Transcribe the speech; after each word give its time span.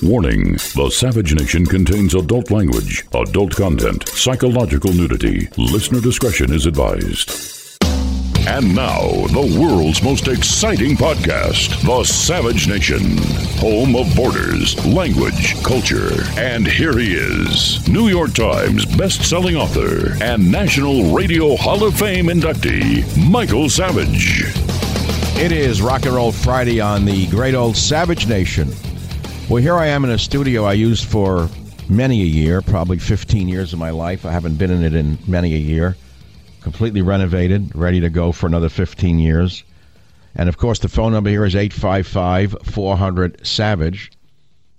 Warning 0.00 0.52
The 0.74 0.90
Savage 0.90 1.34
Nation 1.34 1.66
contains 1.66 2.14
adult 2.14 2.50
language, 2.50 3.04
adult 3.12 3.54
content, 3.54 4.08
psychological 4.08 4.92
nudity. 4.92 5.48
Listener 5.56 6.00
discretion 6.00 6.52
is 6.52 6.66
advised. 6.66 7.52
And 8.46 8.74
now, 8.74 9.00
the 9.28 9.56
world's 9.60 10.02
most 10.02 10.28
exciting 10.28 10.96
podcast, 10.96 11.80
The 11.86 12.04
Savage 12.04 12.68
Nation, 12.68 13.16
home 13.58 13.94
of 13.94 14.14
borders, 14.16 14.84
language, 14.84 15.62
culture. 15.62 16.10
And 16.36 16.66
here 16.66 16.98
he 16.98 17.14
is, 17.14 17.86
New 17.88 18.08
York 18.08 18.34
Times 18.34 18.84
best-selling 18.84 19.56
author 19.56 20.14
and 20.22 20.50
National 20.50 21.14
Radio 21.14 21.56
Hall 21.56 21.84
of 21.84 21.94
Fame 21.96 22.26
inductee, 22.26 23.04
Michael 23.30 23.68
Savage. 23.68 24.42
It 25.40 25.52
is 25.52 25.80
Rock 25.80 26.04
and 26.06 26.14
Roll 26.14 26.32
Friday 26.32 26.80
on 26.80 27.04
the 27.04 27.26
great 27.28 27.54
old 27.54 27.76
Savage 27.76 28.26
Nation. 28.26 28.72
Well, 29.52 29.60
here 29.60 29.76
I 29.76 29.88
am 29.88 30.02
in 30.02 30.10
a 30.10 30.18
studio 30.18 30.64
I 30.64 30.72
used 30.72 31.04
for 31.04 31.46
many 31.86 32.22
a 32.22 32.24
year, 32.24 32.62
probably 32.62 32.98
15 32.98 33.48
years 33.48 33.74
of 33.74 33.78
my 33.78 33.90
life. 33.90 34.24
I 34.24 34.32
haven't 34.32 34.56
been 34.56 34.70
in 34.70 34.82
it 34.82 34.94
in 34.94 35.18
many 35.26 35.52
a 35.54 35.58
year. 35.58 35.94
Completely 36.62 37.02
renovated, 37.02 37.70
ready 37.76 38.00
to 38.00 38.08
go 38.08 38.32
for 38.32 38.46
another 38.46 38.70
15 38.70 39.18
years. 39.18 39.62
And 40.34 40.48
of 40.48 40.56
course, 40.56 40.78
the 40.78 40.88
phone 40.88 41.12
number 41.12 41.28
here 41.28 41.44
is 41.44 41.54
855 41.54 42.56
400 42.64 43.46
Savage, 43.46 44.12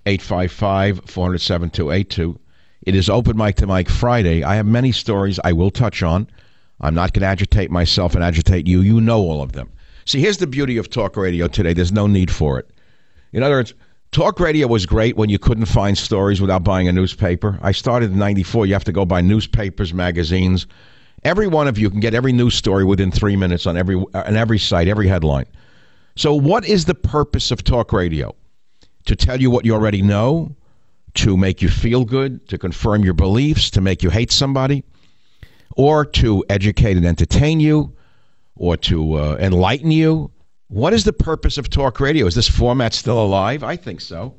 855 0.07 1.01
400 1.05 1.37
7282. 1.37 2.39
It 2.81 2.95
is 2.95 3.11
Open 3.11 3.37
Mic 3.37 3.57
to 3.57 3.67
mic 3.67 3.91
Friday. 3.91 4.43
I 4.43 4.55
have 4.55 4.65
many 4.65 4.91
stories 4.91 5.39
I 5.43 5.53
will 5.53 5.69
touch 5.69 6.01
on. 6.01 6.27
I'm 6.81 6.95
not 6.95 7.13
going 7.13 7.21
to 7.21 7.27
agitate 7.27 7.69
myself 7.69 8.15
and 8.15 8.23
agitate 8.23 8.65
you. 8.65 8.81
You 8.81 8.99
know 9.01 9.19
all 9.19 9.43
of 9.43 9.51
them. 9.51 9.71
See, 10.05 10.19
here's 10.19 10.39
the 10.39 10.47
beauty 10.47 10.77
of 10.77 10.89
talk 10.89 11.15
radio 11.15 11.47
today 11.47 11.73
there's 11.73 11.91
no 11.91 12.07
need 12.07 12.31
for 12.31 12.57
it. 12.57 12.71
In 13.33 13.43
other 13.43 13.55
words, 13.55 13.75
Talk 14.13 14.39
radio 14.39 14.67
was 14.67 14.85
great 14.85 15.17
when 15.17 15.29
you 15.29 15.39
couldn't 15.39 15.65
find 15.65 15.97
stories 15.97 16.39
without 16.39 16.63
buying 16.63 16.87
a 16.87 16.91
newspaper. 16.91 17.57
I 17.63 17.71
started 17.71 18.11
in 18.11 18.19
94. 18.19 18.67
You 18.67 18.73
have 18.73 18.83
to 18.83 18.91
go 18.91 19.05
buy 19.05 19.21
newspapers, 19.21 19.91
magazines. 19.91 20.67
Every 21.23 21.47
one 21.47 21.67
of 21.67 21.79
you 21.79 21.89
can 21.89 21.99
get 21.99 22.13
every 22.13 22.31
news 22.31 22.53
story 22.53 22.83
within 22.83 23.09
three 23.09 23.35
minutes 23.35 23.65
on 23.65 23.75
every, 23.75 23.95
on 23.95 24.35
every 24.35 24.59
site, 24.59 24.87
every 24.87 25.07
headline. 25.07 25.47
So, 26.15 26.35
what 26.35 26.63
is 26.63 26.85
the 26.85 26.93
purpose 26.93 27.49
of 27.49 27.63
talk 27.63 27.91
radio? 27.91 28.35
To 29.07 29.15
tell 29.15 29.41
you 29.41 29.49
what 29.49 29.65
you 29.65 29.73
already 29.73 30.03
know, 30.03 30.55
to 31.15 31.35
make 31.35 31.63
you 31.63 31.69
feel 31.69 32.05
good, 32.05 32.47
to 32.49 32.59
confirm 32.59 33.03
your 33.03 33.15
beliefs, 33.15 33.71
to 33.71 33.81
make 33.81 34.03
you 34.03 34.11
hate 34.11 34.31
somebody, 34.31 34.83
or 35.75 36.05
to 36.05 36.45
educate 36.49 36.97
and 36.97 37.05
entertain 37.07 37.59
you, 37.59 37.91
or 38.57 38.77
to 38.77 39.15
uh, 39.15 39.37
enlighten 39.39 39.89
you, 39.89 40.29
what 40.73 40.91
is 40.91 41.03
the 41.03 41.13
purpose 41.13 41.59
of 41.59 41.69
talk 41.69 41.99
radio? 41.99 42.25
Is 42.25 42.33
this 42.33 42.49
format 42.49 42.93
still 42.93 43.23
alive? 43.23 43.63
I 43.63 43.75
think 43.75 44.01
so. 44.01 44.33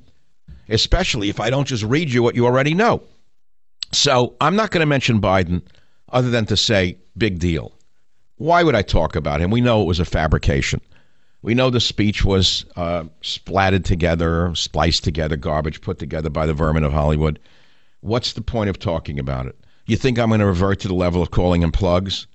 Especially 0.68 1.28
if 1.28 1.38
I 1.38 1.48
don't 1.48 1.68
just 1.68 1.84
read 1.84 2.12
you 2.12 2.24
what 2.24 2.34
you 2.34 2.44
already 2.44 2.74
know. 2.74 3.04
So 3.92 4.34
I'm 4.41 4.56
not 4.56 4.72
going 4.72 4.80
to 4.80 4.86
mention 4.86 5.20
Biden 5.20 5.62
other 6.08 6.30
than 6.30 6.44
to 6.46 6.56
say, 6.56 6.98
big 7.16 7.38
deal. 7.38 7.72
Why 8.36 8.64
would 8.64 8.74
I 8.74 8.82
talk 8.82 9.14
about 9.14 9.41
him? 9.41 9.52
We 9.52 9.60
know 9.60 9.80
it 9.80 9.86
was 9.86 10.00
a 10.00 10.04
fabrication. 10.04 10.80
We 11.42 11.54
know 11.54 11.70
the 11.70 11.78
speech 11.78 12.24
was 12.24 12.64
uh, 12.74 13.04
splatted 13.22 13.84
together, 13.84 14.52
spliced 14.56 15.04
together, 15.04 15.36
garbage 15.36 15.82
put 15.82 16.00
together 16.00 16.30
by 16.30 16.46
the 16.46 16.54
vermin 16.54 16.82
of 16.82 16.92
Hollywood. 16.92 17.38
What's 18.00 18.32
the 18.32 18.42
point 18.42 18.70
of 18.70 18.80
talking 18.80 19.20
about 19.20 19.46
it? 19.46 19.56
You 19.86 19.96
think 19.96 20.19
I'm 20.19 20.30
going 20.30 20.41
to 20.41 20.46
revert 20.46 20.80
to 20.80 20.88
the 20.88 20.94
level 20.94 21.22
of 21.22 21.30
calling 21.30 21.62
him 21.62 21.70
plugs 21.70 22.26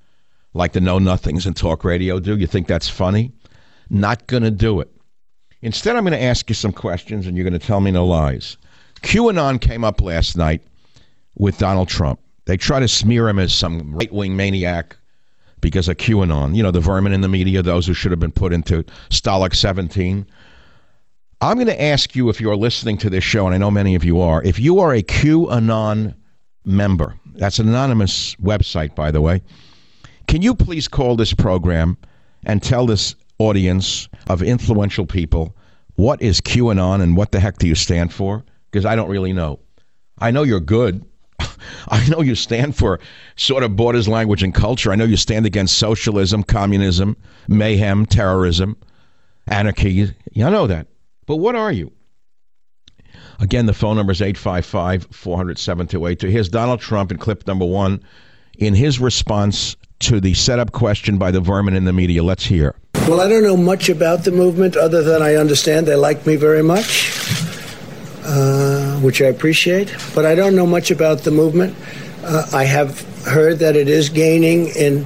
like 0.54 0.72
the 0.72 0.80
know 0.80 1.00
nothings 1.00 1.46
in 1.46 1.54
talk 1.54 1.84
radio 1.84 2.20
do? 2.20 2.38
You 2.38 2.48
think 2.48 2.68
that's 2.68 2.88
funny? 2.88 3.34
Not 3.90 4.28
going 4.28 4.44
to 4.44 4.52
do 4.52 4.80
it. 4.80 4.90
Instead, 5.62 5.96
I'm 5.96 6.04
going 6.04 6.14
to 6.14 6.24
ask 6.24 6.50
you 6.50 6.56
some 6.56 6.72
questions 6.72 7.28
and 7.28 7.36
you're 7.36 7.48
going 7.48 7.60
to 7.60 7.66
tell 7.66 7.82
me 7.82 7.92
no 7.92 8.06
lies. 8.06 8.58
QAnon 9.02 9.60
came 9.60 9.84
up 9.84 10.02
last 10.02 10.38
night 10.38 10.62
with 11.36 11.58
Donald 11.58 11.90
Trump. 11.90 12.20
They 12.46 12.58
try 12.58 12.80
to 12.80 12.88
smear 12.88 13.28
him 13.30 13.40
as 13.40 13.54
some 13.54 13.94
right 13.94 14.12
wing 14.12 14.36
maniac 14.36 14.96
because 15.62 15.88
of 15.90 15.98
QAnon. 15.98 16.56
You 16.56 16.64
know, 16.64 16.72
the 16.72 16.80
vermin 16.80 17.14
in 17.14 17.22
the 17.22 17.28
media, 17.28 17.62
those 17.62 17.86
who 17.86 17.94
should 17.94 18.12
have 18.12 18.20
been 18.20 18.32
put 18.32 18.54
into 18.54 18.84
Stalag 19.10 19.56
17. 19.56 20.26
I'm 21.42 21.56
going 21.56 21.68
to 21.68 21.82
ask 21.82 22.16
you 22.16 22.30
if 22.30 22.42
you're 22.42 22.58
listening 22.58 22.98
to 22.98 23.10
this 23.10 23.24
show, 23.24 23.46
and 23.46 23.56
I 23.56 23.58
know 23.58 23.72
many 23.72 23.96
of 23.96 24.04
you 24.04 24.20
are, 24.20 24.44
if 24.44 24.60
you 24.60 24.80
are 24.80 24.94
a 24.94 25.02
QAnon 25.02 26.16
member, 26.66 27.16
that's 27.36 27.60
an 27.60 27.70
anonymous 27.70 28.36
website, 28.36 28.96
by 28.96 29.12
the 29.12 29.22
way, 29.22 29.42
can 30.28 30.42
you 30.42 30.54
please 30.54 30.88
call 30.88 31.16
this 31.16 31.34
program 31.34 31.98
and 32.46 32.62
tell 32.62 32.86
this 32.86 33.16
audience 33.40 34.10
of 34.28 34.44
influential 34.44 35.06
people 35.06 35.56
what 36.00 36.22
is 36.22 36.40
QAnon 36.40 37.02
and 37.02 37.18
what 37.18 37.34
the 37.34 37.42
heck 37.42 37.58
do 37.58 37.68
you 37.68 37.76
stand 37.76 38.14
for? 38.14 38.46
Because 38.72 38.86
I 38.86 38.96
don't 38.96 39.10
really 39.10 39.34
know. 39.34 39.60
I 40.18 40.32
know 40.32 40.44
you're 40.44 40.62
good. 40.62 41.04
I 41.90 42.08
know 42.08 42.22
you 42.22 42.36
stand 42.36 42.78
for 42.78 43.02
sort 43.36 43.64
of 43.64 43.76
borders, 43.76 44.08
language, 44.08 44.42
and 44.42 44.56
culture. 44.56 44.94
I 44.94 44.96
know 44.96 45.04
you 45.04 45.18
stand 45.18 45.46
against 45.46 45.78
socialism, 45.78 46.44
communism, 46.44 47.18
mayhem, 47.50 48.06
terrorism, 48.06 48.78
anarchy. 49.48 50.16
Yeah, 50.32 50.48
I 50.48 50.52
know 50.52 50.68
that. 50.68 50.88
But 51.26 51.36
what 51.36 51.56
are 51.56 51.74
you? 51.74 51.92
Again, 53.42 53.66
the 53.66 53.74
phone 53.74 53.98
number 53.98 54.14
is 54.14 54.22
855 54.22 55.08
400 55.12 55.60
7282. 55.60 56.28
Here's 56.32 56.48
Donald 56.48 56.80
Trump 56.80 57.12
in 57.12 57.18
clip 57.18 57.46
number 57.46 57.66
one 57.66 58.02
in 58.58 58.74
his 58.74 59.02
response 59.02 59.76
to 60.00 60.22
the 60.22 60.34
setup 60.34 60.72
question 60.72 61.18
by 61.18 61.32
the 61.32 61.42
vermin 61.42 61.76
in 61.76 61.84
the 61.84 61.92
media. 61.92 62.24
Let's 62.24 62.46
hear. 62.46 62.76
Well, 63.08 63.22
I 63.22 63.28
don't 63.28 63.44
know 63.44 63.58
much 63.58 63.90
about 63.90 64.24
the 64.24 64.32
movement 64.32 64.76
other 64.76 65.02
than 65.02 65.22
I 65.22 65.36
understand 65.36 65.88
they 65.88 65.96
like 65.96 66.28
me 66.28 66.36
very 66.36 66.62
much, 66.62 67.12
uh, 68.24 69.00
which 69.00 69.22
I 69.22 69.26
appreciate. 69.26 69.96
But 70.14 70.26
I 70.26 70.36
don't 70.36 70.56
know 70.56 70.68
much 70.68 70.92
about 70.92 71.20
the 71.20 71.32
movement. 71.32 71.76
Uh, 72.24 72.46
I 72.54 72.66
have 72.66 73.02
heard 73.26 73.60
that 73.60 73.76
it 73.76 73.88
is 73.88 74.10
gaining 74.10 74.68
in 74.70 75.06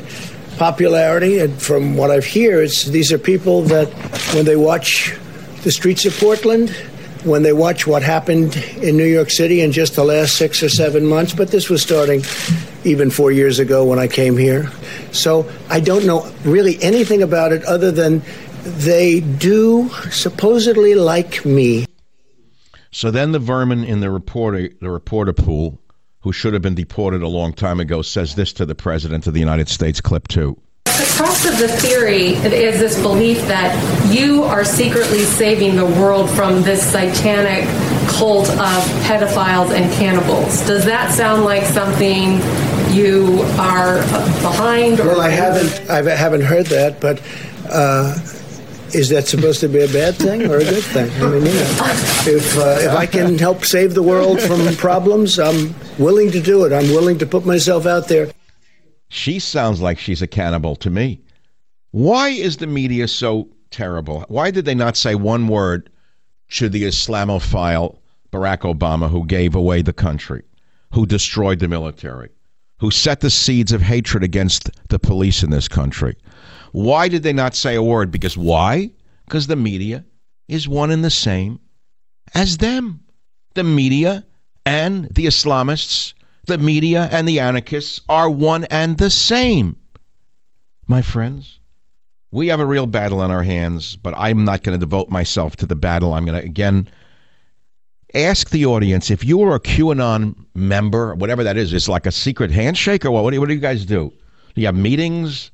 popularity, 0.57 1.39
and 1.39 1.61
from 1.61 1.95
what 1.95 2.11
I've 2.11 2.25
heard, 2.25 2.69
these 2.69 3.11
are 3.13 3.17
people 3.17 3.61
that 3.63 3.87
when 4.35 4.45
they 4.45 4.55
watch 4.57 5.15
the 5.63 5.71
streets 5.71 6.05
of 6.05 6.17
Portland, 6.17 6.69
when 7.23 7.41
they 7.43 7.53
watch 7.53 7.87
what 7.87 8.03
happened 8.03 8.55
in 8.81 8.97
New 8.97 9.05
York 9.05 9.29
City 9.29 9.61
in 9.61 9.71
just 9.71 9.95
the 9.95 10.03
last 10.03 10.35
six 10.35 10.61
or 10.61 10.69
seven 10.69 11.05
months, 11.05 11.33
but 11.33 11.49
this 11.49 11.69
was 11.69 11.81
starting 11.81 12.21
even 12.85 13.09
four 13.09 13.31
years 13.31 13.59
ago 13.59 13.85
when 13.85 13.99
I 13.99 14.07
came 14.07 14.37
here. 14.37 14.69
So 15.11 15.49
I 15.69 15.79
don't 15.79 16.05
know 16.05 16.31
really 16.43 16.81
anything 16.81 17.21
about 17.23 17.51
it 17.51 17.63
other 17.63 17.91
than 17.91 18.21
they 18.63 19.19
do 19.19 19.89
supposedly 20.11 20.95
like 20.95 21.45
me. 21.45 21.85
So 22.91 23.11
then 23.11 23.31
the 23.31 23.39
vermin 23.39 23.83
in 23.83 23.99
the 23.99 24.09
reporter 24.09 24.69
the 24.79 24.89
reporter 24.89 25.33
pool, 25.33 25.79
who 26.21 26.31
should 26.31 26.53
have 26.53 26.61
been 26.61 26.75
deported 26.75 27.21
a 27.21 27.27
long 27.27 27.53
time 27.53 27.79
ago, 27.79 28.01
says 28.01 28.35
this 28.35 28.53
to 28.53 28.65
the 28.65 28.75
president 28.75 29.27
of 29.27 29.33
the 29.33 29.39
United 29.39 29.67
States. 29.67 29.99
Clip 29.99 30.27
two. 30.27 30.57
The 30.85 31.15
crux 31.17 31.45
of 31.45 31.57
the 31.57 31.67
theory 31.67 32.27
is 32.27 32.79
this 32.79 33.01
belief 33.01 33.39
that 33.47 33.73
you 34.13 34.43
are 34.43 34.63
secretly 34.63 35.23
saving 35.23 35.75
the 35.75 35.85
world 35.85 36.29
from 36.29 36.61
this 36.61 36.83
satanic 36.83 37.67
cult 38.07 38.47
of 38.51 38.83
pedophiles 39.07 39.71
and 39.71 39.91
cannibals. 39.93 40.61
Does 40.67 40.85
that 40.85 41.11
sound 41.11 41.45
like 41.45 41.63
something 41.63 42.37
you 42.93 43.41
are 43.57 43.97
behind? 44.41 44.99
well, 44.99 45.21
I 45.21 45.29
haven't. 45.29 45.89
I 45.89 46.01
haven't 46.15 46.41
heard 46.41 46.67
that, 46.67 46.99
but. 46.99 47.21
Uh, 47.69 48.17
is 48.93 49.09
that 49.09 49.27
supposed 49.27 49.59
to 49.61 49.67
be 49.67 49.81
a 49.81 49.87
bad 49.87 50.15
thing 50.15 50.43
or 50.43 50.57
a 50.57 50.63
good 50.63 50.83
thing? 50.83 51.09
I 51.23 51.29
mean, 51.29 51.45
you 51.45 51.53
know, 51.53 51.77
if 52.27 52.57
uh, 52.57 52.77
if 52.79 52.91
I 52.91 53.07
can 53.07 53.39
help 53.39 53.65
save 53.65 53.95
the 53.95 54.03
world 54.03 54.39
from 54.39 54.75
problems, 54.75 55.39
I'm 55.39 55.73
willing 55.97 56.31
to 56.31 56.39
do 56.39 56.63
it. 56.65 56.71
I'm 56.71 56.89
willing 56.89 57.17
to 57.17 57.25
put 57.25 57.45
myself 57.45 57.85
out 57.85 58.07
there. 58.07 58.31
She 59.09 59.39
sounds 59.39 59.81
like 59.81 59.97
she's 59.99 60.21
a 60.21 60.27
cannibal 60.27 60.75
to 60.77 60.89
me. 60.89 61.21
Why 61.91 62.29
is 62.29 62.57
the 62.57 62.67
media 62.67 63.07
so 63.07 63.49
terrible? 63.71 64.25
Why 64.27 64.51
did 64.51 64.65
they 64.65 64.75
not 64.75 64.97
say 64.97 65.15
one 65.15 65.47
word 65.47 65.89
to 66.51 66.69
the 66.69 66.83
Islamophile 66.83 67.97
Barack 68.31 68.59
Obama 68.59 69.09
who 69.09 69.25
gave 69.25 69.55
away 69.55 69.81
the 69.81 69.93
country, 69.93 70.43
who 70.91 71.05
destroyed 71.05 71.59
the 71.59 71.67
military, 71.67 72.29
who 72.79 72.91
set 72.91 73.21
the 73.21 73.29
seeds 73.29 73.71
of 73.71 73.81
hatred 73.81 74.23
against 74.23 74.69
the 74.89 74.99
police 74.99 75.43
in 75.43 75.49
this 75.49 75.67
country? 75.67 76.15
Why 76.71 77.07
did 77.07 77.23
they 77.23 77.33
not 77.33 77.55
say 77.55 77.75
a 77.75 77.83
word? 77.83 78.11
Because 78.11 78.37
why? 78.37 78.91
Because 79.25 79.47
the 79.47 79.55
media 79.55 80.05
is 80.47 80.67
one 80.67 80.91
and 80.91 81.03
the 81.03 81.09
same 81.09 81.59
as 82.33 82.57
them. 82.57 83.01
The 83.53 83.63
media 83.63 84.25
and 84.65 85.05
the 85.11 85.25
Islamists, 85.25 86.13
the 86.47 86.57
media 86.57 87.07
and 87.11 87.27
the 87.27 87.39
anarchists 87.39 88.01
are 88.09 88.29
one 88.29 88.65
and 88.65 88.97
the 88.97 89.09
same. 89.09 89.77
My 90.87 91.01
friends, 91.01 91.59
we 92.31 92.47
have 92.47 92.59
a 92.59 92.65
real 92.65 92.87
battle 92.87 93.21
on 93.21 93.29
our 93.29 93.43
hands, 93.43 93.95
but 93.95 94.15
I'm 94.17 94.43
not 94.43 94.63
going 94.63 94.77
to 94.77 94.83
devote 94.83 95.09
myself 95.09 95.55
to 95.57 95.67
the 95.67 95.75
battle. 95.75 96.13
I'm 96.13 96.25
going 96.25 96.41
to, 96.41 96.45
again, 96.45 96.89
ask 98.13 98.49
the 98.49 98.65
audience 98.65 99.11
if 99.11 99.23
you 99.23 99.41
are 99.43 99.55
a 99.55 99.59
QAnon 99.59 100.35
member, 100.53 101.15
whatever 101.15 101.43
that 101.43 101.57
is, 101.57 101.73
it's 101.73 101.89
like 101.89 102.05
a 102.05 102.11
secret 102.11 102.51
handshake 102.51 103.05
or 103.05 103.11
what? 103.11 103.23
What 103.23 103.31
do 103.31 103.35
you, 103.35 103.41
what 103.41 103.47
do 103.47 103.55
you 103.55 103.59
guys 103.59 103.85
do? 103.85 104.13
Do 104.55 104.61
you 104.61 104.67
have 104.67 104.75
meetings? 104.75 105.51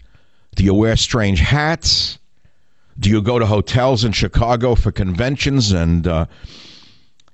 Do 0.55 0.63
you 0.63 0.73
wear 0.73 0.95
strange 0.95 1.39
hats? 1.39 2.19
Do 2.99 3.09
you 3.09 3.21
go 3.21 3.39
to 3.39 3.45
hotels 3.45 4.03
in 4.03 4.11
Chicago 4.11 4.75
for 4.75 4.91
conventions 4.91 5.71
and 5.71 6.05
uh, 6.05 6.25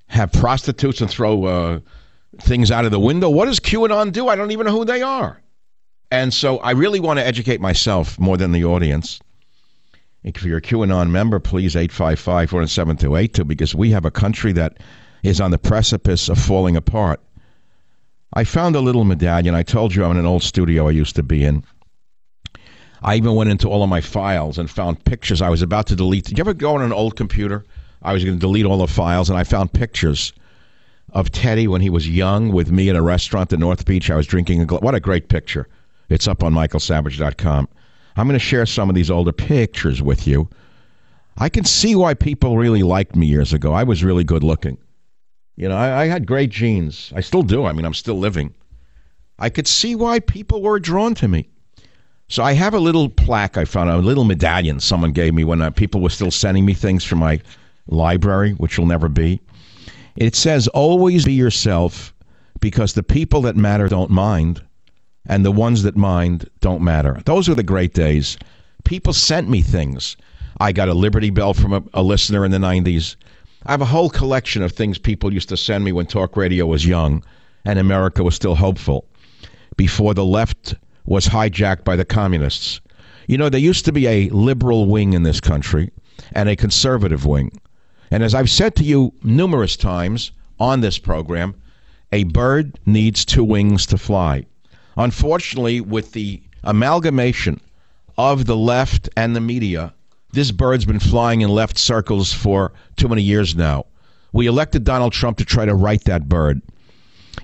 have 0.07 0.31
prostitutes 0.31 1.01
and 1.01 1.10
throw 1.10 1.45
uh, 1.45 1.80
things 2.39 2.72
out 2.72 2.86
of 2.86 2.92
the 2.92 3.00
window. 3.00 3.30
What 3.30 3.45
does 3.45 3.60
QAnon 3.60 4.12
do? 4.12 4.27
I 4.27 4.36
don't 4.36 4.51
even 4.51 4.66
know 4.66 4.72
who 4.72 4.86
they 4.86 5.01
are. 5.01 5.42
And 6.12 6.33
so 6.33 6.57
I 6.60 6.72
really 6.72 7.00
want 7.00 7.19
to 7.19 7.25
educate 7.25 7.60
myself 7.60 8.19
more 8.19 8.38
than 8.38 8.51
the 8.51 8.63
audience. 8.63 9.19
If 10.24 10.44
you're 10.44 10.57
a 10.57 10.62
QAnon 10.62 11.10
member, 11.10 11.39
please 11.39 11.75
855 11.75 12.50
407 12.50 13.48
because 13.48 13.75
we 13.75 13.92
have 13.92 14.06
a 14.06 14.12
country 14.12 14.51
that 14.54 14.77
is 15.27 15.42
on 15.42 15.51
the 15.51 15.57
precipice 15.57 16.30
of 16.30 16.38
falling 16.38 16.75
apart. 16.75 17.19
I 18.33 18.44
found 18.44 18.75
a 18.75 18.81
little 18.81 19.04
medallion. 19.04 19.56
I 19.56 19.63
told 19.63 19.95
you 19.95 20.04
I'm 20.04 20.12
in 20.12 20.18
an 20.18 20.25
old 20.25 20.44
studio 20.44 20.88
I 20.88 20.92
used 20.92 21.16
to 21.16 21.24
be 21.24 21.44
in. 21.44 21.63
I 23.01 23.16
even 23.16 23.36
went 23.36 23.50
into 23.50 23.69
all 23.69 23.83
of 23.83 23.89
my 23.89 24.01
files 24.01 24.57
and 24.57 24.69
found 24.69 25.04
pictures 25.06 25.42
I 25.42 25.50
was 25.50 25.62
about 25.62 25.88
to 25.88 25.95
delete. 25.95 26.25
Did 26.25 26.38
you 26.38 26.42
ever 26.42 26.54
go 26.54 26.75
on 26.75 26.81
an 26.81 26.94
old 26.94 27.16
computer? 27.16 27.63
I 28.01 28.13
was 28.13 28.24
going 28.24 28.36
to 28.36 28.39
delete 28.39 28.66
all 28.66 28.77
the 28.77 28.88
files, 28.88 29.30
and 29.30 29.38
I 29.38 29.44
found 29.44 29.74
pictures 29.74 30.33
of 31.13 31.31
Teddy 31.31 31.68
when 31.68 31.81
he 31.81 31.89
was 31.89 32.10
young 32.10 32.51
with 32.51 32.72
me 32.72 32.89
in 32.89 32.95
a 32.95 33.01
restaurant 33.01 33.54
in 33.54 33.60
North 33.60 33.86
Beach. 33.86 34.10
I 34.10 34.16
was 34.16 34.27
drinking 34.27 34.62
a. 34.62 34.66
Gl- 34.66 34.81
what 34.81 34.95
a 34.95 35.00
great 35.00 35.30
picture! 35.30 35.68
It's 36.10 36.27
up 36.27 36.44
on 36.44 36.54
michaelsavage.com. 36.54 37.68
I'm 38.18 38.27
going 38.27 38.39
to 38.39 38.45
share 38.45 38.66
some 38.66 38.89
of 38.89 38.95
these 38.95 39.12
older 39.12 39.31
pictures 39.31 40.01
with 40.01 40.27
you. 40.27 40.50
I 41.38 41.50
can 41.50 41.66
see 41.66 41.95
why 41.95 42.13
people 42.13 42.57
really 42.57 42.83
liked 42.83 43.16
me 43.16 43.27
years 43.27 43.54
ago. 43.54 43.74
I 43.74 43.83
was 43.83 44.04
really 44.04 44.24
good 44.24 44.44
looking. 44.44 44.77
You 45.56 45.69
know, 45.69 45.78
I, 45.78 46.04
I 46.04 46.06
had 46.07 46.28
great 46.28 46.50
genes. 46.50 47.12
I 47.16 47.22
still 47.22 47.44
do. 47.44 47.66
I 47.66 47.72
mean, 47.72 47.86
I'm 47.86 47.94
still 47.94 48.18
living. 48.18 48.54
I 49.40 49.50
could 49.50 49.68
see 49.68 49.96
why 49.96 50.19
people 50.19 50.62
were 50.62 50.80
drawn 50.80 51.16
to 51.16 51.28
me. 51.28 51.48
So 52.28 52.44
I 52.44 52.54
have 52.54 52.74
a 52.74 52.80
little 52.80 53.10
plaque 53.10 53.57
I 53.57 53.66
found, 53.66 53.90
a 53.90 53.98
little 53.98 54.24
medallion 54.24 54.80
someone 54.80 55.12
gave 55.12 55.34
me 55.34 55.44
when 55.44 55.62
uh, 55.62 55.69
people 55.69 56.02
were 56.02 56.10
still 56.10 56.31
sending 56.31 56.66
me 56.66 56.74
things 56.74 57.04
from 57.04 57.19
my 57.19 57.40
library, 57.88 58.54
which 58.54 58.80
will 58.80 58.88
never 58.88 59.07
be. 59.07 59.42
It 60.16 60.36
says, 60.36 60.68
always 60.69 61.25
be 61.25 61.34
yourself 61.34 62.13
because 62.60 62.94
the 62.94 63.04
people 63.04 63.42
that 63.42 63.56
matter 63.56 63.88
don't 63.88 64.10
mind 64.10 64.62
and 65.28 65.46
the 65.46 65.51
ones 65.51 65.84
that 65.84 65.96
mind 65.96 66.50
don't 66.62 66.81
matter. 66.81 67.22
Those 67.25 67.48
are 67.50 67.56
the 67.56 67.63
great 67.63 67.94
days. 67.94 68.38
People 68.86 69.13
sent 69.13 69.50
me 69.50 69.62
things. 69.62 70.18
I 70.60 70.72
got 70.72 70.90
a 70.90 70.94
Liberty 70.94 71.30
Bell 71.30 71.54
from 71.54 71.74
a, 71.74 71.84
a 71.94 72.01
listener 72.01 72.46
in 72.46 72.51
the 72.51 72.58
90s. 72.58 73.18
I 73.67 73.71
have 73.71 73.81
a 73.81 73.85
whole 73.85 74.12
collection 74.12 74.62
of 74.62 74.73
things 74.73 75.00
people 75.00 75.33
used 75.33 75.50
to 75.50 75.57
send 75.57 75.83
me 75.83 75.91
when 75.91 76.06
talk 76.06 76.38
radio 76.38 76.67
was 76.67 76.85
young 76.85 77.23
and 77.65 77.79
America 77.79 78.23
was 78.23 78.35
still 78.35 78.53
hopeful 78.53 79.06
before 79.75 80.13
the 80.13 80.23
left 80.23 80.75
was 81.06 81.27
hijacked 81.27 81.83
by 81.83 81.95
the 81.95 82.06
communists. 82.06 82.79
You 83.27 83.39
know, 83.39 83.50
there 83.50 83.59
used 83.59 83.85
to 83.85 83.91
be 83.91 84.07
a 84.07 84.29
liberal 84.29 84.85
wing 84.85 85.13
in 85.13 85.23
this 85.23 85.41
country 85.41 85.89
and 86.33 86.47
a 86.47 86.56
conservative 86.56 87.25
wing. 87.25 87.59
And 88.12 88.21
as 88.21 88.35
I've 88.35 88.51
said 88.51 88.75
to 88.75 88.83
you 88.83 89.13
numerous 89.23 89.75
times 89.75 90.31
on 90.59 90.81
this 90.81 91.00
program, 91.00 91.56
a 92.12 92.25
bird 92.25 92.79
needs 92.85 93.25
two 93.25 93.44
wings 93.44 93.88
to 93.88 93.97
fly. 93.97 94.45
Unfortunately, 94.95 95.81
with 95.81 96.12
the 96.12 96.39
amalgamation 96.63 97.59
of 98.15 98.45
the 98.45 98.56
left 98.56 99.09
and 99.17 99.35
the 99.35 99.41
media, 99.41 99.91
this 100.36 100.52
bird's 100.52 100.86
been 100.86 101.00
flying 101.00 101.42
in 101.42 101.50
left 101.50 101.78
circles 101.78 102.32
for 102.32 102.74
too 102.98 103.08
many 103.08 103.22
years 103.22 103.56
now. 103.56 103.86
We 104.34 104.48
elected 104.48 104.84
Donald 104.84 105.14
Trump 105.14 105.38
to 105.38 105.46
try 105.46 105.66
to 105.66 105.74
right 105.74 106.04
that 106.04 106.28
bird. 106.28 106.62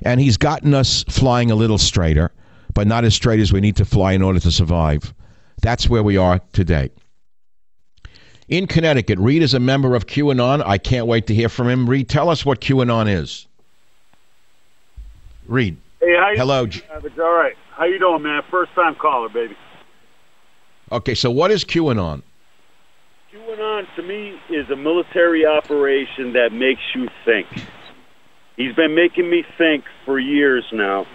And 0.04 0.20
he's 0.20 0.38
gotten 0.38 0.74
us 0.74 1.04
flying 1.06 1.52
a 1.52 1.56
little 1.56 1.78
straighter, 1.78 2.32
but 2.74 2.88
not 2.88 3.06
as 3.06 3.16
straight 3.16 3.40
as 3.40 3.54
we 3.54 3.62
need 3.62 3.78
to 3.78 3.86
fly 3.86 4.12
in 4.12 4.22
order 4.22 4.40
to 4.40 4.52
survive. 4.52 5.14
That's 5.62 5.90
where 5.90 6.04
we 6.04 6.18
are 6.18 6.40
today. 6.54 6.92
In 8.50 8.68
Connecticut, 8.68 9.18
Reed 9.20 9.42
is 9.42 9.54
a 9.54 9.60
member 9.60 9.96
of 9.96 10.08
QAnon. 10.08 10.62
I 10.66 10.78
can't 10.78 11.08
wait 11.08 11.28
to 11.28 11.34
hear 11.34 11.48
from 11.48 11.70
him. 11.70 11.90
Reed, 11.90 12.10
tell 12.10 12.30
us 12.30 12.46
what 12.46 12.60
QAnon 12.60 13.10
is. 13.10 13.48
Reed. 15.48 15.78
Hey, 16.02 16.16
how 16.18 16.32
you 16.32 16.38
Hello. 16.38 16.66
Doing? 16.66 16.84
All 17.20 17.34
right. 17.34 17.54
How 17.72 17.86
you 17.86 18.00
doing, 18.00 18.24
man? 18.24 18.42
First 18.52 18.74
time 18.74 18.96
caller, 18.96 19.30
baby. 19.30 19.56
Okay, 20.92 21.16
so 21.16 21.32
what 21.32 21.52
is 21.52 21.64
QAnon? 21.64 22.24
QAnon 23.51 23.88
to 23.95 24.01
me 24.01 24.39
is 24.50 24.69
a 24.69 24.75
military 24.75 25.45
operation 25.45 26.33
that 26.33 26.51
makes 26.53 26.81
you 26.95 27.07
think. 27.25 27.48
He's 28.57 28.75
been 28.75 28.95
making 28.95 29.30
me 29.30 29.44
think 29.57 29.86
for 30.06 30.19
years 30.19 30.65
now. 30.71 31.06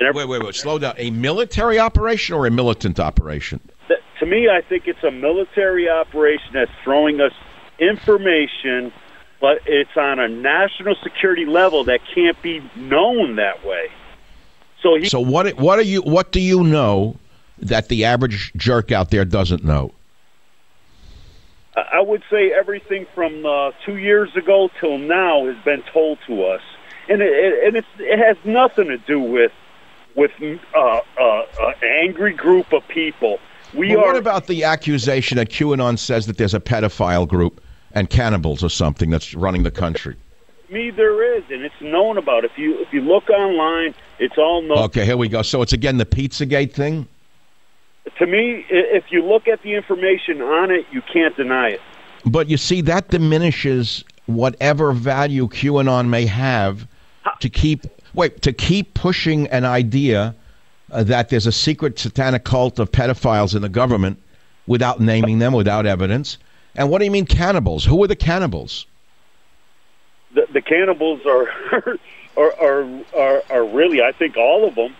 And 0.00 0.14
wait, 0.14 0.28
wait, 0.28 0.42
wait. 0.42 0.54
Slow 0.54 0.78
down. 0.78 0.94
A 0.98 1.10
military 1.10 1.78
operation 1.78 2.34
or 2.34 2.46
a 2.46 2.50
militant 2.50 2.98
operation? 2.98 3.60
That, 3.88 3.98
to 4.20 4.26
me, 4.26 4.48
I 4.48 4.60
think 4.60 4.88
it's 4.88 5.02
a 5.04 5.10
military 5.10 5.88
operation 5.88 6.50
that's 6.52 6.70
throwing 6.82 7.20
us 7.20 7.32
information, 7.78 8.92
but 9.40 9.58
it's 9.66 9.96
on 9.96 10.18
a 10.18 10.28
national 10.28 10.96
security 11.02 11.44
level 11.44 11.84
that 11.84 12.00
can't 12.14 12.40
be 12.42 12.60
known 12.74 13.36
that 13.36 13.64
way. 13.64 13.88
So, 14.82 14.96
he, 14.96 15.06
so 15.06 15.20
what? 15.20 15.56
What 15.58 15.78
are 15.78 15.82
you? 15.82 16.02
What 16.02 16.32
do 16.32 16.40
you 16.40 16.64
know 16.64 17.16
that 17.58 17.88
the 17.88 18.04
average 18.04 18.52
jerk 18.56 18.90
out 18.90 19.10
there 19.10 19.24
doesn't 19.24 19.64
know? 19.64 19.92
I 21.76 22.00
would 22.00 22.22
say 22.30 22.52
everything 22.52 23.06
from 23.14 23.44
uh, 23.44 23.72
two 23.84 23.96
years 23.96 24.34
ago 24.36 24.70
till 24.80 24.98
now 24.98 25.46
has 25.46 25.56
been 25.64 25.82
told 25.92 26.18
to 26.26 26.44
us, 26.44 26.60
and 27.08 27.20
it, 27.20 27.64
and 27.64 27.76
it's, 27.76 27.86
it 27.98 28.18
has 28.18 28.36
nothing 28.44 28.86
to 28.86 28.98
do 28.98 29.18
with 29.18 29.52
with 30.14 30.30
uh, 30.40 30.78
uh, 30.78 31.00
uh, 31.20 31.72
angry 31.82 32.32
group 32.32 32.72
of 32.72 32.86
people. 32.86 33.38
We 33.74 33.96
well, 33.96 34.04
are. 34.04 34.06
What 34.08 34.16
about 34.16 34.46
the 34.46 34.62
accusation 34.62 35.36
that 35.36 35.48
QAnon 35.50 35.98
says 35.98 36.26
that 36.26 36.36
there's 36.36 36.54
a 36.54 36.60
pedophile 36.60 37.26
group 37.26 37.60
and 37.90 38.08
cannibals 38.08 38.62
or 38.62 38.68
something 38.68 39.10
that's 39.10 39.34
running 39.34 39.64
the 39.64 39.72
country? 39.72 40.16
Me, 40.70 40.90
there 40.90 41.36
is, 41.36 41.44
and 41.50 41.62
it's 41.62 41.80
known 41.80 42.18
about. 42.18 42.44
If 42.44 42.56
you 42.56 42.80
if 42.80 42.92
you 42.92 43.00
look 43.00 43.28
online, 43.30 43.94
it's 44.20 44.38
all 44.38 44.62
known. 44.62 44.78
Okay, 44.78 45.04
here 45.04 45.16
we 45.16 45.28
go. 45.28 45.42
So 45.42 45.60
it's 45.60 45.72
again 45.72 45.96
the 45.96 46.06
PizzaGate 46.06 46.72
thing. 46.72 47.08
To 48.18 48.26
me, 48.26 48.64
if 48.68 49.04
you 49.10 49.24
look 49.24 49.48
at 49.48 49.62
the 49.62 49.74
information 49.74 50.40
on 50.40 50.70
it, 50.70 50.86
you 50.92 51.02
can't 51.12 51.36
deny 51.36 51.70
it. 51.70 51.80
But 52.24 52.48
you 52.48 52.56
see, 52.56 52.80
that 52.82 53.08
diminishes 53.08 54.04
whatever 54.26 54.92
value 54.92 55.48
QAnon 55.48 56.08
may 56.08 56.26
have 56.26 56.86
to 57.40 57.48
keep 57.48 57.84
wait 58.14 58.42
to 58.42 58.52
keep 58.52 58.94
pushing 58.94 59.48
an 59.48 59.64
idea 59.64 60.34
uh, 60.92 61.02
that 61.04 61.28
there's 61.28 61.46
a 61.46 61.52
secret 61.52 61.98
satanic 61.98 62.44
cult 62.44 62.78
of 62.78 62.92
pedophiles 62.92 63.54
in 63.54 63.62
the 63.62 63.68
government 63.68 64.20
without 64.66 65.00
naming 65.00 65.38
them, 65.38 65.52
without 65.52 65.86
evidence. 65.86 66.38
And 66.76 66.90
what 66.90 66.98
do 67.00 67.04
you 67.04 67.10
mean 67.10 67.26
cannibals? 67.26 67.84
Who 67.84 68.02
are 68.04 68.06
the 68.06 68.16
cannibals? 68.16 68.86
The, 70.34 70.46
the 70.52 70.62
cannibals 70.62 71.20
are, 71.26 71.48
are, 72.36 72.60
are 72.60 73.04
are 73.16 73.42
are 73.50 73.64
really, 73.64 74.02
I 74.02 74.12
think, 74.12 74.36
all 74.36 74.66
of 74.66 74.74
them. 74.74 74.94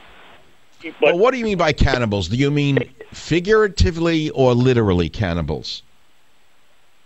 But 1.01 1.15
well, 1.15 1.19
what 1.19 1.33
do 1.33 1.39
you 1.39 1.45
mean 1.45 1.59
by 1.59 1.73
cannibals? 1.73 2.29
Do 2.29 2.37
you 2.37 2.51
mean 2.51 2.79
figuratively 3.13 4.31
or 4.31 4.55
literally 4.55 5.09
cannibals? 5.09 5.83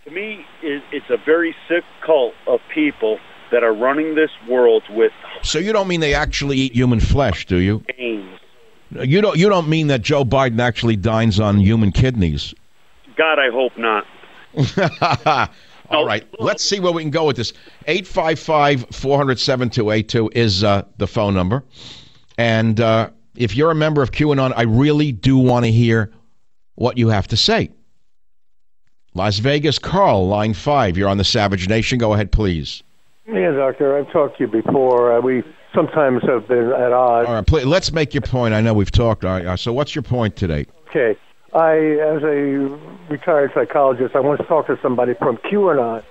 To 0.05 0.11
me, 0.11 0.45
it's 0.61 1.09
a 1.09 1.17
very 1.17 1.55
sick 1.67 1.83
cult 2.05 2.33
of 2.47 2.59
people 2.73 3.19
that 3.51 3.63
are 3.63 3.73
running 3.73 4.15
this 4.15 4.31
world 4.47 4.83
with. 4.89 5.11
So 5.43 5.59
you 5.59 5.73
don't 5.73 5.87
mean 5.87 5.99
they 5.99 6.13
actually 6.13 6.57
eat 6.57 6.73
human 6.73 6.99
flesh, 6.99 7.45
do 7.45 7.57
you? 7.57 7.83
Games. 7.97 8.39
You 8.91 9.21
don't. 9.21 9.37
You 9.37 9.49
don't 9.49 9.69
mean 9.69 9.87
that 9.87 10.01
Joe 10.01 10.25
Biden 10.25 10.59
actually 10.59 10.95
dines 10.95 11.39
on 11.39 11.59
human 11.59 11.91
kidneys? 11.91 12.55
God, 13.15 13.37
I 13.37 13.49
hope 13.51 13.77
not. 13.77 14.05
All 15.91 16.05
right, 16.05 16.23
let's 16.39 16.63
see 16.63 16.79
where 16.79 16.91
we 16.91 17.01
can 17.01 17.11
go 17.11 17.25
with 17.25 17.35
this. 17.35 17.53
855 17.87 18.87
400 18.91 19.39
7282 19.39 20.31
is 20.33 20.63
uh, 20.63 20.83
the 20.97 21.07
phone 21.07 21.33
number. 21.33 21.63
And 22.37 22.79
uh, 22.79 23.09
if 23.39 23.55
you're 23.55 23.71
a 23.71 23.75
member 23.75 24.03
of 24.03 24.11
QAnon, 24.11 24.53
I 24.55 24.63
really 24.63 25.11
do 25.11 25.37
want 25.37 25.65
to 25.65 25.71
hear 25.71 26.11
what 26.75 26.97
you 26.97 27.07
have 27.07 27.27
to 27.29 27.37
say. 27.37 27.71
Las 29.15 29.39
Vegas, 29.39 29.79
Carl, 29.79 30.27
line 30.27 30.53
five. 30.53 30.97
You're 30.97 31.09
on 31.09 31.17
the 31.17 31.23
Savage 31.23 31.67
Nation. 31.67 31.97
Go 31.97 32.13
ahead, 32.13 32.31
please. 32.31 32.83
Yeah, 33.27 33.51
Doctor. 33.51 33.97
I've 33.97 34.11
talked 34.11 34.37
to 34.37 34.43
you 34.43 34.47
before. 34.47 35.13
Uh, 35.13 35.21
we 35.21 35.43
sometimes 35.73 36.21
have 36.23 36.47
been 36.47 36.71
at 36.71 36.91
odds. 36.91 37.27
All 37.27 37.35
right, 37.35 37.47
please, 37.47 37.65
let's 37.65 37.91
make 37.91 38.13
your 38.13 38.21
point. 38.21 38.53
I 38.53 38.61
know 38.61 38.73
we've 38.73 38.91
talked. 38.91 39.25
All 39.25 39.31
right, 39.31 39.45
uh, 39.45 39.57
so 39.57 39.73
what's 39.73 39.95
your 39.95 40.03
point 40.03 40.35
today? 40.35 40.65
Okay. 40.89 41.17
I, 41.53 41.75
as 41.75 42.21
a 42.21 42.79
retired 43.09 43.51
psychologist, 43.55 44.15
I 44.15 44.19
want 44.19 44.39
to 44.39 44.45
talk 44.45 44.67
to 44.67 44.77
somebody 44.81 45.15
from 45.15 45.37
QAnon. 45.37 46.03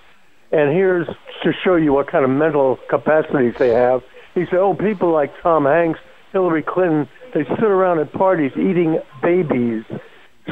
And 0.51 0.73
here's 0.73 1.07
to 1.45 1.53
show 1.63 1.77
you 1.77 1.93
what 1.93 2.09
kind 2.09 2.25
of 2.25 2.31
mental 2.31 2.79
capacities 2.89 3.55
they 3.59 3.69
have. 3.69 4.03
He 4.35 4.47
said, 4.47 4.55
oh, 4.55 4.75
people 4.75 5.13
like 5.13 5.33
Tom 5.43 5.67
Hanks, 5.67 6.01
Hillary 6.33 6.63
Clinton, 6.63 7.09
they 7.33 7.45
sit 7.45 7.65
around 7.65 7.99
at 8.01 8.13
parties 8.13 8.53
eating 8.57 9.01
babies. 9.23 9.85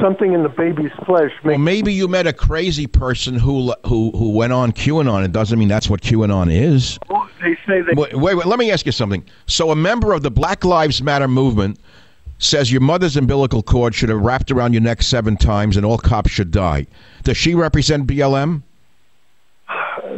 Something 0.01 0.33
in 0.33 0.43
the 0.43 0.49
baby's 0.49 0.91
flesh. 1.07 1.31
Well, 1.43 1.57
maybe 1.57 1.91
you 1.91 2.07
met 2.07 2.27
a 2.27 2.33
crazy 2.33 2.85
person 2.85 3.33
who 3.33 3.73
who 3.83 4.11
who 4.11 4.29
went 4.29 4.53
on 4.53 4.71
QAnon. 4.71 5.25
It 5.25 5.31
doesn't 5.31 5.57
mean 5.57 5.67
that's 5.67 5.89
what 5.89 6.01
QAnon 6.01 6.53
is. 6.53 6.99
Well, 7.09 7.27
they 7.41 7.55
say 7.65 7.81
they. 7.81 7.93
Wait, 7.95 8.13
wait, 8.13 8.35
wait, 8.35 8.45
let 8.45 8.59
me 8.59 8.69
ask 8.69 8.85
you 8.85 8.91
something. 8.91 9.25
So, 9.47 9.71
a 9.71 9.75
member 9.75 10.13
of 10.13 10.21
the 10.21 10.29
Black 10.29 10.63
Lives 10.63 11.01
Matter 11.01 11.27
movement 11.27 11.79
says 12.37 12.71
your 12.71 12.81
mother's 12.81 13.17
umbilical 13.17 13.63
cord 13.63 13.95
should 13.95 14.09
have 14.09 14.21
wrapped 14.21 14.51
around 14.51 14.73
your 14.73 14.83
neck 14.83 15.01
seven 15.01 15.35
times 15.35 15.77
and 15.77 15.85
all 15.85 15.97
cops 15.97 16.29
should 16.29 16.51
die. 16.51 16.85
Does 17.23 17.37
she 17.37 17.55
represent 17.55 18.05
BLM? 18.05 18.61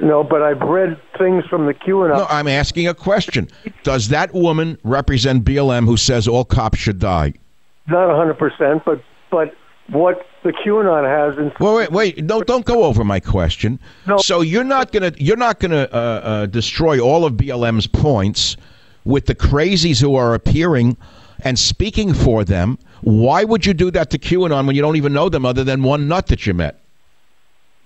No, 0.01 0.23
but 0.23 0.41
I've 0.41 0.61
read 0.61 0.99
things 1.17 1.45
from 1.45 1.65
the 1.65 1.73
QAnon. 1.73 2.17
No, 2.17 2.25
I'm 2.29 2.47
asking 2.47 2.87
a 2.87 2.93
question. 2.93 3.49
Does 3.83 4.07
that 4.09 4.33
woman 4.33 4.77
represent 4.83 5.43
BLM 5.43 5.85
who 5.85 5.97
says 5.97 6.27
all 6.27 6.45
cops 6.45 6.79
should 6.79 6.99
die? 6.99 7.33
Not 7.87 8.07
100%, 8.09 8.85
but 8.85 9.01
but 9.31 9.55
what 9.89 10.25
the 10.43 10.51
QAnon 10.51 11.03
has 11.05 11.37
in 11.37 11.51
Well, 11.59 11.75
wait, 11.75 11.91
wait, 11.91 12.23
no, 12.23 12.41
don't 12.41 12.65
go 12.65 12.83
over 12.83 13.03
my 13.03 13.19
question. 13.19 13.79
No. 14.07 14.17
So 14.17 14.41
you're 14.41 14.63
not 14.63 14.91
gonna 14.91 15.11
you're 15.17 15.37
not 15.37 15.59
gonna 15.59 15.87
uh, 15.91 15.95
uh, 15.95 16.45
destroy 16.45 16.99
all 16.99 17.25
of 17.25 17.33
BLM's 17.33 17.87
points 17.87 18.55
with 19.05 19.25
the 19.25 19.35
crazies 19.35 20.01
who 20.01 20.15
are 20.15 20.33
appearing 20.33 20.97
and 21.41 21.57
speaking 21.57 22.13
for 22.13 22.43
them. 22.43 22.77
Why 23.01 23.43
would 23.43 23.65
you 23.65 23.73
do 23.73 23.91
that 23.91 24.09
to 24.11 24.17
QAnon 24.17 24.67
when 24.67 24.75
you 24.75 24.81
don't 24.81 24.97
even 24.97 25.13
know 25.13 25.29
them 25.29 25.45
other 25.45 25.63
than 25.63 25.83
one 25.83 26.07
nut 26.07 26.27
that 26.27 26.45
you 26.45 26.53
met? 26.53 26.78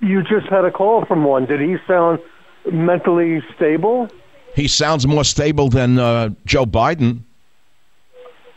You 0.04 0.22
just 0.24 0.48
had 0.48 0.66
a 0.66 0.72
call 0.72 1.06
from 1.06 1.24
one. 1.24 1.46
Did 1.46 1.62
he 1.62 1.78
sound 1.88 2.20
mentally 2.72 3.42
stable? 3.56 4.10
He 4.56 4.68
sounds 4.68 5.08
more 5.08 5.24
stable 5.24 5.70
than 5.70 5.98
uh, 5.98 6.30
Joe 6.46 6.66
Biden. 6.66 7.22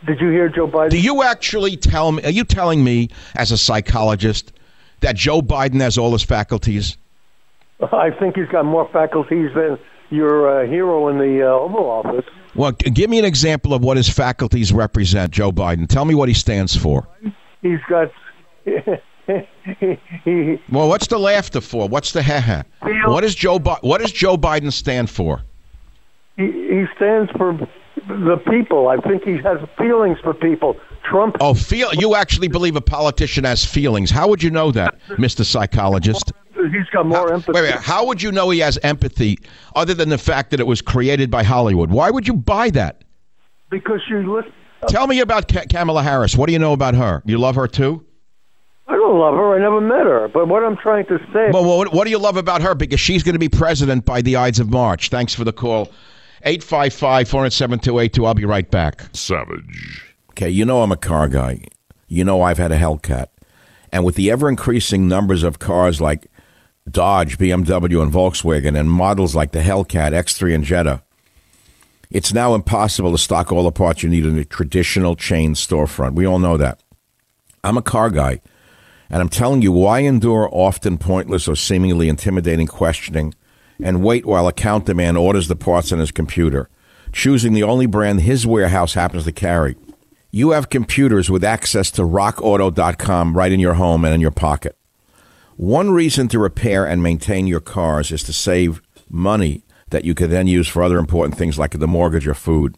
Did 0.06 0.20
you 0.20 0.30
hear 0.30 0.48
Joe 0.48 0.68
Biden? 0.68 0.90
Do 0.90 1.00
you 1.00 1.22
actually 1.22 1.76
tell 1.76 2.12
me? 2.12 2.22
Are 2.24 2.30
you 2.30 2.44
telling 2.44 2.84
me, 2.84 3.08
as 3.34 3.50
a 3.50 3.58
psychologist, 3.58 4.52
that 5.00 5.16
Joe 5.16 5.40
Biden 5.40 5.80
has 5.80 5.96
all 5.96 6.12
his 6.12 6.22
faculties? 6.22 6.96
I 7.80 8.10
think 8.10 8.36
he's 8.36 8.48
got 8.48 8.64
more 8.64 8.88
faculties 8.92 9.50
than 9.54 9.78
your 10.10 10.62
uh, 10.62 10.66
hero 10.66 11.08
in 11.08 11.18
the 11.18 11.42
uh, 11.42 11.50
Oval 11.50 11.90
Office. 11.90 12.24
Well, 12.54 12.72
g- 12.72 12.90
give 12.90 13.10
me 13.10 13.18
an 13.18 13.24
example 13.24 13.74
of 13.74 13.82
what 13.82 13.96
his 13.96 14.08
faculties 14.08 14.72
represent, 14.72 15.32
Joe 15.32 15.52
Biden. 15.52 15.88
Tell 15.88 16.04
me 16.04 16.14
what 16.14 16.28
he 16.28 16.34
stands 16.34 16.76
for. 16.76 17.06
He's 17.62 17.80
got. 17.88 18.10
Well, 20.70 20.88
what's 20.88 21.06
the 21.08 21.18
laughter 21.18 21.60
for? 21.60 21.88
What's 21.88 22.12
the 22.12 22.22
ha 22.22 22.40
ha? 22.40 22.62
What 23.06 23.22
does 23.22 23.34
Joe 23.34 23.58
Bi- 23.58 23.78
What 23.80 24.00
does 24.00 24.12
Joe 24.12 24.36
Biden 24.36 24.72
stand 24.72 25.10
for? 25.10 25.42
he 26.36 26.44
he 26.46 26.84
stands 26.96 27.30
for 27.32 27.58
the 28.06 28.36
people. 28.48 28.88
I 28.88 28.96
think 28.98 29.24
he 29.24 29.38
has 29.38 29.58
feelings 29.78 30.18
for 30.22 30.34
people. 30.34 30.76
Trump. 31.10 31.36
Oh, 31.40 31.54
feel 31.54 31.92
you 31.94 32.14
actually 32.14 32.48
believe 32.48 32.76
a 32.76 32.80
politician 32.80 33.44
has 33.44 33.64
feelings? 33.64 34.10
How 34.10 34.28
would 34.28 34.42
you 34.42 34.50
know 34.50 34.70
that, 34.72 34.98
Mister 35.18 35.44
Psychologist? 35.44 36.32
He's 36.54 36.88
got 36.92 37.06
more 37.06 37.32
empathy. 37.32 37.52
Wait, 37.52 37.62
wait. 37.62 37.74
How 37.74 38.06
would 38.06 38.22
you 38.22 38.32
know 38.32 38.50
he 38.50 38.60
has 38.60 38.78
empathy, 38.82 39.38
other 39.74 39.94
than 39.94 40.08
the 40.08 40.18
fact 40.18 40.50
that 40.50 40.60
it 40.60 40.66
was 40.66 40.80
created 40.82 41.30
by 41.30 41.42
Hollywood? 41.42 41.90
Why 41.90 42.10
would 42.10 42.26
you 42.26 42.34
buy 42.34 42.70
that? 42.70 43.02
Because 43.70 44.00
you 44.08 44.32
listen. 44.34 44.52
Tell 44.88 45.06
me 45.06 45.20
about 45.20 45.48
Ka- 45.48 45.64
Kamala 45.70 46.02
Harris. 46.02 46.36
What 46.36 46.46
do 46.46 46.52
you 46.52 46.58
know 46.60 46.72
about 46.72 46.94
her? 46.94 47.22
You 47.24 47.38
love 47.38 47.56
her 47.56 47.66
too? 47.66 48.05
I 49.06 49.08
don't 49.08 49.20
love 49.20 49.34
her. 49.34 49.54
I 49.54 49.58
never 49.60 49.80
met 49.80 50.04
her. 50.06 50.28
But 50.28 50.48
what 50.48 50.64
I'm 50.64 50.76
trying 50.76 51.06
to 51.06 51.18
say. 51.32 51.50
Well, 51.52 51.64
what, 51.64 51.92
what 51.92 52.04
do 52.04 52.10
you 52.10 52.18
love 52.18 52.36
about 52.36 52.60
her? 52.62 52.74
Because 52.74 52.98
she's 52.98 53.22
going 53.22 53.34
to 53.34 53.38
be 53.38 53.48
president 53.48 54.04
by 54.04 54.20
the 54.20 54.34
Ides 54.34 54.58
of 54.58 54.70
March. 54.70 55.10
Thanks 55.10 55.32
for 55.32 55.44
the 55.44 55.52
call. 55.52 55.92
855 56.42 57.28
407 57.28 57.78
282. 57.78 58.26
I'll 58.26 58.34
be 58.34 58.44
right 58.44 58.68
back. 58.68 59.08
Savage. 59.12 60.14
Okay, 60.30 60.50
you 60.50 60.64
know 60.64 60.82
I'm 60.82 60.90
a 60.90 60.96
car 60.96 61.28
guy. 61.28 61.60
You 62.08 62.24
know 62.24 62.42
I've 62.42 62.58
had 62.58 62.72
a 62.72 62.78
Hellcat. 62.78 63.28
And 63.92 64.04
with 64.04 64.16
the 64.16 64.30
ever 64.30 64.48
increasing 64.48 65.06
numbers 65.06 65.44
of 65.44 65.60
cars 65.60 66.00
like 66.00 66.26
Dodge, 66.90 67.38
BMW, 67.38 68.02
and 68.02 68.12
Volkswagen, 68.12 68.78
and 68.78 68.90
models 68.90 69.36
like 69.36 69.52
the 69.52 69.60
Hellcat, 69.60 70.12
X3, 70.12 70.54
and 70.54 70.64
Jetta, 70.64 71.02
it's 72.10 72.34
now 72.34 72.54
impossible 72.54 73.12
to 73.12 73.18
stock 73.18 73.52
all 73.52 73.62
the 73.62 73.72
parts 73.72 74.02
you 74.02 74.08
need 74.08 74.26
in 74.26 74.36
a 74.38 74.44
traditional 74.44 75.14
chain 75.14 75.54
storefront. 75.54 76.14
We 76.14 76.26
all 76.26 76.38
know 76.40 76.56
that. 76.56 76.82
I'm 77.64 77.76
a 77.76 77.82
car 77.82 78.10
guy, 78.10 78.40
and 79.10 79.20
I'm 79.20 79.28
telling 79.28 79.62
you 79.62 79.72
why 79.72 80.00
endure 80.00 80.48
often 80.52 80.98
pointless 80.98 81.48
or 81.48 81.56
seemingly 81.56 82.08
intimidating 82.08 82.66
questioning 82.66 83.34
and 83.82 84.02
wait 84.02 84.24
while 84.26 84.48
account 84.48 84.86
demand 84.86 85.18
orders 85.18 85.48
the 85.48 85.56
parts 85.56 85.92
on 85.92 85.98
his 85.98 86.10
computer, 86.10 86.68
choosing 87.12 87.52
the 87.52 87.62
only 87.62 87.86
brand 87.86 88.20
his 88.20 88.46
warehouse 88.46 88.94
happens 88.94 89.24
to 89.24 89.32
carry. 89.32 89.76
You 90.30 90.50
have 90.50 90.70
computers 90.70 91.30
with 91.30 91.44
access 91.44 91.90
to 91.92 92.02
rockauto.com 92.02 93.36
right 93.36 93.52
in 93.52 93.60
your 93.60 93.74
home 93.74 94.04
and 94.04 94.14
in 94.14 94.20
your 94.20 94.30
pocket. 94.30 94.76
One 95.56 95.90
reason 95.90 96.28
to 96.28 96.38
repair 96.38 96.84
and 96.84 97.02
maintain 97.02 97.46
your 97.46 97.60
cars 97.60 98.12
is 98.12 98.22
to 98.24 98.32
save 98.32 98.82
money 99.08 99.64
that 99.90 100.04
you 100.04 100.14
could 100.14 100.30
then 100.30 100.46
use 100.46 100.68
for 100.68 100.82
other 100.82 100.98
important 100.98 101.38
things 101.38 101.58
like 101.58 101.70
the 101.70 101.86
mortgage 101.86 102.26
or 102.26 102.34
food. 102.34 102.76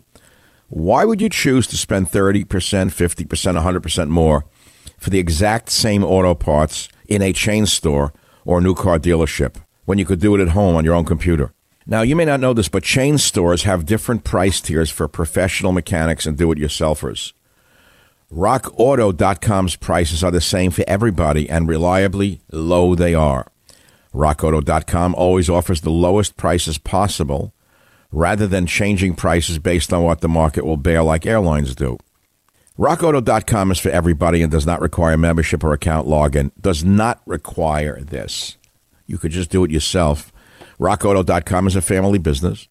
Why 0.68 1.04
would 1.04 1.20
you 1.20 1.28
choose 1.28 1.66
to 1.68 1.76
spend 1.76 2.10
30%, 2.10 2.44
50%, 2.44 3.26
100% 3.26 4.08
more 4.08 4.44
for 4.98 5.10
the 5.10 5.18
exact 5.18 5.70
same 5.70 6.04
auto 6.04 6.34
parts 6.34 6.88
in 7.08 7.22
a 7.22 7.32
chain 7.32 7.64
store 7.64 8.12
or 8.44 8.58
a 8.58 8.62
new 8.62 8.74
car 8.74 8.98
dealership 8.98 9.56
when 9.86 9.96
you 9.96 10.04
could 10.04 10.20
do 10.20 10.34
it 10.34 10.40
at 10.40 10.50
home 10.50 10.76
on 10.76 10.84
your 10.84 10.94
own 10.94 11.04
computer? 11.04 11.52
Now, 11.86 12.02
you 12.02 12.14
may 12.14 12.26
not 12.26 12.40
know 12.40 12.52
this, 12.52 12.68
but 12.68 12.82
chain 12.82 13.16
stores 13.16 13.62
have 13.62 13.86
different 13.86 14.22
price 14.22 14.60
tiers 14.60 14.90
for 14.90 15.08
professional 15.08 15.72
mechanics 15.72 16.26
and 16.26 16.36
do 16.36 16.52
it 16.52 16.58
yourselfers. 16.58 17.32
RockAuto.com's 18.30 19.76
prices 19.76 20.22
are 20.22 20.30
the 20.30 20.42
same 20.42 20.70
for 20.70 20.84
everybody, 20.86 21.48
and 21.48 21.66
reliably 21.66 22.42
low 22.52 22.94
they 22.94 23.14
are. 23.14 23.46
RockAuto.com 24.12 25.14
always 25.14 25.48
offers 25.48 25.80
the 25.80 25.90
lowest 25.90 26.36
prices 26.36 26.76
possible 26.76 27.54
rather 28.12 28.46
than 28.46 28.66
changing 28.66 29.14
prices 29.14 29.58
based 29.58 29.92
on 29.92 30.02
what 30.02 30.20
the 30.20 30.28
market 30.28 30.66
will 30.66 30.76
bear 30.76 31.02
like 31.02 31.24
airlines 31.24 31.74
do. 31.74 31.98
RockAuto.com 32.78 33.72
is 33.72 33.80
for 33.80 33.88
everybody 33.88 34.40
and 34.40 34.52
does 34.52 34.64
not 34.64 34.80
require 34.80 35.16
membership 35.16 35.64
or 35.64 35.72
account 35.72 36.06
login. 36.06 36.52
Does 36.60 36.84
not 36.84 37.20
require 37.26 38.00
this. 38.00 38.56
You 39.04 39.18
could 39.18 39.32
just 39.32 39.50
do 39.50 39.64
it 39.64 39.72
yourself. 39.72 40.32
RockAuto.com 40.78 41.66
is 41.66 41.74
a 41.74 41.82
family 41.82 42.20
business 42.20 42.68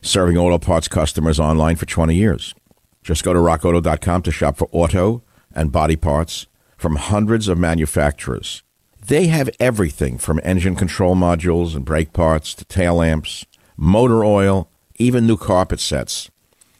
serving 0.00 0.38
auto 0.38 0.56
parts 0.56 0.88
customers 0.88 1.38
online 1.38 1.76
for 1.76 1.84
20 1.84 2.14
years. 2.14 2.54
Just 3.02 3.24
go 3.24 3.34
to 3.34 3.38
rockauto.com 3.38 4.22
to 4.22 4.30
shop 4.30 4.56
for 4.56 4.70
auto 4.72 5.22
and 5.54 5.70
body 5.70 5.96
parts 5.96 6.46
from 6.78 6.96
hundreds 6.96 7.46
of 7.46 7.58
manufacturers. 7.58 8.62
They 9.06 9.26
have 9.26 9.50
everything 9.60 10.16
from 10.16 10.40
engine 10.44 10.76
control 10.76 11.14
modules 11.14 11.74
and 11.76 11.84
brake 11.84 12.14
parts 12.14 12.54
to 12.54 12.64
tail 12.64 12.94
lamps, 12.96 13.44
motor 13.76 14.24
oil, 14.24 14.70
even 14.96 15.26
new 15.26 15.36
carpet 15.36 15.80
sets. 15.80 16.30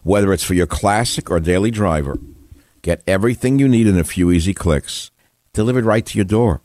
Whether 0.04 0.32
it's 0.32 0.44
for 0.44 0.54
your 0.54 0.66
classic 0.66 1.30
or 1.30 1.40
daily 1.40 1.70
driver, 1.70 2.16
get 2.86 3.02
everything 3.04 3.58
you 3.58 3.66
need 3.66 3.88
in 3.88 3.98
a 3.98 4.04
few 4.04 4.30
easy 4.30 4.54
clicks, 4.54 5.10
delivered 5.52 5.84
right 5.84 6.06
to 6.06 6.16
your 6.16 6.24
door. 6.24 6.62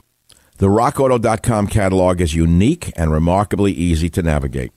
The 0.59 0.67
rockauto.com 0.67 1.65
catalog 1.65 2.21
is 2.21 2.35
unique 2.35 2.93
and 2.95 3.11
remarkably 3.11 3.71
easy 3.71 4.07
to 4.11 4.21
navigate. 4.21 4.71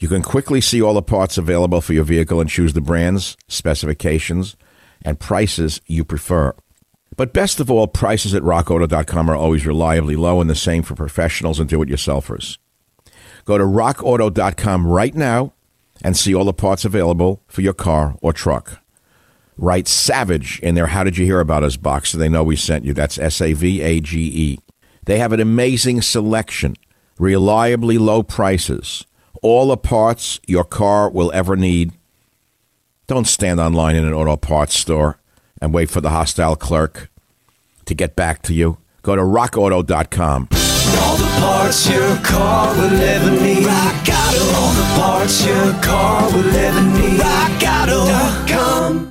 You 0.00 0.08
can 0.08 0.20
quickly 0.20 0.60
see 0.60 0.82
all 0.82 0.94
the 0.94 1.02
parts 1.02 1.38
available 1.38 1.80
for 1.80 1.92
your 1.92 2.02
vehicle 2.02 2.40
and 2.40 2.50
choose 2.50 2.72
the 2.72 2.80
brands, 2.80 3.36
specifications, 3.46 4.56
and 5.02 5.20
prices 5.20 5.80
you 5.86 6.04
prefer. 6.04 6.52
But 7.16 7.32
best 7.32 7.60
of 7.60 7.70
all, 7.70 7.86
prices 7.86 8.34
at 8.34 8.42
rockauto.com 8.42 9.30
are 9.30 9.36
always 9.36 9.64
reliably 9.64 10.16
low 10.16 10.40
and 10.40 10.50
the 10.50 10.56
same 10.56 10.82
for 10.82 10.96
professionals 10.96 11.60
and 11.60 11.68
do 11.68 11.80
it 11.82 11.88
yourselfers. 11.88 12.58
Go 13.44 13.58
to 13.58 13.64
rockauto.com 13.64 14.88
right 14.88 15.14
now 15.14 15.52
and 16.02 16.16
see 16.16 16.34
all 16.34 16.44
the 16.44 16.52
parts 16.52 16.84
available 16.84 17.44
for 17.46 17.60
your 17.60 17.74
car 17.74 18.16
or 18.20 18.32
truck. 18.32 18.82
Write 19.58 19.88
Savage 19.88 20.60
in 20.60 20.76
their 20.76 20.86
How 20.86 21.02
Did 21.04 21.18
You 21.18 21.26
Hear 21.26 21.40
About 21.40 21.64
Us 21.64 21.76
box 21.76 22.10
so 22.10 22.18
they 22.18 22.28
know 22.28 22.44
we 22.44 22.56
sent 22.56 22.84
you. 22.84 22.94
That's 22.94 23.18
S 23.18 23.40
A 23.40 23.52
V 23.52 23.82
A 23.82 24.00
G 24.00 24.18
E. 24.20 24.58
They 25.04 25.18
have 25.18 25.32
an 25.32 25.40
amazing 25.40 26.00
selection, 26.02 26.76
reliably 27.18 27.98
low 27.98 28.22
prices, 28.22 29.04
all 29.42 29.68
the 29.68 29.76
parts 29.76 30.38
your 30.46 30.64
car 30.64 31.10
will 31.10 31.32
ever 31.32 31.56
need. 31.56 31.92
Don't 33.06 33.26
stand 33.26 33.58
online 33.58 33.96
in 33.96 34.04
an 34.04 34.12
auto 34.12 34.36
parts 34.36 34.78
store 34.78 35.18
and 35.60 35.74
wait 35.74 35.90
for 35.90 36.00
the 36.00 36.10
hostile 36.10 36.56
clerk 36.56 37.10
to 37.86 37.94
get 37.94 38.14
back 38.14 38.42
to 38.42 38.54
you. 38.54 38.78
Go 39.02 39.16
to 39.16 39.22
rockauto.com. 39.22 40.48
Parts 41.40 41.88
your 41.88 42.16
car 42.18 42.74
will 42.74 43.00
ever 43.00 43.30
need. 43.30 43.64
Rock 43.64 44.08
Auto. 44.08 44.42
All 44.56 44.72
the 44.72 44.86
parts 45.00 45.46
your 45.46 45.72
car 45.82 46.30
will 46.32 46.54
ever 46.54 46.82
need. 46.98 47.20
RockAuto.com. 47.20 49.10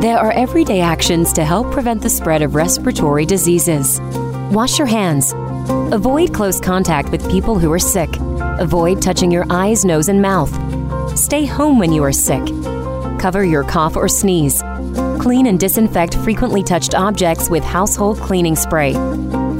There 0.00 0.18
are 0.18 0.32
everyday 0.32 0.80
actions 0.80 1.32
to 1.34 1.44
help 1.44 1.70
prevent 1.72 2.00
the 2.02 2.08
spread 2.08 2.42
of 2.42 2.54
respiratory 2.54 3.26
diseases. 3.26 4.00
Wash 4.50 4.78
your 4.78 4.86
hands. 4.86 5.34
Avoid 5.92 6.32
close 6.32 6.58
contact 6.58 7.10
with 7.10 7.30
people 7.30 7.58
who 7.58 7.70
are 7.72 7.78
sick. 7.78 8.08
Avoid 8.58 9.02
touching 9.02 9.30
your 9.30 9.44
eyes, 9.50 9.84
nose, 9.84 10.08
and 10.08 10.22
mouth. 10.22 10.50
Stay 11.18 11.44
home 11.44 11.78
when 11.78 11.92
you 11.92 12.02
are 12.02 12.12
sick. 12.12 12.44
Cover 13.20 13.44
your 13.44 13.64
cough 13.64 13.96
or 13.96 14.08
sneeze. 14.08 14.62
Clean 15.20 15.46
and 15.46 15.60
disinfect 15.60 16.14
frequently 16.14 16.62
touched 16.62 16.94
objects 16.94 17.50
with 17.50 17.62
household 17.62 18.18
cleaning 18.20 18.56
spray. 18.56 18.94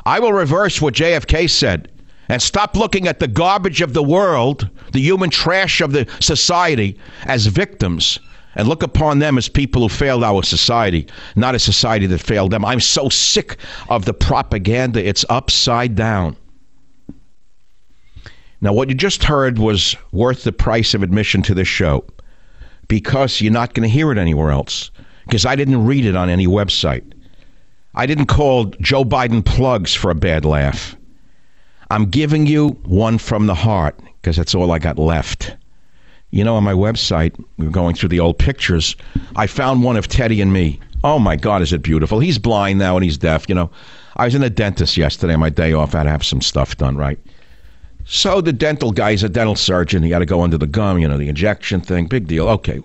I 0.06 0.20
will 0.20 0.34
reverse 0.34 0.82
what 0.82 0.96
JFK 0.96 1.50
said 1.50 1.90
and 2.28 2.42
stop 2.42 2.76
looking 2.76 3.08
at 3.08 3.20
the 3.20 3.28
garbage 3.28 3.82
of 3.82 3.94
the 3.94 4.04
world, 4.04 4.70
the 4.92 5.00
human 5.00 5.30
trash 5.30 5.80
of 5.80 5.94
the 5.94 6.08
society, 6.20 7.00
as 7.26 7.46
victims 7.46 8.20
and 8.56 8.68
look 8.68 8.84
upon 8.84 9.20
them 9.20 9.38
as 9.38 9.50
people 9.50 9.82
who 9.82 9.90
failed 9.90 10.24
our 10.24 10.44
society, 10.44 11.08
not 11.36 11.56
a 11.56 11.60
society 11.60 12.08
that 12.08 12.20
failed 12.20 12.52
them. 12.52 12.66
I'm 12.66 12.80
so 12.80 13.10
sick 13.10 13.58
of 13.90 14.06
the 14.06 14.14
propaganda, 14.14 15.06
it's 15.06 15.26
upside 15.30 15.96
down. 15.96 16.38
Now, 18.66 18.74
what 18.74 18.90
you 18.90 18.96
just 18.96 19.24
heard 19.24 19.60
was 19.60 19.96
worth 20.12 20.44
the 20.44 20.52
price 20.52 20.96
of 20.96 21.04
admission 21.04 21.44
to 21.44 21.54
this 21.54 21.68
show 21.68 22.04
because 22.88 23.40
you're 23.40 23.54
not 23.54 23.76
going 23.76 23.88
to 23.88 23.94
hear 23.94 24.12
it 24.12 24.18
anywhere 24.18 24.50
else. 24.50 24.90
Because 25.26 25.46
I 25.46 25.56
didn't 25.56 25.86
read 25.86 26.04
it 26.04 26.16
on 26.16 26.30
any 26.30 26.48
website. 26.48 27.04
I 27.94 28.08
didn't 28.08 28.26
call 28.26 28.66
Joe 28.82 29.06
Biden 29.06 29.46
plugs 29.46 29.94
for 29.94 30.10
a 30.10 30.16
bad 30.16 30.46
laugh. 30.46 30.96
I'm 31.92 32.06
giving 32.10 32.48
you 32.48 32.70
one 32.86 33.20
from 33.20 33.46
the 33.46 33.54
heart 33.54 34.00
because 34.20 34.36
that's 34.36 34.56
all 34.56 34.72
I 34.72 34.80
got 34.80 34.98
left. 34.98 35.56
You 36.32 36.44
know, 36.44 36.56
on 36.56 36.64
my 36.64 36.74
website, 36.74 37.40
we 37.60 37.68
are 37.68 37.70
going 37.70 37.94
through 37.94 38.10
the 38.10 38.20
old 38.20 38.40
pictures. 38.40 38.96
I 39.36 39.46
found 39.46 39.84
one 39.84 39.96
of 39.96 40.08
Teddy 40.08 40.42
and 40.42 40.52
me. 40.52 40.80
Oh 41.04 41.20
my 41.20 41.36
God, 41.36 41.62
is 41.62 41.72
it 41.72 41.84
beautiful? 41.84 42.20
He's 42.20 42.40
blind 42.40 42.80
now 42.80 42.98
and 42.98 43.04
he's 43.04 43.20
deaf. 43.20 43.48
You 43.48 43.54
know, 43.54 43.70
I 44.18 44.26
was 44.26 44.34
in 44.34 44.42
a 44.42 44.50
dentist 44.50 44.98
yesterday, 44.98 45.36
my 45.36 45.52
day 45.52 45.74
off. 45.74 45.94
I 45.94 46.00
had 46.00 46.04
to 46.06 46.10
have 46.10 46.26
some 46.26 46.42
stuff 46.42 46.78
done, 46.78 46.98
right? 46.98 47.20
So 48.06 48.40
the 48.40 48.54
dental 48.54 48.92
guy's 48.92 49.24
a 49.24 49.30
dental 49.30 49.56
surgeon. 49.56 50.04
He 50.04 50.10
got 50.10 50.20
to 50.20 50.26
go 50.26 50.42
under 50.42 50.58
the 50.58 50.68
gum, 50.68 51.00
you 51.00 51.08
know, 51.08 51.18
the 51.18 51.28
injection 51.28 51.82
thing. 51.82 52.06
Big 52.06 52.28
deal. 52.28 52.48
Okay. 52.48 52.82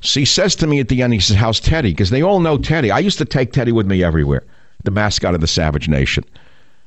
So 0.00 0.20
he 0.20 0.26
says 0.26 0.56
to 0.56 0.66
me 0.66 0.80
at 0.80 0.88
the 0.88 1.02
end, 1.02 1.12
he 1.12 1.20
says, 1.20 1.36
How's 1.36 1.60
Teddy? 1.60 1.90
Because 1.90 2.10
they 2.10 2.22
all 2.22 2.40
know 2.40 2.58
Teddy. 2.58 2.90
I 2.90 2.98
used 2.98 3.18
to 3.18 3.24
take 3.24 3.52
Teddy 3.52 3.72
with 3.72 3.86
me 3.86 4.02
everywhere, 4.02 4.44
the 4.84 4.90
mascot 4.90 5.34
of 5.34 5.40
the 5.40 5.46
Savage 5.46 5.88
Nation. 5.88 6.24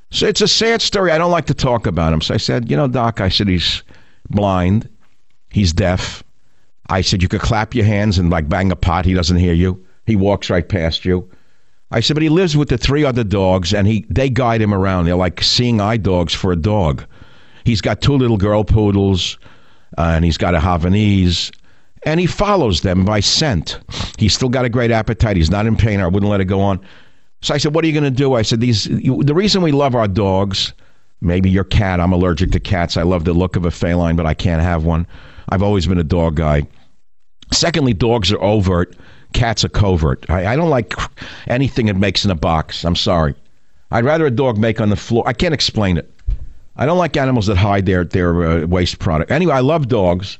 So 0.09 0.27
it's 0.27 0.41
a 0.41 0.47
sad 0.47 0.81
story. 0.81 1.11
I 1.11 1.17
don't 1.17 1.31
like 1.31 1.45
to 1.47 1.53
talk 1.53 1.87
about 1.87 2.13
him. 2.13 2.21
So 2.21 2.33
I 2.33 2.37
said, 2.37 2.69
You 2.69 2.77
know, 2.77 2.87
Doc, 2.87 3.21
I 3.21 3.29
said, 3.29 3.47
he's 3.47 3.81
blind, 4.29 4.89
he's 5.49 5.73
deaf. 5.73 6.23
I 6.89 7.01
said, 7.01 7.21
You 7.21 7.29
could 7.29 7.41
clap 7.41 7.73
your 7.73 7.85
hands 7.85 8.19
and 8.19 8.29
like 8.29 8.49
bang 8.49 8.71
a 8.71 8.75
pot. 8.75 9.05
He 9.05 9.13
doesn't 9.13 9.37
hear 9.37 9.53
you. 9.53 9.83
He 10.05 10.15
walks 10.15 10.49
right 10.49 10.67
past 10.67 11.05
you. 11.05 11.29
I 11.91 12.01
said, 12.01 12.15
But 12.15 12.23
he 12.23 12.29
lives 12.29 12.57
with 12.57 12.69
the 12.69 12.77
three 12.77 13.05
other 13.05 13.23
dogs 13.23 13.73
and 13.73 13.87
he 13.87 14.05
they 14.09 14.29
guide 14.29 14.61
him 14.61 14.73
around. 14.73 15.05
They're 15.05 15.15
like 15.15 15.41
seeing 15.41 15.79
eye 15.79 15.97
dogs 15.97 16.33
for 16.33 16.51
a 16.51 16.57
dog. 16.57 17.05
He's 17.63 17.81
got 17.81 18.01
two 18.01 18.13
little 18.13 18.37
girl 18.37 18.63
poodles, 18.63 19.37
uh, 19.97 20.13
and 20.15 20.25
he's 20.25 20.37
got 20.37 20.55
a 20.55 20.59
Havanese, 20.59 21.51
and 22.03 22.19
he 22.19 22.25
follows 22.25 22.81
them 22.81 23.05
by 23.05 23.19
scent. 23.19 23.79
He's 24.17 24.33
still 24.33 24.49
got 24.49 24.65
a 24.65 24.69
great 24.69 24.91
appetite. 24.91 25.37
He's 25.37 25.51
not 25.51 25.65
in 25.65 25.75
pain. 25.75 25.99
I 25.99 26.07
wouldn't 26.07 26.29
let 26.29 26.41
it 26.41 26.45
go 26.45 26.59
on. 26.59 26.79
So 27.41 27.53
I 27.53 27.57
said, 27.57 27.73
"What 27.75 27.83
are 27.83 27.87
you 27.87 27.93
going 27.93 28.03
to 28.03 28.11
do?" 28.11 28.33
I 28.33 28.41
said, 28.41 28.59
"These. 28.59 28.87
You, 28.87 29.23
the 29.23 29.33
reason 29.33 29.61
we 29.61 29.71
love 29.71 29.95
our 29.95 30.07
dogs, 30.07 30.73
maybe 31.21 31.49
your 31.49 31.63
cat. 31.63 31.99
I'm 31.99 32.13
allergic 32.13 32.51
to 32.51 32.59
cats. 32.59 32.97
I 32.97 33.03
love 33.03 33.25
the 33.25 33.33
look 33.33 33.55
of 33.55 33.65
a 33.65 33.71
feline, 33.71 34.15
but 34.15 34.25
I 34.25 34.33
can't 34.33 34.61
have 34.61 34.85
one. 34.85 35.07
I've 35.49 35.63
always 35.63 35.87
been 35.87 35.97
a 35.97 36.03
dog 36.03 36.35
guy. 36.35 36.67
Secondly, 37.51 37.93
dogs 37.93 38.31
are 38.31 38.41
overt. 38.41 38.95
Cats 39.33 39.65
are 39.65 39.69
covert. 39.69 40.25
I, 40.29 40.53
I 40.53 40.55
don't 40.55 40.69
like 40.69 40.93
anything 41.47 41.87
that 41.87 41.95
makes 41.95 42.23
in 42.23 42.31
a 42.31 42.35
box. 42.35 42.85
I'm 42.85 42.95
sorry. 42.95 43.35
I'd 43.91 44.05
rather 44.05 44.25
a 44.25 44.31
dog 44.31 44.57
make 44.57 44.79
on 44.79 44.89
the 44.89 44.95
floor. 44.95 45.23
I 45.27 45.33
can't 45.33 45.53
explain 45.53 45.97
it. 45.97 46.09
I 46.75 46.85
don't 46.85 46.97
like 46.97 47.15
animals 47.17 47.47
that 47.47 47.57
hide 47.57 47.85
their 47.85 48.03
their 48.03 48.43
uh, 48.43 48.65
waste 48.65 48.99
product. 48.99 49.31
Anyway, 49.31 49.53
I 49.53 49.59
love 49.59 49.87
dogs. 49.87 50.39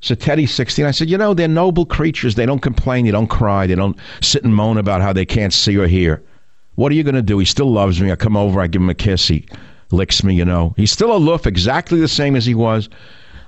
So 0.00 0.16
Teddy's 0.16 0.52
16. 0.52 0.84
I 0.84 0.90
said, 0.90 1.08
you 1.08 1.16
know, 1.16 1.32
they're 1.32 1.46
noble 1.46 1.86
creatures. 1.86 2.34
They 2.34 2.44
don't 2.44 2.60
complain. 2.60 3.04
They 3.04 3.12
don't 3.12 3.28
cry. 3.28 3.68
They 3.68 3.76
don't 3.76 3.96
sit 4.20 4.42
and 4.42 4.54
moan 4.54 4.76
about 4.76 5.00
how 5.00 5.12
they 5.12 5.24
can't 5.24 5.52
see 5.52 5.76
or 5.76 5.86
hear. 5.86 6.20
What 6.74 6.90
are 6.90 6.96
you 6.96 7.04
going 7.04 7.14
to 7.14 7.22
do? 7.22 7.38
He 7.38 7.44
still 7.44 7.70
loves 7.70 8.00
me. 8.00 8.10
I 8.10 8.16
come 8.16 8.36
over. 8.36 8.60
I 8.60 8.66
give 8.66 8.82
him 8.82 8.90
a 8.90 8.94
kiss. 8.94 9.28
He 9.28 9.46
licks 9.92 10.24
me, 10.24 10.34
you 10.34 10.44
know. 10.44 10.74
He's 10.76 10.90
still 10.90 11.14
aloof, 11.14 11.46
exactly 11.46 12.00
the 12.00 12.08
same 12.08 12.34
as 12.34 12.44
he 12.44 12.54
was. 12.54 12.88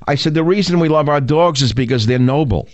I 0.07 0.15
said, 0.15 0.35
the 0.35 0.45
reason 0.45 0.79
we 0.79 0.89
love 0.89 1.09
our 1.09 1.21
dogs 1.21 1.61
is 1.61 1.73
because 1.73 2.07
they're 2.07 2.21
noble. 2.21 2.69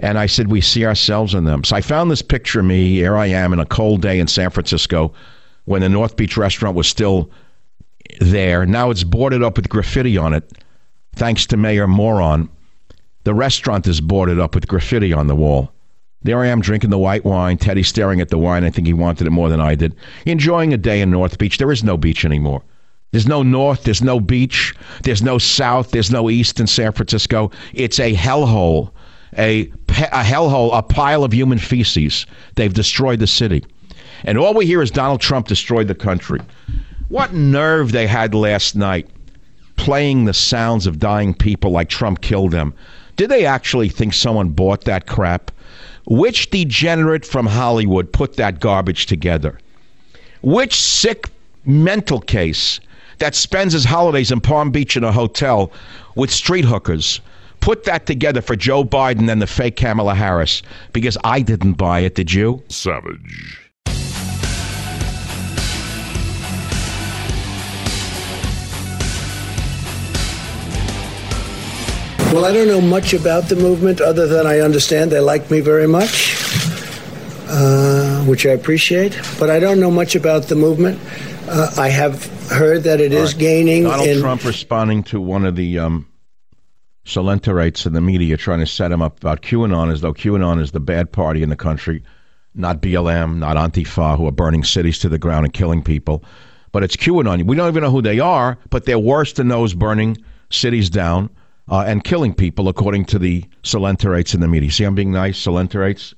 And 0.00 0.18
I 0.18 0.26
said, 0.26 0.48
we 0.48 0.60
see 0.60 0.84
ourselves 0.84 1.32
in 1.32 1.44
them. 1.44 1.64
So 1.64 1.76
I 1.76 1.80
found 1.80 2.10
this 2.10 2.22
picture 2.22 2.60
of 2.60 2.66
me. 2.66 2.90
Here 2.90 3.16
I 3.16 3.26
am 3.26 3.52
in 3.52 3.60
a 3.60 3.66
cold 3.66 4.02
day 4.02 4.18
in 4.18 4.26
San 4.26 4.50
Francisco 4.50 5.14
when 5.64 5.80
the 5.80 5.88
North 5.88 6.16
Beach 6.16 6.36
restaurant 6.36 6.76
was 6.76 6.88
still 6.88 7.30
there. 8.20 8.66
Now 8.66 8.90
it's 8.90 9.04
boarded 9.04 9.42
up 9.42 9.56
with 9.56 9.68
graffiti 9.68 10.16
on 10.16 10.32
it, 10.32 10.50
thanks 11.14 11.46
to 11.46 11.56
Mayor 11.56 11.86
Moron. 11.86 12.48
The 13.24 13.34
restaurant 13.34 13.86
is 13.86 14.00
boarded 14.00 14.40
up 14.40 14.54
with 14.54 14.66
graffiti 14.66 15.12
on 15.12 15.26
the 15.26 15.36
wall. 15.36 15.72
There 16.24 16.40
I 16.40 16.46
am 16.46 16.60
drinking 16.60 16.90
the 16.90 16.98
white 16.98 17.24
wine. 17.24 17.58
Teddy 17.58 17.82
staring 17.82 18.20
at 18.20 18.28
the 18.28 18.38
wine. 18.38 18.64
I 18.64 18.70
think 18.70 18.86
he 18.86 18.92
wanted 18.92 19.26
it 19.26 19.30
more 19.30 19.48
than 19.48 19.60
I 19.60 19.74
did. 19.74 19.94
Enjoying 20.24 20.72
a 20.72 20.76
day 20.76 21.00
in 21.00 21.10
North 21.10 21.38
Beach. 21.38 21.58
There 21.58 21.72
is 21.72 21.82
no 21.82 21.96
beach 21.96 22.24
anymore. 22.24 22.62
There's 23.10 23.26
no 23.26 23.42
north. 23.42 23.84
There's 23.84 24.02
no 24.02 24.20
beach. 24.20 24.74
There's 25.02 25.22
no 25.22 25.38
south. 25.38 25.90
There's 25.90 26.10
no 26.10 26.30
east 26.30 26.60
in 26.60 26.66
San 26.66 26.92
Francisco. 26.92 27.50
It's 27.74 27.98
a 27.98 28.14
hellhole, 28.14 28.90
a, 29.36 29.62
a 29.88 30.22
hellhole, 30.22 30.76
a 30.76 30.82
pile 30.82 31.24
of 31.24 31.32
human 31.32 31.58
feces. 31.58 32.26
They've 32.54 32.72
destroyed 32.72 33.18
the 33.18 33.26
city. 33.26 33.64
And 34.24 34.38
all 34.38 34.54
we 34.54 34.66
hear 34.66 34.80
is 34.80 34.90
Donald 34.90 35.20
Trump 35.20 35.48
destroyed 35.48 35.88
the 35.88 35.94
country. 35.94 36.40
What 37.12 37.34
nerve 37.34 37.92
they 37.92 38.06
had 38.06 38.34
last 38.34 38.74
night 38.74 39.06
playing 39.76 40.24
the 40.24 40.32
sounds 40.32 40.86
of 40.86 40.98
dying 40.98 41.34
people 41.34 41.70
like 41.70 41.90
Trump 41.90 42.22
killed 42.22 42.52
them. 42.52 42.72
Did 43.16 43.30
they 43.30 43.44
actually 43.44 43.90
think 43.90 44.14
someone 44.14 44.48
bought 44.48 44.84
that 44.84 45.06
crap? 45.06 45.50
Which 46.06 46.48
degenerate 46.48 47.26
from 47.26 47.44
Hollywood 47.44 48.14
put 48.14 48.36
that 48.36 48.60
garbage 48.60 49.04
together? 49.04 49.58
Which 50.40 50.74
sick 50.74 51.28
mental 51.66 52.18
case 52.18 52.80
that 53.18 53.34
spends 53.34 53.74
his 53.74 53.84
holidays 53.84 54.32
in 54.32 54.40
Palm 54.40 54.70
Beach 54.70 54.96
in 54.96 55.04
a 55.04 55.12
hotel 55.12 55.70
with 56.14 56.30
street 56.30 56.64
hookers 56.64 57.20
put 57.60 57.84
that 57.84 58.06
together 58.06 58.40
for 58.40 58.56
Joe 58.56 58.84
Biden 58.84 59.30
and 59.30 59.42
the 59.42 59.46
fake 59.46 59.76
Kamala 59.76 60.14
Harris? 60.14 60.62
Because 60.94 61.18
I 61.24 61.42
didn't 61.42 61.74
buy 61.74 62.00
it, 62.00 62.14
did 62.14 62.32
you? 62.32 62.62
Savage. 62.70 63.71
Well, 72.32 72.46
I 72.46 72.52
don't 72.54 72.66
know 72.68 72.80
much 72.80 73.12
about 73.12 73.50
the 73.50 73.56
movement 73.56 74.00
other 74.00 74.26
than 74.26 74.46
I 74.46 74.60
understand 74.60 75.12
they 75.12 75.20
like 75.20 75.50
me 75.50 75.60
very 75.60 75.86
much, 75.86 76.34
uh, 77.48 78.24
which 78.24 78.46
I 78.46 78.50
appreciate. 78.50 79.20
But 79.38 79.50
I 79.50 79.60
don't 79.60 79.78
know 79.78 79.90
much 79.90 80.16
about 80.16 80.44
the 80.44 80.54
movement. 80.54 80.98
Uh, 81.46 81.70
I 81.76 81.90
have 81.90 82.24
heard 82.50 82.84
that 82.84 83.02
it 83.02 83.12
All 83.12 83.18
is 83.18 83.34
right. 83.34 83.40
gaining. 83.40 83.82
Donald 83.84 84.08
in- 84.08 84.20
Trump 84.20 84.44
responding 84.46 85.02
to 85.04 85.20
one 85.20 85.44
of 85.44 85.56
the 85.56 85.78
um, 85.78 86.08
coelenterates 87.04 87.84
in 87.84 87.92
the 87.92 88.00
media 88.00 88.38
trying 88.38 88.60
to 88.60 88.66
set 88.66 88.90
him 88.90 89.02
up 89.02 89.18
about 89.18 89.42
QAnon 89.42 89.92
as 89.92 90.00
though 90.00 90.14
QAnon 90.14 90.58
is 90.58 90.72
the 90.72 90.80
bad 90.80 91.12
party 91.12 91.42
in 91.42 91.50
the 91.50 91.56
country, 91.56 92.02
not 92.54 92.80
BLM, 92.80 93.36
not 93.36 93.58
Antifa, 93.58 94.16
who 94.16 94.26
are 94.26 94.32
burning 94.32 94.64
cities 94.64 94.98
to 95.00 95.10
the 95.10 95.18
ground 95.18 95.44
and 95.44 95.52
killing 95.52 95.82
people. 95.82 96.24
But 96.72 96.82
it's 96.82 96.96
QAnon. 96.96 97.44
We 97.44 97.56
don't 97.56 97.68
even 97.68 97.82
know 97.82 97.90
who 97.90 98.00
they 98.00 98.20
are, 98.20 98.56
but 98.70 98.86
they're 98.86 98.98
worse 98.98 99.34
than 99.34 99.48
those 99.48 99.74
burning 99.74 100.16
cities 100.48 100.88
down 100.88 101.28
uh, 101.68 101.84
and 101.86 102.04
killing 102.04 102.34
people, 102.34 102.68
according 102.68 103.04
to 103.06 103.18
the 103.18 103.44
coelenterates 103.62 104.34
in 104.34 104.40
the 104.40 104.48
media. 104.48 104.70
See, 104.70 104.84
I'm 104.84 104.94
being 104.94 105.12
nice, 105.12 105.44
coelenterates, 105.44 106.14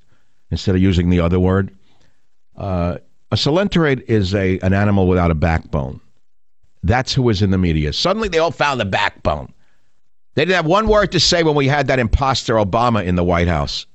instead 0.51 0.75
of 0.75 0.81
using 0.81 1.11
the 1.11 1.21
other 1.21 1.39
word. 1.39 1.77
Uh, 2.57 2.99
a 3.31 3.37
coelenterate 3.37 4.09
is 4.09 4.35
a 4.35 4.59
an 4.61 4.73
animal 4.73 5.09
without 5.09 5.31
a 5.31 5.35
backbone. 5.35 6.01
That's 6.83 7.15
who 7.15 7.29
is 7.31 7.43
in 7.43 7.51
the 7.51 7.59
media. 7.59 7.93
Suddenly, 7.93 8.29
they 8.29 8.39
all 8.39 8.51
found 8.51 8.81
a 8.81 8.85
backbone. 8.85 9.53
They 10.35 10.45
didn't 10.45 10.57
have 10.57 10.67
one 10.67 10.89
word 10.89 11.13
to 11.13 11.21
say 11.21 11.43
when 11.43 11.55
we 11.55 11.67
had 11.67 11.87
that 11.87 11.99
imposter 11.99 12.55
Obama 12.55 13.05
in 13.05 13.15
the 13.15 13.25
White 13.25 13.49
House. 13.49 13.87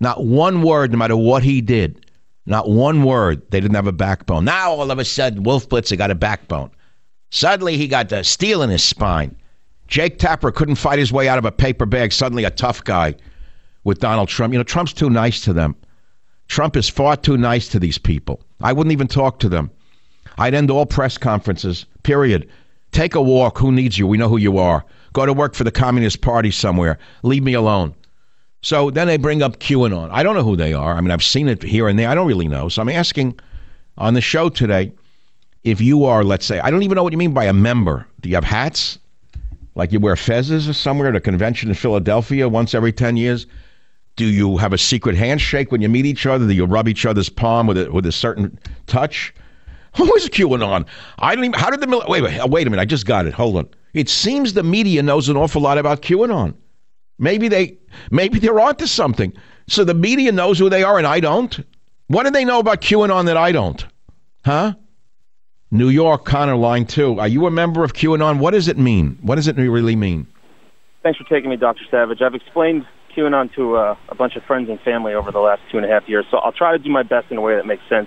Not 0.00 0.24
one 0.24 0.62
word, 0.62 0.92
no 0.92 0.98
matter 0.98 1.16
what 1.16 1.42
he 1.42 1.60
did. 1.60 2.06
Not 2.46 2.68
one 2.68 3.04
word. 3.04 3.42
They 3.50 3.60
didn't 3.60 3.74
have 3.74 3.86
a 3.86 3.92
backbone. 3.92 4.44
Now, 4.44 4.72
all 4.72 4.90
of 4.90 4.98
a 4.98 5.04
sudden, 5.04 5.42
Wolf 5.42 5.68
Blitzer 5.68 5.96
got 5.96 6.10
a 6.10 6.14
backbone. 6.14 6.70
Suddenly, 7.30 7.76
he 7.76 7.88
got 7.88 8.08
the 8.08 8.22
steel 8.22 8.62
in 8.62 8.70
his 8.70 8.82
spine. 8.82 9.36
Jake 9.88 10.18
Tapper 10.18 10.50
couldn't 10.50 10.76
fight 10.76 10.98
his 10.98 11.12
way 11.12 11.28
out 11.28 11.38
of 11.38 11.44
a 11.44 11.52
paper 11.52 11.86
bag. 11.86 12.12
Suddenly, 12.12 12.44
a 12.44 12.50
tough 12.50 12.82
guy 12.84 13.14
with 13.84 14.00
Donald 14.00 14.28
Trump. 14.28 14.52
You 14.52 14.58
know, 14.58 14.64
Trump's 14.64 14.92
too 14.92 15.10
nice 15.10 15.40
to 15.42 15.52
them. 15.52 15.76
Trump 16.48 16.76
is 16.76 16.88
far 16.88 17.16
too 17.16 17.36
nice 17.36 17.68
to 17.68 17.78
these 17.78 17.98
people. 17.98 18.40
I 18.60 18.72
wouldn't 18.72 18.92
even 18.92 19.08
talk 19.08 19.38
to 19.40 19.48
them. 19.48 19.70
I'd 20.38 20.54
end 20.54 20.70
all 20.70 20.86
press 20.86 21.16
conferences, 21.16 21.86
period. 22.02 22.48
Take 22.92 23.14
a 23.14 23.22
walk. 23.22 23.58
Who 23.58 23.72
needs 23.72 23.98
you? 23.98 24.06
We 24.06 24.18
know 24.18 24.28
who 24.28 24.36
you 24.36 24.58
are. 24.58 24.84
Go 25.12 25.26
to 25.26 25.32
work 25.32 25.54
for 25.54 25.64
the 25.64 25.70
Communist 25.70 26.20
Party 26.20 26.50
somewhere. 26.50 26.98
Leave 27.22 27.42
me 27.42 27.54
alone. 27.54 27.94
So 28.62 28.90
then 28.90 29.06
they 29.06 29.16
bring 29.16 29.42
up 29.42 29.58
QAnon. 29.58 30.08
I 30.10 30.22
don't 30.22 30.34
know 30.34 30.42
who 30.42 30.56
they 30.56 30.72
are. 30.72 30.94
I 30.94 31.00
mean, 31.00 31.10
I've 31.10 31.22
seen 31.22 31.48
it 31.48 31.62
here 31.62 31.86
and 31.86 31.98
there. 31.98 32.08
I 32.08 32.14
don't 32.14 32.26
really 32.26 32.48
know. 32.48 32.68
So 32.68 32.82
I'm 32.82 32.88
asking 32.88 33.38
on 33.98 34.14
the 34.14 34.20
show 34.20 34.48
today 34.48 34.92
if 35.62 35.80
you 35.80 36.04
are, 36.04 36.24
let's 36.24 36.46
say, 36.46 36.60
I 36.60 36.70
don't 36.70 36.82
even 36.82 36.96
know 36.96 37.02
what 37.02 37.12
you 37.12 37.18
mean 37.18 37.34
by 37.34 37.44
a 37.44 37.52
member. 37.52 38.06
Do 38.20 38.28
you 38.28 38.34
have 38.34 38.44
hats? 38.44 38.98
Like 39.74 39.92
you 39.92 40.00
wear 40.00 40.14
fezzes 40.14 40.68
or 40.68 40.72
somewhere 40.72 41.08
at 41.08 41.16
a 41.16 41.20
convention 41.20 41.68
in 41.68 41.74
Philadelphia 41.74 42.48
once 42.48 42.74
every 42.74 42.92
10 42.92 43.16
years? 43.16 43.46
Do 44.16 44.24
you 44.26 44.56
have 44.58 44.72
a 44.72 44.78
secret 44.78 45.16
handshake 45.16 45.72
when 45.72 45.82
you 45.82 45.88
meet 45.88 46.06
each 46.06 46.26
other? 46.26 46.46
Do 46.46 46.52
you 46.52 46.66
rub 46.66 46.88
each 46.88 47.04
other's 47.04 47.28
palm 47.28 47.66
with 47.66 47.78
a, 47.78 47.90
with 47.90 48.06
a 48.06 48.12
certain 48.12 48.58
touch? 48.86 49.34
Who 49.96 50.14
is 50.14 50.28
QAnon? 50.28 50.86
I 51.18 51.34
don't 51.34 51.44
even. 51.44 51.58
How 51.58 51.70
did 51.70 51.80
the 51.80 52.04
wait, 52.08 52.22
wait? 52.22 52.48
Wait 52.48 52.66
a 52.66 52.70
minute. 52.70 52.82
I 52.82 52.84
just 52.84 53.06
got 53.06 53.26
it. 53.26 53.32
Hold 53.34 53.56
on. 53.56 53.68
It 53.92 54.08
seems 54.08 54.52
the 54.52 54.62
media 54.62 55.02
knows 55.02 55.28
an 55.28 55.36
awful 55.36 55.62
lot 55.62 55.78
about 55.78 56.02
QAnon. 56.02 56.54
Maybe 57.18 57.46
they, 57.46 57.78
maybe 58.10 58.40
they're 58.40 58.58
onto 58.58 58.86
something. 58.86 59.32
So 59.68 59.84
the 59.84 59.94
media 59.94 60.32
knows 60.32 60.58
who 60.58 60.68
they 60.68 60.82
are, 60.82 60.98
and 60.98 61.06
I 61.06 61.20
don't. 61.20 61.64
What 62.08 62.24
do 62.24 62.30
they 62.30 62.44
know 62.44 62.58
about 62.58 62.80
QAnon 62.80 63.26
that 63.26 63.36
I 63.36 63.52
don't? 63.52 63.84
Huh? 64.44 64.74
New 65.74 65.88
York, 65.88 66.24
Connor, 66.24 66.54
line 66.54 66.86
two. 66.86 67.18
Are 67.18 67.26
you 67.26 67.48
a 67.48 67.50
member 67.50 67.82
of 67.82 67.94
QAnon? 67.94 68.38
What 68.38 68.52
does 68.52 68.68
it 68.68 68.78
mean? 68.78 69.18
What 69.22 69.34
does 69.34 69.48
it 69.48 69.56
really 69.56 69.96
mean? 69.96 70.28
Thanks 71.02 71.18
for 71.18 71.24
taking 71.24 71.50
me, 71.50 71.56
Dr. 71.56 71.82
Savage. 71.90 72.22
I've 72.22 72.36
explained 72.36 72.86
QAnon 73.12 73.52
to 73.56 73.74
uh, 73.74 73.96
a 74.08 74.14
bunch 74.14 74.36
of 74.36 74.44
friends 74.44 74.70
and 74.70 74.78
family 74.82 75.14
over 75.14 75.32
the 75.32 75.40
last 75.40 75.62
two 75.72 75.78
and 75.78 75.84
a 75.84 75.88
half 75.88 76.08
years, 76.08 76.26
so 76.30 76.36
I'll 76.36 76.52
try 76.52 76.70
to 76.70 76.78
do 76.78 76.90
my 76.90 77.02
best 77.02 77.28
in 77.32 77.38
a 77.38 77.40
way 77.40 77.56
that 77.56 77.66
makes 77.66 77.82
sense 77.88 78.06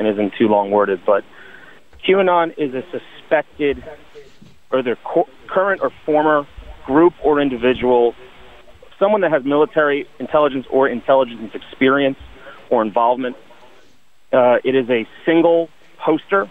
and 0.00 0.08
isn't 0.08 0.32
too 0.36 0.48
long 0.48 0.72
worded. 0.72 1.00
But 1.06 1.22
QAnon 2.04 2.54
is 2.58 2.74
a 2.74 2.82
suspected, 2.90 3.84
or 4.72 4.82
their 4.82 4.96
co- 4.96 5.28
current 5.46 5.82
or 5.82 5.92
former 6.04 6.44
group 6.86 7.14
or 7.22 7.40
individual, 7.40 8.16
someone 8.98 9.20
that 9.20 9.30
has 9.30 9.44
military 9.44 10.08
intelligence 10.18 10.66
or 10.70 10.88
intelligence 10.88 11.52
experience 11.54 12.18
or 12.68 12.82
involvement. 12.82 13.36
Uh, 14.32 14.56
it 14.64 14.74
is 14.74 14.90
a 14.90 15.06
single 15.24 15.68
poster. 16.04 16.50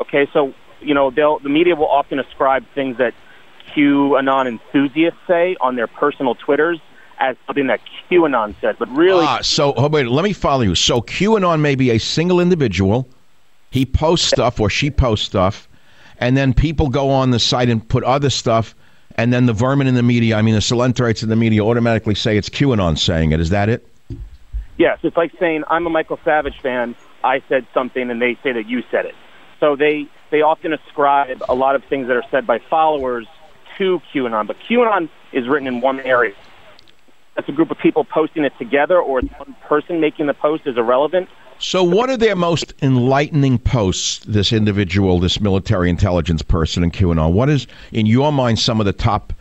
Okay, 0.00 0.28
so 0.32 0.54
you 0.80 0.94
know 0.94 1.10
they'll 1.10 1.38
the 1.38 1.48
media 1.48 1.76
will 1.76 1.88
often 1.88 2.18
ascribe 2.18 2.64
things 2.74 2.98
that 2.98 3.14
QAnon 3.74 4.48
enthusiasts 4.48 5.20
say 5.26 5.56
on 5.60 5.76
their 5.76 5.86
personal 5.86 6.34
Twitters 6.34 6.80
as 7.18 7.36
something 7.46 7.66
that 7.66 7.80
QAnon 8.10 8.54
said, 8.60 8.76
but 8.78 8.88
really. 8.88 9.24
Ah, 9.24 9.40
so 9.42 9.74
oh, 9.76 9.88
wait, 9.88 10.06
let 10.06 10.24
me 10.24 10.32
follow 10.32 10.62
you. 10.62 10.74
So 10.74 11.00
QAnon 11.00 11.60
may 11.60 11.74
be 11.74 11.90
a 11.90 11.98
single 11.98 12.40
individual. 12.40 13.08
He 13.70 13.86
posts 13.86 14.26
stuff 14.26 14.58
or 14.58 14.68
she 14.68 14.90
posts 14.90 15.26
stuff, 15.26 15.68
and 16.18 16.36
then 16.36 16.54
people 16.54 16.88
go 16.88 17.10
on 17.10 17.30
the 17.30 17.38
site 17.38 17.68
and 17.68 17.86
put 17.86 18.02
other 18.02 18.30
stuff, 18.30 18.74
and 19.16 19.32
then 19.32 19.46
the 19.46 19.52
vermin 19.52 19.86
in 19.86 19.94
the 19.94 20.02
media, 20.02 20.36
I 20.36 20.42
mean 20.42 20.54
the 20.54 20.60
coelenterates 20.60 21.22
in 21.22 21.28
the 21.28 21.36
media, 21.36 21.64
automatically 21.64 22.14
say 22.14 22.36
it's 22.36 22.48
QAnon 22.48 22.98
saying 22.98 23.32
it. 23.32 23.38
Is 23.38 23.50
that 23.50 23.68
it? 23.68 23.86
Yes, 24.78 24.98
it's 25.02 25.16
like 25.16 25.32
saying 25.38 25.64
I'm 25.68 25.86
a 25.86 25.90
Michael 25.90 26.18
Savage 26.24 26.58
fan. 26.60 26.96
I 27.22 27.42
said 27.48 27.66
something, 27.74 28.10
and 28.10 28.20
they 28.20 28.38
say 28.42 28.52
that 28.52 28.66
you 28.66 28.82
said 28.90 29.04
it. 29.04 29.14
So 29.60 29.76
they 29.76 30.08
they 30.30 30.42
often 30.42 30.72
ascribe 30.72 31.42
a 31.48 31.54
lot 31.54 31.76
of 31.76 31.84
things 31.84 32.08
that 32.08 32.16
are 32.16 32.24
said 32.30 32.46
by 32.46 32.58
followers 32.58 33.26
to 33.78 34.00
QAnon, 34.12 34.46
but 34.46 34.56
QAnon 34.68 35.08
is 35.32 35.48
written 35.48 35.68
in 35.68 35.80
one 35.80 36.00
area 36.00 36.34
it's 37.40 37.48
a 37.48 37.52
group 37.52 37.70
of 37.70 37.78
people 37.78 38.04
posting 38.04 38.44
it 38.44 38.52
together 38.58 39.00
or 39.00 39.20
it's 39.20 39.32
one 39.38 39.56
person 39.66 40.00
making 40.00 40.26
the 40.26 40.34
post 40.34 40.66
is 40.66 40.76
irrelevant. 40.76 41.28
So, 41.58 41.82
what 41.82 42.08
are 42.08 42.16
their 42.16 42.36
most 42.36 42.72
enlightening 42.80 43.58
posts, 43.58 44.24
this 44.24 44.52
individual, 44.52 45.18
this 45.18 45.40
military 45.40 45.90
intelligence 45.90 46.42
person 46.42 46.82
in 46.82 46.90
QAnon? 46.90 47.32
What 47.32 47.50
is, 47.50 47.66
in 47.92 48.06
your 48.06 48.32
mind, 48.32 48.58
some 48.58 48.80
of 48.80 48.86
the 48.86 48.92
top 48.92 49.32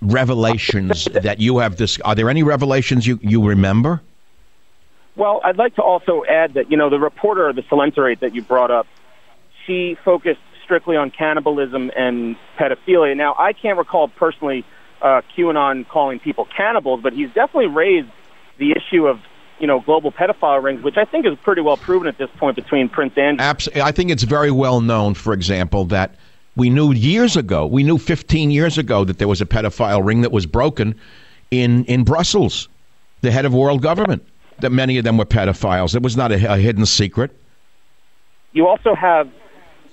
revelations 0.00 1.04
that 1.12 1.40
you 1.40 1.58
have 1.58 1.76
this? 1.76 1.98
Are 2.00 2.14
there 2.14 2.30
any 2.30 2.42
revelations 2.42 3.06
you, 3.06 3.18
you 3.22 3.46
remember? 3.46 4.00
Well, 5.14 5.40
I'd 5.44 5.56
like 5.56 5.74
to 5.76 5.82
also 5.82 6.24
add 6.28 6.54
that, 6.54 6.70
you 6.70 6.76
know, 6.76 6.90
the 6.90 6.98
reporter, 6.98 7.52
the 7.52 7.62
Coelenterate 7.62 8.20
that 8.20 8.34
you 8.34 8.42
brought 8.42 8.70
up, 8.70 8.86
she 9.66 9.96
focused 10.04 10.40
strictly 10.64 10.96
on 10.96 11.10
cannibalism 11.10 11.90
and 11.96 12.36
pedophilia. 12.58 13.16
Now, 13.16 13.34
I 13.38 13.52
can't 13.52 13.78
recall 13.78 14.08
personally 14.08 14.64
uh, 15.00 15.22
QAnon 15.36 15.88
calling 15.88 16.18
people 16.18 16.46
cannibals, 16.56 17.00
but 17.02 17.12
he's 17.12 17.28
definitely 17.28 17.68
raised 17.68 18.08
the 18.58 18.72
issue 18.72 19.06
of 19.06 19.20
you 19.58 19.66
know 19.66 19.80
global 19.80 20.10
pedophile 20.12 20.62
rings, 20.62 20.82
which 20.82 20.96
I 20.96 21.04
think 21.04 21.26
is 21.26 21.36
pretty 21.42 21.60
well 21.60 21.76
proven 21.76 22.08
at 22.08 22.18
this 22.18 22.30
point 22.38 22.56
between 22.56 22.88
Prince 22.88 23.16
Andrew. 23.16 23.44
Absolutely, 23.44 23.82
I 23.82 23.92
think 23.92 24.10
it's 24.10 24.24
very 24.24 24.50
well 24.50 24.80
known. 24.80 25.14
For 25.14 25.32
example, 25.32 25.84
that 25.86 26.16
we 26.56 26.70
knew 26.70 26.92
years 26.92 27.36
ago, 27.36 27.66
we 27.66 27.82
knew 27.82 27.98
15 27.98 28.50
years 28.50 28.78
ago 28.78 29.04
that 29.04 29.18
there 29.18 29.28
was 29.28 29.40
a 29.40 29.46
pedophile 29.46 30.04
ring 30.04 30.22
that 30.22 30.32
was 30.32 30.46
broken 30.46 30.98
in 31.50 31.84
in 31.84 32.04
Brussels, 32.04 32.68
the 33.20 33.30
head 33.30 33.44
of 33.44 33.54
world 33.54 33.82
government. 33.82 34.26
That 34.60 34.70
many 34.70 34.96
of 34.96 35.04
them 35.04 35.18
were 35.18 35.26
pedophiles. 35.26 35.94
It 35.94 36.02
was 36.02 36.16
not 36.16 36.32
a, 36.32 36.54
a 36.54 36.56
hidden 36.56 36.86
secret. 36.86 37.30
You 38.52 38.66
also 38.66 38.94
have 38.94 39.28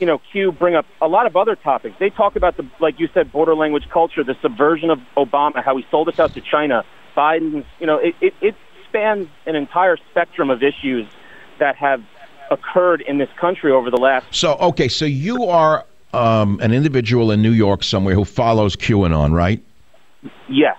you 0.03 0.07
know, 0.07 0.19
Q 0.33 0.51
bring 0.51 0.75
up 0.75 0.85
a 1.01 1.07
lot 1.07 1.27
of 1.27 1.37
other 1.37 1.55
topics. 1.55 1.95
They 1.97 2.09
talk 2.09 2.35
about 2.35 2.57
the, 2.57 2.69
like 2.81 2.99
you 2.99 3.07
said, 3.13 3.31
border 3.31 3.55
language 3.55 3.85
culture, 3.89 4.21
the 4.21 4.35
subversion 4.41 4.89
of 4.89 4.99
Obama, 5.15 5.63
how 5.63 5.77
he 5.77 5.85
sold 5.89 6.09
us 6.09 6.19
out 6.19 6.33
to 6.33 6.41
China. 6.41 6.83
Biden's, 7.15 7.65
you 7.79 7.87
know, 7.87 7.99
it, 7.99 8.13
it, 8.19 8.33
it 8.41 8.55
spans 8.89 9.29
an 9.45 9.55
entire 9.55 9.95
spectrum 10.11 10.49
of 10.49 10.61
issues 10.61 11.07
that 11.59 11.77
have 11.77 12.03
occurred 12.51 12.99
in 13.07 13.17
this 13.17 13.29
country 13.39 13.71
over 13.71 13.89
the 13.89 13.95
last. 13.95 14.25
So, 14.31 14.55
okay, 14.55 14.89
so 14.89 15.05
you 15.05 15.45
are 15.45 15.85
um, 16.11 16.59
an 16.59 16.73
individual 16.73 17.31
in 17.31 17.41
New 17.41 17.51
York 17.51 17.81
somewhere 17.81 18.13
who 18.13 18.25
follows 18.25 18.75
QAnon, 18.75 19.31
right? 19.31 19.63
Yes. 20.49 20.75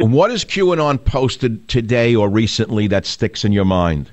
What 0.00 0.32
has 0.32 0.44
QAnon 0.44 1.04
posted 1.04 1.68
today 1.68 2.16
or 2.16 2.28
recently 2.28 2.88
that 2.88 3.06
sticks 3.06 3.44
in 3.44 3.52
your 3.52 3.66
mind? 3.66 4.10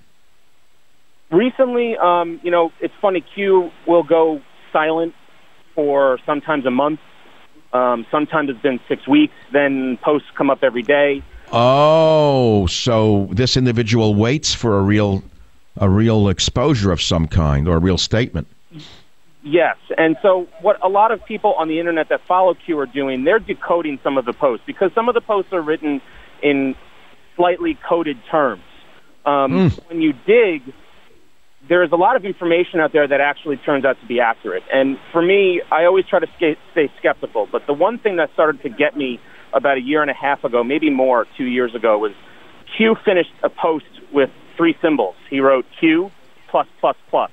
recently, 1.31 1.97
um, 1.97 2.39
you 2.43 2.51
know, 2.51 2.71
it's 2.79 2.93
funny. 3.01 3.23
Q 3.33 3.71
will 3.87 4.03
go 4.03 4.41
silent 4.71 5.13
for 5.75 6.19
sometimes 6.25 6.65
a 6.65 6.71
month. 6.71 6.99
Um, 7.73 8.05
sometimes 8.11 8.49
it's 8.49 8.61
been 8.61 8.79
six 8.87 9.07
weeks. 9.07 9.33
Then 9.53 9.97
posts 10.03 10.27
come 10.37 10.49
up 10.49 10.63
every 10.63 10.83
day. 10.83 11.23
Oh, 11.51 12.65
so 12.67 13.27
this 13.31 13.57
individual 13.57 14.15
waits 14.15 14.53
for 14.53 14.77
a 14.77 14.81
real, 14.81 15.23
a 15.77 15.89
real 15.89 16.29
exposure 16.29 16.91
of 16.91 17.01
some 17.01 17.27
kind 17.27 17.67
or 17.67 17.77
a 17.77 17.79
real 17.79 17.97
statement. 17.97 18.47
Yes, 19.43 19.77
and 19.97 20.17
so 20.21 20.47
what 20.61 20.77
a 20.83 20.87
lot 20.87 21.11
of 21.11 21.25
people 21.25 21.53
on 21.55 21.67
the 21.67 21.79
internet 21.79 22.09
that 22.09 22.21
follow 22.27 22.53
Q 22.53 22.77
are 22.79 22.85
doing, 22.85 23.23
they're 23.23 23.39
decoding 23.39 23.99
some 24.03 24.17
of 24.17 24.25
the 24.25 24.33
posts 24.33 24.65
because 24.67 24.91
some 24.93 25.09
of 25.09 25.15
the 25.15 25.21
posts 25.21 25.51
are 25.51 25.61
written 25.61 25.99
in 26.43 26.75
slightly 27.35 27.77
coded 27.87 28.17
terms. 28.29 28.61
Um, 29.25 29.51
mm. 29.51 29.89
When 29.89 30.01
you 30.01 30.13
dig, 30.13 30.61
there 31.69 31.83
is 31.83 31.91
a 31.91 31.95
lot 31.95 32.15
of 32.15 32.25
information 32.25 32.79
out 32.79 32.91
there 32.91 33.07
that 33.07 33.21
actually 33.21 33.57
turns 33.57 33.85
out 33.85 33.99
to 34.01 34.07
be 34.07 34.19
accurate. 34.19 34.63
And 34.73 34.97
for 35.11 35.21
me, 35.21 35.61
I 35.71 35.85
always 35.85 36.05
try 36.05 36.19
to 36.19 36.27
stay, 36.37 36.91
skeptical. 36.97 37.47
But 37.51 37.67
the 37.67 37.73
one 37.73 37.99
thing 37.99 38.17
that 38.17 38.31
started 38.33 38.61
to 38.63 38.69
get 38.69 38.97
me 38.97 39.19
about 39.53 39.77
a 39.77 39.81
year 39.81 40.01
and 40.01 40.09
a 40.09 40.13
half 40.13 40.43
ago, 40.43 40.63
maybe 40.63 40.89
more, 40.89 41.27
two 41.37 41.45
years 41.45 41.75
ago, 41.75 41.97
was 41.97 42.13
Q 42.77 42.95
finished 43.05 43.31
a 43.43 43.49
post 43.49 43.85
with 44.11 44.29
three 44.57 44.75
symbols. 44.81 45.15
He 45.29 45.39
wrote 45.39 45.65
Q 45.79 46.11
plus 46.49 46.67
plus 46.79 46.95
plus. 47.09 47.31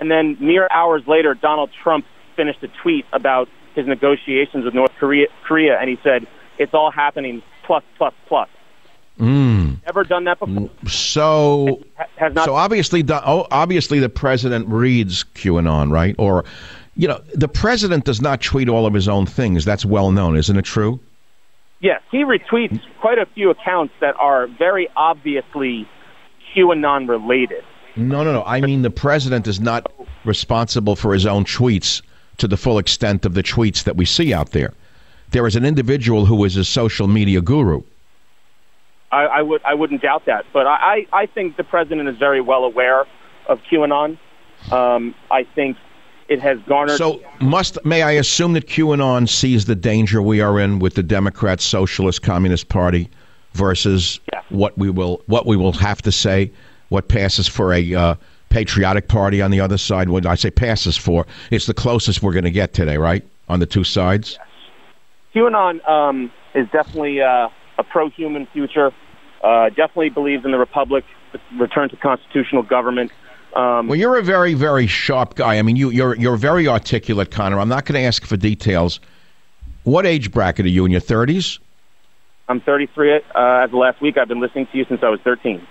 And 0.00 0.10
then 0.10 0.36
mere 0.40 0.68
hours 0.70 1.02
later, 1.06 1.34
Donald 1.34 1.70
Trump 1.82 2.04
finished 2.36 2.62
a 2.62 2.68
tweet 2.82 3.06
about 3.12 3.48
his 3.74 3.86
negotiations 3.86 4.64
with 4.64 4.74
North 4.74 4.92
Korea, 4.98 5.26
Korea 5.46 5.78
and 5.78 5.88
he 5.88 5.98
said 6.02 6.26
it's 6.58 6.74
all 6.74 6.90
happening 6.90 7.42
plus 7.66 7.84
plus 7.98 8.14
plus. 8.26 8.48
Mm. 9.18 9.82
Never 9.86 10.04
done 10.04 10.24
that 10.24 10.38
before. 10.38 10.70
So, 10.88 11.82
has 12.16 12.34
not. 12.34 12.44
so 12.44 12.54
obviously, 12.54 13.02
the, 13.02 13.26
oh, 13.26 13.46
obviously, 13.50 13.98
the 13.98 14.08
president 14.08 14.68
reads 14.68 15.24
QAnon, 15.34 15.90
right? 15.90 16.14
Or, 16.18 16.44
you 16.96 17.08
know, 17.08 17.20
the 17.34 17.48
president 17.48 18.04
does 18.04 18.20
not 18.20 18.42
tweet 18.42 18.68
all 18.68 18.84
of 18.84 18.92
his 18.92 19.08
own 19.08 19.24
things. 19.24 19.64
That's 19.64 19.84
well 19.84 20.10
known, 20.12 20.36
isn't 20.36 20.56
it 20.56 20.64
true? 20.64 21.00
Yes, 21.80 22.02
he 22.10 22.24
retweets 22.24 22.80
quite 23.00 23.18
a 23.18 23.26
few 23.34 23.50
accounts 23.50 23.94
that 24.00 24.14
are 24.18 24.46
very 24.46 24.88
obviously 24.96 25.88
QAnon 26.54 27.08
related. 27.08 27.64
No, 27.96 28.22
no, 28.22 28.32
no. 28.32 28.42
I 28.44 28.60
mean, 28.60 28.82
the 28.82 28.90
president 28.90 29.46
is 29.46 29.60
not 29.60 29.90
responsible 30.24 30.96
for 30.96 31.14
his 31.14 31.24
own 31.24 31.44
tweets 31.44 32.02
to 32.38 32.48
the 32.48 32.56
full 32.56 32.78
extent 32.78 33.24
of 33.24 33.34
the 33.34 33.42
tweets 33.42 33.84
that 33.84 33.96
we 33.96 34.04
see 34.04 34.34
out 34.34 34.50
there. 34.50 34.74
There 35.30 35.46
is 35.46 35.56
an 35.56 35.64
individual 35.64 36.26
who 36.26 36.44
is 36.44 36.56
a 36.56 36.64
social 36.64 37.06
media 37.08 37.40
guru. 37.40 37.82
I, 39.12 39.24
I 39.24 39.42
would 39.42 39.62
I 39.64 39.74
wouldn't 39.74 40.02
doubt 40.02 40.26
that, 40.26 40.44
but 40.52 40.66
I, 40.66 41.06
I 41.12 41.26
think 41.26 41.56
the 41.56 41.64
president 41.64 42.08
is 42.08 42.16
very 42.18 42.40
well 42.40 42.64
aware 42.64 43.04
of 43.46 43.60
QAnon. 43.70 44.18
Um, 44.72 45.14
I 45.30 45.44
think 45.54 45.76
it 46.28 46.40
has 46.40 46.58
garnered. 46.66 46.96
So 46.96 47.22
must 47.40 47.78
may 47.84 48.02
I 48.02 48.12
assume 48.12 48.54
that 48.54 48.66
QAnon 48.66 49.28
sees 49.28 49.64
the 49.66 49.76
danger 49.76 50.20
we 50.20 50.40
are 50.40 50.58
in 50.58 50.78
with 50.80 50.94
the 50.94 51.02
Democrat 51.02 51.60
Socialist 51.60 52.22
Communist 52.22 52.68
Party 52.68 53.08
versus 53.52 54.20
Yeah. 54.32 54.40
what 54.50 54.76
we 54.76 54.90
will 54.90 55.22
what 55.26 55.46
we 55.46 55.56
will 55.56 55.72
have 55.72 56.02
to 56.02 56.12
say, 56.12 56.50
what 56.88 57.08
passes 57.08 57.46
for 57.46 57.72
a 57.72 57.94
uh, 57.94 58.14
patriotic 58.48 59.08
party 59.08 59.40
on 59.40 59.50
the 59.50 59.60
other 59.60 59.78
side. 59.78 60.08
What 60.08 60.26
I 60.26 60.34
say 60.34 60.50
passes 60.50 60.96
for, 60.96 61.26
it's 61.50 61.66
the 61.66 61.74
closest 61.74 62.22
we're 62.22 62.32
going 62.32 62.44
to 62.44 62.50
get 62.50 62.74
today, 62.74 62.96
right? 62.96 63.24
On 63.48 63.60
the 63.60 63.66
two 63.66 63.84
sides. 63.84 64.38
QAnon 65.34 65.86
um, 65.88 66.32
is 66.54 66.66
definitely 66.72 67.20
uh, 67.20 67.48
a 67.78 67.84
pro-human 67.84 68.46
future. 68.52 68.92
Uh, 69.42 69.68
definitely 69.68 70.10
believes 70.10 70.44
in 70.44 70.50
the 70.50 70.58
republic, 70.58 71.04
return 71.58 71.88
to 71.88 71.96
constitutional 71.96 72.62
government. 72.62 73.12
Um, 73.54 73.88
Well, 73.88 73.98
you're 73.98 74.16
a 74.16 74.22
very, 74.22 74.54
very 74.54 74.86
sharp 74.86 75.34
guy. 75.34 75.58
I 75.58 75.62
mean, 75.62 75.76
you, 75.76 75.90
you're 75.90 76.14
you're 76.16 76.36
very 76.36 76.68
articulate, 76.68 77.30
Connor. 77.30 77.60
I'm 77.60 77.68
not 77.68 77.84
going 77.84 78.00
to 78.00 78.06
ask 78.06 78.24
for 78.24 78.36
details. 78.36 79.00
What 79.84 80.04
age 80.04 80.32
bracket 80.32 80.66
are 80.66 80.70
you 80.70 80.84
in 80.84 80.90
your 80.90 81.00
30s? 81.00 81.58
I'm 82.48 82.60
33 82.60 83.14
uh, 83.14 83.18
as 83.36 83.70
of 83.70 83.74
last 83.74 84.00
week. 84.00 84.18
I've 84.18 84.28
been 84.28 84.40
listening 84.40 84.66
to 84.72 84.78
you 84.78 84.84
since 84.88 85.00
I 85.02 85.08
was 85.08 85.20
13. 85.24 85.66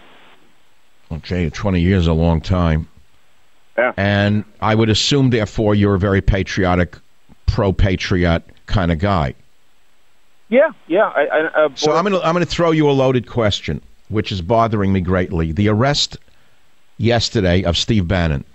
Okay, 1.12 1.50
20 1.50 1.80
years 1.82 2.04
is 2.04 2.08
a 2.08 2.14
long 2.14 2.42
time. 2.42 2.88
Yeah. 3.78 3.92
And 3.98 4.46
I 4.62 4.74
would 4.74 4.90
assume, 4.90 5.30
therefore, 5.30 5.76
you're 5.76 5.96
a 5.96 6.00
very 6.00 6.22
patriotic, 6.22 6.98
pro-patriot 7.46 8.44
kind 8.68 8.92
of 8.92 9.00
guy. 9.00 9.36
Yeah, 10.50 10.70
yeah. 10.88 11.06
I, 11.08 11.26
I, 11.26 11.66
uh, 11.66 11.70
So 11.76 11.94
I'm 11.94 12.04
going 12.06 12.20
to 12.20 12.26
I'm 12.26 12.34
going 12.34 12.46
to 12.46 12.52
throw 12.52 12.72
you 12.72 12.90
a 12.90 12.92
loaded 12.92 13.28
question, 13.28 13.82
which 14.10 14.32
is 14.32 14.42
bothering 14.42 14.94
me 14.94 15.02
greatly. 15.02 15.52
The 15.52 15.70
arrest 15.70 16.18
yesterday 16.98 17.64
of 17.64 17.78
Steve 17.78 18.08
Bannon 18.08 18.46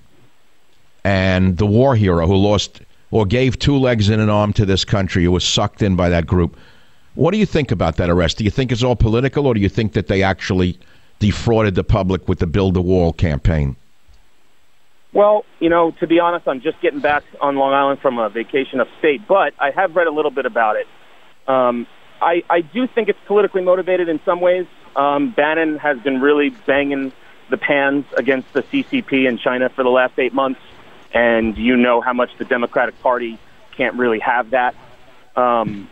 and 1.04 1.56
the 1.56 1.66
war 1.66 1.96
hero 1.96 2.26
who 2.26 2.36
lost 2.36 2.82
or 3.10 3.26
gave 3.26 3.58
two 3.58 3.76
legs 3.76 4.08
and 4.08 4.22
an 4.22 4.30
arm 4.30 4.52
to 4.52 4.64
this 4.64 4.84
country, 4.84 5.24
who 5.24 5.32
was 5.32 5.44
sucked 5.44 5.82
in 5.82 5.96
by 5.96 6.08
that 6.08 6.26
group. 6.26 6.56
What 7.14 7.32
do 7.32 7.38
you 7.38 7.46
think 7.46 7.72
about 7.72 7.96
that 7.96 8.08
arrest? 8.08 8.38
Do 8.38 8.44
you 8.44 8.50
think 8.50 8.70
it's 8.70 8.84
all 8.84 8.94
political, 8.94 9.46
or 9.46 9.54
do 9.54 9.60
you 9.60 9.68
think 9.68 9.94
that 9.94 10.06
they 10.06 10.22
actually 10.22 10.78
defrauded 11.18 11.74
the 11.74 11.82
public 11.82 12.28
with 12.28 12.38
the 12.38 12.46
Build 12.46 12.74
the 12.74 12.80
Wall 12.80 13.12
campaign? 13.12 13.74
Well, 15.12 15.44
you 15.58 15.68
know, 15.68 15.90
to 15.98 16.06
be 16.06 16.20
honest, 16.20 16.46
I'm 16.46 16.60
just 16.60 16.80
getting 16.80 17.00
back 17.00 17.24
on 17.40 17.56
Long 17.56 17.72
Island 17.72 18.00
from 18.00 18.18
a 18.18 18.28
vacation 18.28 18.80
upstate, 18.80 19.26
but 19.26 19.54
I 19.58 19.72
have 19.72 19.96
read 19.96 20.06
a 20.06 20.12
little 20.12 20.30
bit 20.30 20.46
about 20.46 20.76
it. 20.76 20.86
Um, 21.50 21.86
I, 22.20 22.44
I 22.48 22.60
do 22.60 22.86
think 22.86 23.08
it's 23.08 23.18
politically 23.26 23.62
motivated 23.62 24.08
in 24.08 24.20
some 24.24 24.40
ways. 24.40 24.66
Um, 24.94 25.32
Bannon 25.32 25.78
has 25.78 25.98
been 25.98 26.20
really 26.20 26.50
banging 26.50 27.12
the 27.48 27.56
pans 27.56 28.04
against 28.16 28.52
the 28.52 28.62
CCP 28.62 29.26
in 29.28 29.38
China 29.38 29.68
for 29.68 29.82
the 29.82 29.90
last 29.90 30.18
eight 30.18 30.32
months, 30.32 30.60
and 31.12 31.56
you 31.56 31.76
know 31.76 32.00
how 32.00 32.12
much 32.12 32.30
the 32.38 32.44
Democratic 32.44 33.00
Party 33.02 33.38
can't 33.76 33.96
really 33.96 34.20
have 34.20 34.50
that. 34.50 34.74
Um, 35.34 35.90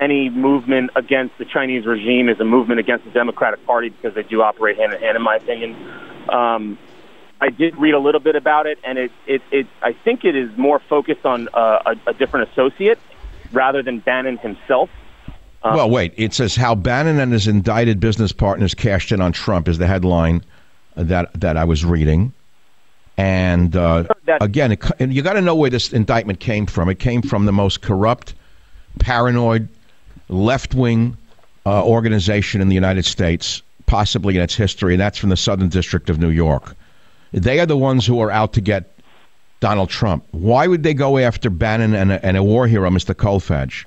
any 0.00 0.28
movement 0.28 0.90
against 0.96 1.38
the 1.38 1.44
Chinese 1.46 1.86
regime 1.86 2.28
is 2.28 2.38
a 2.40 2.44
movement 2.44 2.80
against 2.80 3.04
the 3.04 3.10
Democratic 3.12 3.64
Party 3.64 3.88
because 3.88 4.14
they 4.14 4.24
do 4.24 4.42
operate 4.42 4.76
hand 4.76 4.92
in 4.92 5.00
hand, 5.00 5.16
in 5.16 5.22
my 5.22 5.36
opinion. 5.36 5.76
Um, 6.28 6.78
I 7.40 7.48
did 7.48 7.76
read 7.76 7.94
a 7.94 7.98
little 7.98 8.20
bit 8.20 8.36
about 8.36 8.66
it, 8.66 8.78
and 8.84 8.98
it, 8.98 9.12
it, 9.26 9.42
it 9.50 9.66
I 9.82 9.92
think 9.92 10.24
it 10.24 10.34
is 10.36 10.50
more 10.58 10.78
focused 10.78 11.24
on 11.24 11.48
uh, 11.54 11.94
a, 12.06 12.10
a 12.10 12.14
different 12.14 12.50
associate 12.50 12.98
rather 13.54 13.82
than 13.82 14.00
Bannon 14.00 14.36
himself. 14.38 14.90
well, 15.62 15.88
wait. 15.88 16.12
It 16.16 16.34
says 16.34 16.54
how 16.56 16.74
Bannon 16.74 17.18
and 17.20 17.32
his 17.32 17.46
indicted 17.46 18.00
business 18.00 18.32
partners 18.32 18.74
cashed 18.74 19.12
in 19.12 19.20
on 19.20 19.32
Trump 19.32 19.68
is 19.68 19.78
the 19.78 19.86
headline 19.86 20.44
that 20.96 21.32
that 21.40 21.56
I 21.56 21.64
was 21.64 21.84
reading. 21.84 22.32
And 23.16 23.74
uh, 23.76 24.04
that- 24.26 24.42
again, 24.42 24.72
it, 24.72 24.82
you 24.98 25.22
got 25.22 25.34
to 25.34 25.40
know 25.40 25.54
where 25.54 25.70
this 25.70 25.92
indictment 25.92 26.40
came 26.40 26.66
from. 26.66 26.88
It 26.88 26.98
came 26.98 27.22
from 27.22 27.46
the 27.46 27.52
most 27.52 27.80
corrupt, 27.80 28.34
paranoid, 28.98 29.68
left-wing 30.28 31.16
uh, 31.64 31.84
organization 31.84 32.60
in 32.60 32.68
the 32.68 32.74
United 32.74 33.04
States, 33.04 33.62
possibly 33.86 34.36
in 34.36 34.42
its 34.42 34.54
history, 34.54 34.94
and 34.94 35.00
that's 35.00 35.16
from 35.18 35.30
the 35.30 35.36
Southern 35.36 35.68
District 35.68 36.10
of 36.10 36.18
New 36.18 36.30
York. 36.30 36.74
They 37.32 37.60
are 37.60 37.66
the 37.66 37.76
ones 37.76 38.04
who 38.06 38.20
are 38.20 38.30
out 38.30 38.52
to 38.54 38.60
get 38.60 38.93
Donald 39.64 39.88
Trump. 39.88 40.26
Why 40.32 40.66
would 40.66 40.82
they 40.82 40.92
go 40.92 41.16
after 41.16 41.48
Bannon 41.48 41.94
and 41.94 42.12
a, 42.12 42.22
and 42.22 42.36
a 42.36 42.42
war 42.42 42.66
hero, 42.66 42.90
Mr. 42.90 43.14
Kolfage? 43.14 43.86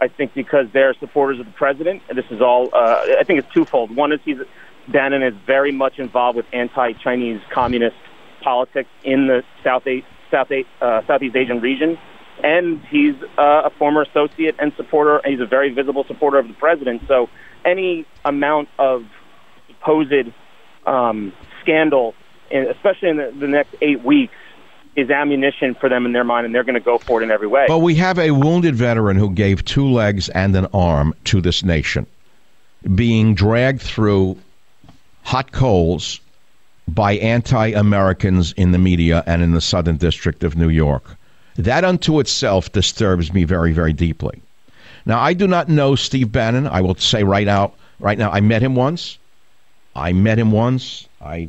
I 0.00 0.08
think 0.08 0.34
because 0.34 0.66
they're 0.72 0.94
supporters 0.94 1.38
of 1.38 1.46
the 1.46 1.52
president, 1.52 2.02
and 2.08 2.18
this 2.18 2.24
is 2.28 2.40
all. 2.40 2.70
Uh, 2.72 3.18
I 3.20 3.22
think 3.24 3.38
it's 3.38 3.54
twofold. 3.54 3.94
One 3.94 4.10
is 4.10 4.18
he's 4.24 4.38
Bannon 4.88 5.22
is 5.22 5.34
very 5.46 5.70
much 5.70 6.00
involved 6.00 6.36
with 6.36 6.46
anti-Chinese 6.52 7.40
communist 7.52 7.94
politics 8.42 8.88
in 9.04 9.28
the 9.28 9.44
South 9.62 9.86
East, 9.86 10.08
South 10.28 10.50
East, 10.50 10.68
uh, 10.80 11.02
Southeast 11.06 11.36
Asian 11.36 11.60
region, 11.60 11.96
and 12.42 12.80
he's 12.90 13.14
uh, 13.38 13.62
a 13.66 13.70
former 13.78 14.02
associate 14.02 14.56
and 14.58 14.72
supporter. 14.76 15.20
He's 15.24 15.38
a 15.38 15.46
very 15.46 15.72
visible 15.72 16.02
supporter 16.08 16.38
of 16.38 16.48
the 16.48 16.54
president. 16.54 17.02
So 17.06 17.28
any 17.64 18.06
amount 18.24 18.70
of 18.76 19.04
supposed 19.68 20.32
um, 20.84 21.32
scandal, 21.62 22.16
in, 22.50 22.66
especially 22.66 23.10
in 23.10 23.16
the, 23.16 23.32
the 23.38 23.48
next 23.48 23.74
eight 23.80 24.02
weeks, 24.02 24.34
is 24.96 25.10
ammunition 25.10 25.74
for 25.74 25.88
them 25.88 26.04
in 26.04 26.12
their 26.12 26.24
mind, 26.24 26.46
and 26.46 26.54
they're 26.54 26.64
going 26.64 26.74
to 26.74 26.80
go 26.80 26.98
for 26.98 27.20
it 27.20 27.24
in 27.24 27.30
every 27.30 27.46
way. 27.46 27.66
But 27.68 27.78
we 27.78 27.94
have 27.96 28.18
a 28.18 28.32
wounded 28.32 28.74
veteran 28.74 29.16
who 29.16 29.30
gave 29.30 29.64
two 29.64 29.88
legs 29.88 30.28
and 30.30 30.54
an 30.56 30.66
arm 30.74 31.14
to 31.24 31.40
this 31.40 31.62
nation, 31.62 32.06
being 32.94 33.34
dragged 33.34 33.80
through 33.80 34.36
hot 35.22 35.52
coals 35.52 36.20
by 36.88 37.12
anti 37.14 37.68
Americans 37.68 38.52
in 38.52 38.72
the 38.72 38.78
media 38.78 39.22
and 39.26 39.42
in 39.42 39.52
the 39.52 39.60
Southern 39.60 39.96
District 39.96 40.42
of 40.42 40.56
New 40.56 40.68
York. 40.68 41.16
That 41.56 41.84
unto 41.84 42.20
itself 42.20 42.72
disturbs 42.72 43.32
me 43.32 43.44
very, 43.44 43.72
very 43.72 43.92
deeply. 43.92 44.40
Now, 45.06 45.20
I 45.20 45.34
do 45.34 45.46
not 45.46 45.68
know 45.68 45.94
Steve 45.94 46.32
Bannon. 46.32 46.66
I 46.66 46.80
will 46.80 46.94
say 46.96 47.22
right 47.22 47.46
now, 47.46 47.72
right 48.00 48.18
now, 48.18 48.30
I 48.30 48.40
met 48.40 48.62
him 48.62 48.74
once. 48.74 49.18
I 49.94 50.12
met 50.12 50.38
him 50.38 50.52
once. 50.52 51.08
I 51.20 51.48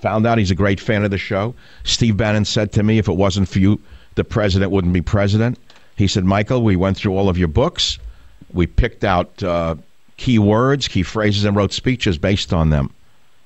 found 0.00 0.26
out 0.26 0.38
he's 0.38 0.50
a 0.50 0.54
great 0.54 0.80
fan 0.80 1.04
of 1.04 1.10
the 1.10 1.18
show. 1.18 1.54
Steve 1.84 2.16
Bannon 2.16 2.44
said 2.44 2.72
to 2.72 2.82
me, 2.82 2.98
if 2.98 3.08
it 3.08 3.12
wasn't 3.12 3.48
for 3.48 3.58
you, 3.58 3.80
the 4.14 4.24
president 4.24 4.70
wouldn't 4.70 4.92
be 4.92 5.02
president. 5.02 5.58
He 5.96 6.06
said, 6.06 6.24
Michael, 6.24 6.62
we 6.62 6.76
went 6.76 6.96
through 6.96 7.16
all 7.16 7.28
of 7.28 7.36
your 7.36 7.48
books. 7.48 7.98
We 8.52 8.66
picked 8.66 9.04
out 9.04 9.42
uh, 9.42 9.76
key 10.16 10.38
words, 10.38 10.88
key 10.88 11.02
phrases, 11.02 11.44
and 11.44 11.56
wrote 11.56 11.72
speeches 11.72 12.18
based 12.18 12.52
on 12.52 12.70
them. 12.70 12.92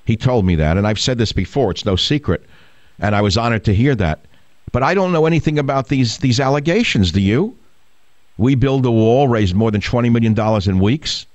He 0.05 0.15
told 0.15 0.45
me 0.45 0.55
that, 0.55 0.77
and 0.77 0.87
I've 0.87 0.99
said 0.99 1.17
this 1.17 1.31
before. 1.31 1.71
It's 1.71 1.85
no 1.85 1.95
secret, 1.95 2.45
and 2.99 3.15
I 3.15 3.21
was 3.21 3.37
honored 3.37 3.63
to 3.65 3.73
hear 3.73 3.95
that. 3.95 4.19
But 4.71 4.83
I 4.83 4.93
don't 4.93 5.11
know 5.11 5.25
anything 5.25 5.57
about 5.57 5.87
these 5.87 6.19
these 6.19 6.39
allegations. 6.39 7.11
Do 7.11 7.21
you? 7.21 7.57
We 8.37 8.55
build 8.55 8.85
a 8.85 8.91
wall, 8.91 9.27
raised 9.27 9.55
more 9.55 9.71
than 9.71 9.81
twenty 9.81 10.09
million 10.09 10.33
dollars 10.33 10.67
in 10.67 10.79
weeks, 10.79 11.25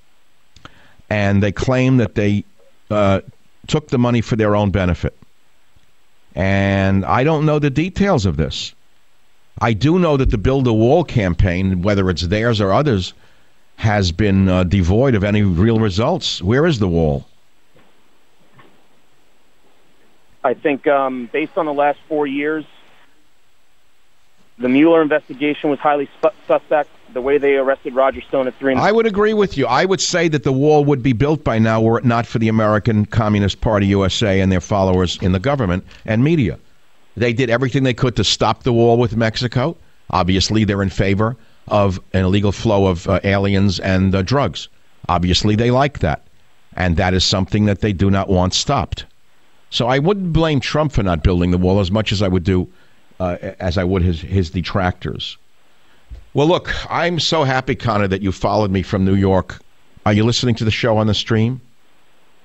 and 1.09 1.43
they 1.43 1.53
claim 1.53 1.97
that 1.97 2.15
they 2.15 2.45
uh, 2.91 3.21
took 3.67 3.89
the 3.89 3.99
money 3.99 4.21
for 4.21 4.37
their 4.37 4.57
own 4.57 4.71
benefit. 4.71 5.17
And 6.35 7.05
I 7.05 7.25
don't 7.25 7.47
know 7.47 7.59
the 7.59 7.71
details 7.71 8.27
of 8.27 8.37
this. 8.37 8.75
I 9.61 9.73
do 9.73 9.99
know 9.99 10.17
that 10.17 10.31
the 10.31 10.39
Build 10.39 10.67
a 10.67 10.73
Wall 10.73 11.05
campaign, 11.05 11.83
whether 11.83 12.09
it's 12.09 12.23
theirs 12.23 12.61
or 12.61 12.73
others, 12.73 13.13
has 13.77 14.13
been 14.13 14.49
uh, 14.49 14.65
devoid 14.65 15.15
of 15.15 15.25
any 15.25 15.43
real 15.43 15.81
results. 15.81 16.43
Where 16.43 16.67
is 16.67 16.79
the 16.79 16.89
wall? 16.89 17.27
I 20.45 20.55
think 20.55 20.87
um, 20.87 21.29
based 21.33 21.59
on 21.59 21.67
the 21.67 21.73
last 21.73 21.99
four 22.09 22.27
years, 22.27 22.65
the 24.61 24.69
Mueller 24.69 25.03
investigation 25.03 25.71
was 25.71 25.79
highly 25.79 26.09
suspect. 26.47 26.91
The 27.13 27.21
way 27.21 27.39
they 27.39 27.57
arrested 27.57 27.95
Roger 27.95 28.21
Stone 28.21 28.47
at 28.47 28.55
three. 28.57 28.75
I 28.77 28.93
would 28.93 29.07
agree 29.07 29.35
with 29.35 29.59
you. 29.59 29.67
I 29.67 29.85
would 29.85 30.01
say 30.01 30.29
that 30.29 30.45
the 30.45 30.53
wall 30.53 30.85
would 30.85 31.03
be 31.03 31.13
built 31.13 31.43
by 31.43 31.59
now 31.59 31.81
were 31.81 31.99
it 31.99 32.05
not 32.05 32.25
for 32.25 32.39
the 32.39 32.47
American 32.47 33.05
Communist 33.05 33.61
Party 33.61 33.87
USA 33.89 34.41
and 34.41 34.53
their 34.53 34.61
followers 34.61 35.19
in 35.21 35.33
the 35.33 35.41
government 35.41 35.85
and 36.05 36.23
media. 36.23 36.57
They 37.17 37.33
did 37.33 37.51
everything 37.51 37.83
they 37.83 37.95
could 37.95 38.15
to 38.15 38.23
stop 38.23 38.63
the 38.63 38.73
wall 38.73 38.97
with 38.97 39.17
Mexico. 39.17 39.77
Obviously, 40.11 40.63
they're 40.63 40.83
in 40.83 40.91
favor 40.91 41.37
of 41.67 41.99
an 42.13 42.25
illegal 42.25 42.53
flow 42.53 42.87
of 42.87 43.09
uh, 43.09 43.19
aliens 43.25 43.81
and 43.81 44.15
uh, 44.15 44.23
drugs. 44.23 44.69
Obviously, 45.09 45.57
they 45.57 45.73
like 45.73 45.99
that. 45.99 46.29
And 46.77 46.97
that 46.97 47.13
is 47.13 47.25
something 47.25 47.65
that 47.65 47.81
they 47.81 47.93
do 47.93 48.09
not 48.09 48.29
want 48.29 48.55
stopped. 48.55 49.05
So 49.71 49.89
I 49.89 49.99
wouldn't 49.99 50.33
blame 50.33 50.61
Trump 50.61 50.93
for 50.93 51.03
not 51.03 51.25
building 51.25 51.51
the 51.51 51.59
wall 51.59 51.81
as 51.81 51.91
much 51.91 52.13
as 52.13 52.23
I 52.23 52.29
would 52.29 52.45
do, 52.45 52.69
uh, 53.21 53.37
as 53.61 53.79
I 53.79 53.85
would 53.85 54.03
his, 54.03 54.21
his 54.21 54.51
detractors. 54.51 55.37
Well, 56.35 56.49
look, 56.49 56.73
I'm 56.91 57.21
so 57.21 57.45
happy, 57.45 57.75
Connor, 57.75 58.09
that 58.09 58.23
you 58.23 58.33
followed 58.33 58.71
me 58.71 58.83
from 58.83 59.05
New 59.05 59.15
York. 59.15 59.59
Are 60.07 60.13
you 60.13 60.25
listening 60.25 60.55
to 60.57 60.65
the 60.65 60.71
show 60.71 60.97
on 60.97 61.07
the 61.07 61.15
stream? 61.15 61.61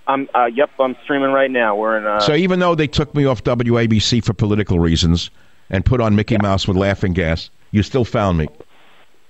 I'm. 0.08 0.28
Uh, 0.36 0.46
yep, 0.46 0.70
I'm 0.80 0.96
streaming 1.04 1.32
right 1.32 1.50
now. 1.50 1.76
We're 1.76 1.98
in. 1.98 2.06
Uh, 2.06 2.20
So 2.20 2.36
even 2.36 2.60
though 2.60 2.76
they 2.76 2.88
took 2.88 3.16
me 3.16 3.26
off 3.26 3.44
WABC 3.44 4.24
for 4.24 4.34
political 4.34 4.80
reasons 4.80 5.32
and 5.70 5.84
put 5.84 6.00
on 6.02 6.16
Mickey 6.16 6.38
Mouse 6.38 6.68
with 6.68 6.78
laughing 6.78 7.14
gas, 7.14 7.50
you 7.72 7.82
still 7.82 8.06
found 8.06 8.38
me. 8.38 8.48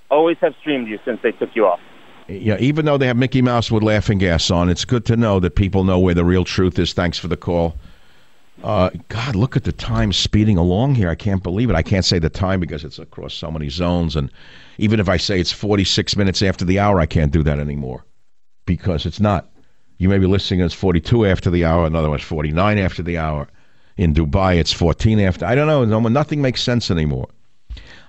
always 0.10 0.38
have 0.40 0.54
streamed 0.60 0.88
you 0.88 1.00
since 1.06 1.20
they 1.22 1.32
took 1.32 1.56
you 1.56 1.66
off. 1.66 1.80
Yeah, 2.28 2.58
even 2.60 2.86
though 2.86 2.98
they 2.98 3.08
have 3.08 3.18
Mickey 3.18 3.42
Mouse 3.42 3.72
with 3.72 3.84
laughing 3.84 4.18
gas 4.18 4.50
on, 4.50 4.70
it's 4.70 4.84
good 4.84 5.06
to 5.06 5.16
know 5.16 5.40
that 5.40 5.56
people 5.56 5.84
know 5.84 6.00
where 6.00 6.16
the 6.16 6.26
real 6.26 6.44
truth 6.44 6.80
is. 6.80 6.92
Thanks 6.94 7.20
for 7.20 7.28
the 7.28 7.38
call. 7.38 7.76
Uh, 8.66 8.90
God, 9.10 9.36
look 9.36 9.56
at 9.56 9.64
the 9.64 9.72
time 9.72 10.12
speeding 10.12 10.58
along 10.58 10.96
here. 10.96 11.08
I 11.08 11.14
can't 11.14 11.44
believe 11.44 11.70
it. 11.70 11.76
I 11.76 11.84
can't 11.84 12.04
say 12.04 12.18
the 12.18 12.32
time 12.32 12.60
because 12.60 12.84
it's 12.84 12.98
across 12.98 13.36
so 13.36 13.52
many 13.52 13.70
zones. 13.70 14.16
And 14.16 14.32
even 14.80 15.00
if 15.00 15.08
I 15.08 15.18
say 15.18 15.40
it's 15.40 15.52
46 15.52 16.16
minutes 16.16 16.42
after 16.42 16.66
the 16.66 16.80
hour, 16.80 17.00
I 17.00 17.06
can't 17.06 17.32
do 17.32 17.44
that 17.44 17.60
anymore 17.60 18.04
because 18.66 19.06
it's 19.06 19.20
not. 19.20 19.52
You 20.00 20.10
may 20.10 20.18
be 20.18 20.26
listening 20.26 20.62
as 20.62 20.74
42 20.74 21.28
after 21.28 21.52
the 21.52 21.64
hour, 21.64 21.86
another 21.86 22.10
one's 22.10 22.24
49 22.24 22.80
after 22.80 23.04
the 23.04 23.20
hour. 23.20 23.48
In 23.98 24.16
Dubai, 24.16 24.56
it's 24.58 24.74
14 24.74 25.20
after. 25.20 25.46
I 25.46 25.54
don't 25.54 25.68
know. 25.68 25.86
No- 25.86 26.00
Nothing 26.00 26.42
makes 26.42 26.64
sense 26.64 26.90
anymore. 26.90 27.28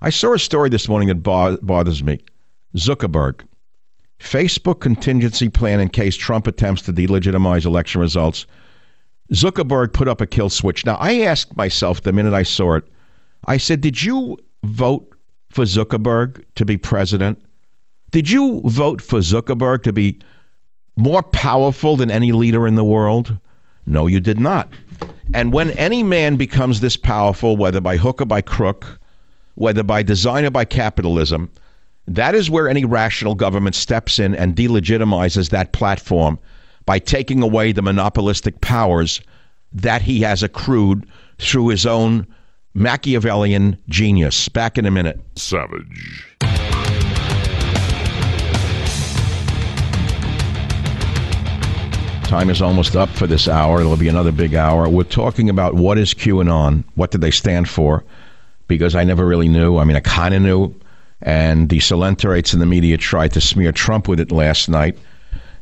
I 0.01 0.09
saw 0.09 0.33
a 0.33 0.39
story 0.39 0.71
this 0.71 0.89
morning 0.89 1.09
that 1.09 1.23
bo- 1.23 1.59
bothers 1.59 2.03
me. 2.03 2.19
Zuckerberg. 2.77 3.43
Facebook 4.19 4.81
contingency 4.81 5.51
plan 5.51 5.81
in 5.81 5.91
case 5.91 6.17
Trump 6.17 6.47
attempts 6.47 6.81
to 6.83 6.95
delegitimize 6.95 7.67
election 7.67 8.01
results. 8.01 8.47
Zuckerberg 9.33 9.93
put 9.93 10.09
up 10.09 10.21
a 10.21 10.27
kill 10.27 10.51
switch. 10.51 10.87
Now, 10.87 10.97
I 10.97 11.21
asked 11.21 11.57
myself 11.57 12.03
the 12.03 12.13
minute 12.13 12.35
I 12.35 12.43
saw 12.43 12.75
it, 12.75 12.85
I 13.47 13.57
said, 13.57 13.81
Did 13.81 14.03
you 14.03 14.39
vote 14.65 15.13
for 15.51 15.65
Zuckerberg 15.65 16.45
to 16.55 16.65
be 16.65 16.77
president? 16.77 17.41
Did 18.11 18.31
you 18.31 18.63
vote 18.65 19.03
for 19.03 19.21
Zuckerberg 19.21 19.83
to 19.83 19.93
be 19.93 20.19
more 20.97 21.23
powerful 21.23 21.97
than 21.97 22.11
any 22.11 22.33
leader 22.33 22.67
in 22.67 22.77
the 22.77 22.85
world? 22.85 23.37
No, 23.87 24.07
you 24.07 24.21
did 24.21 24.41
not. 24.41 24.73
And 25.35 25.53
when 25.53 25.71
any 25.73 26.03
man 26.03 26.37
becomes 26.37 26.81
this 26.81 26.97
powerful, 26.97 27.57
whether 27.57 27.81
by 27.81 27.97
hook 27.97 28.21
or 28.21 28.27
by 28.27 28.41
crook, 28.41 29.01
whether 29.55 29.83
by 29.83 30.03
design 30.03 30.45
or 30.45 30.51
by 30.51 30.65
capitalism, 30.65 31.51
that 32.07 32.35
is 32.35 32.49
where 32.49 32.69
any 32.69 32.85
rational 32.85 33.35
government 33.35 33.75
steps 33.75 34.19
in 34.19 34.35
and 34.35 34.55
delegitimizes 34.55 35.51
that 35.51 35.73
platform 35.73 36.39
by 36.87 36.99
taking 36.99 37.43
away 37.43 37.73
the 37.73 37.83
monopolistic 37.83 38.61
powers 38.61 39.21
that 39.73 40.01
he 40.01 40.21
has 40.21 40.43
accrued 40.43 41.07
through 41.39 41.69
his 41.69 41.85
own 41.85 42.27
Machiavellian 42.75 43.77
genius. 43.89 44.49
Back 44.49 44.79
in 44.79 44.87
a 44.87 44.91
minute. 44.91 45.21
Savage. 45.35 46.37
Time 52.23 52.51
is 52.51 52.61
almost 52.61 52.97
up 52.97 53.09
for 53.11 53.27
this 53.27 53.47
hour. 53.47 53.81
It'll 53.81 53.97
be 53.97 54.09
another 54.09 54.33
big 54.33 54.55
hour. 54.55 54.89
We're 54.89 55.05
talking 55.05 55.49
about 55.49 55.75
what 55.75 55.97
is 55.97 56.13
QAnon, 56.13 56.83
what 56.97 57.13
did 57.13 57.21
they 57.21 57.31
stand 57.31 57.69
for, 57.69 58.05
because 58.67 58.97
I 58.97 59.05
never 59.05 59.25
really 59.25 59.49
knew. 59.49 59.79
I 59.79 59.85
mean, 59.85 59.97
I 59.97 60.01
kind 60.01 60.35
of 60.35 60.43
knew, 60.43 60.75
and 61.23 61.69
the 61.69 61.79
Coelenterates 61.79 62.53
in 62.53 62.59
the 62.59 62.67
media 62.67 62.97
tried 62.97 63.33
to 63.35 63.41
smear 63.41 63.71
Trump 63.71 64.09
with 64.09 64.19
it 64.19 64.33
last 64.33 64.69
night. 64.69 64.99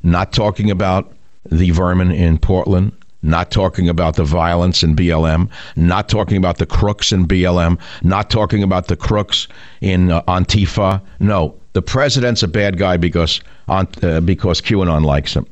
Not 0.04 0.32
talking 0.32 0.70
about 0.70 1.12
the 1.50 1.70
vermin 1.72 2.12
in 2.12 2.38
Portland, 2.38 2.92
not 3.22 3.50
talking 3.50 3.88
about 3.88 4.16
the 4.16 4.24
violence 4.24 4.82
in 4.82 4.94
BLM, 4.94 5.48
not 5.76 6.08
talking 6.08 6.36
about 6.36 6.58
the 6.58 6.66
crooks 6.66 7.10
in 7.10 7.26
BLM, 7.26 7.80
not 8.02 8.30
talking 8.30 8.62
about 8.62 8.88
the 8.88 8.96
crooks 8.96 9.48
in 9.80 10.10
uh, 10.10 10.22
Antifa. 10.22 11.00
No, 11.20 11.54
the 11.72 11.82
president's 11.82 12.42
a 12.42 12.48
bad 12.48 12.78
guy 12.78 12.98
because 12.98 13.40
uh, 13.68 14.20
because 14.20 14.60
QAnon 14.60 15.04
likes 15.04 15.34
him. 15.34 15.46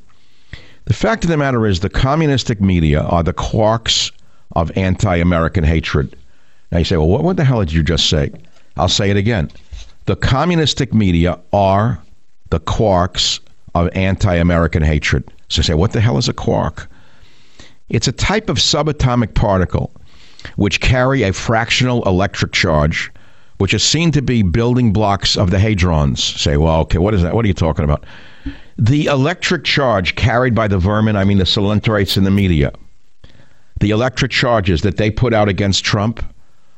The 0.84 0.94
fact 0.94 1.24
of 1.24 1.30
the 1.30 1.36
matter 1.36 1.66
is, 1.66 1.80
the 1.80 1.88
communistic 1.88 2.60
media 2.60 3.02
are 3.02 3.22
the 3.22 3.32
quarks 3.32 4.12
of 4.54 4.76
anti 4.76 5.16
American 5.16 5.64
hatred. 5.64 6.14
Now 6.70 6.78
you 6.78 6.84
say, 6.84 6.96
well, 6.96 7.08
what, 7.08 7.24
what 7.24 7.36
the 7.36 7.44
hell 7.44 7.60
did 7.60 7.72
you 7.72 7.82
just 7.82 8.10
say? 8.10 8.32
I'll 8.76 8.88
say 8.88 9.10
it 9.10 9.16
again. 9.16 9.50
The 10.06 10.16
communistic 10.16 10.92
media 10.92 11.38
are 11.52 12.02
the 12.50 12.60
quarks 12.60 13.40
of 13.74 13.88
anti 13.94 14.34
American 14.34 14.82
hatred. 14.82 15.24
So 15.48 15.62
say, 15.62 15.74
what 15.74 15.92
the 15.92 16.00
hell 16.00 16.18
is 16.18 16.28
a 16.28 16.32
quark? 16.32 16.88
It's 17.88 18.08
a 18.08 18.12
type 18.12 18.48
of 18.48 18.56
subatomic 18.56 19.34
particle 19.34 19.92
which 20.56 20.80
carry 20.80 21.22
a 21.22 21.32
fractional 21.32 22.02
electric 22.04 22.52
charge, 22.52 23.12
which 23.58 23.74
is 23.74 23.82
seen 23.82 24.10
to 24.12 24.22
be 24.22 24.42
building 24.42 24.92
blocks 24.92 25.36
of 25.36 25.50
the 25.50 25.58
hadrons. 25.58 26.18
Say, 26.18 26.56
well, 26.56 26.80
okay, 26.80 26.98
what 26.98 27.14
is 27.14 27.22
that? 27.22 27.34
What 27.34 27.44
are 27.44 27.48
you 27.48 27.54
talking 27.54 27.84
about? 27.84 28.04
The 28.78 29.06
electric 29.06 29.64
charge 29.64 30.14
carried 30.14 30.54
by 30.54 30.68
the 30.68 30.78
vermin, 30.78 31.16
I 31.16 31.24
mean 31.24 31.38
the 31.38 31.44
Coelenterates 31.44 32.16
in 32.16 32.24
the 32.24 32.30
media, 32.30 32.72
the 33.80 33.90
electric 33.90 34.30
charges 34.30 34.82
that 34.82 34.96
they 34.96 35.10
put 35.10 35.34
out 35.34 35.48
against 35.48 35.84
Trump 35.84 36.24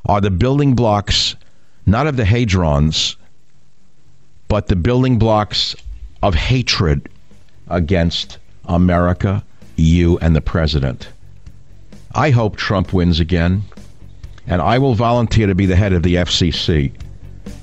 are 0.07 0.21
the 0.21 0.31
building 0.31 0.75
blocks, 0.75 1.37
not 1.87 2.07
of 2.07 2.17
the 2.17 2.25
hadrons, 2.25 3.17
but 4.49 4.67
the 4.67 4.77
building 4.77 5.19
blocks 5.19 5.75
of 6.25 6.35
hatred 6.35 7.07
against 7.69 8.39
America, 8.65 9.45
you, 9.77 10.19
and 10.21 10.35
the 10.35 10.41
president. 10.41 11.11
I 12.15 12.31
hope 12.31 12.57
Trump 12.57 12.95
wins 12.95 13.21
again, 13.21 13.63
and 14.47 14.63
I 14.63 14.79
will 14.79 14.95
volunteer 14.95 15.47
to 15.47 15.55
be 15.55 15.67
the 15.67 15.77
head 15.77 15.93
of 15.93 16.03
the 16.03 16.15
FCC 16.15 16.93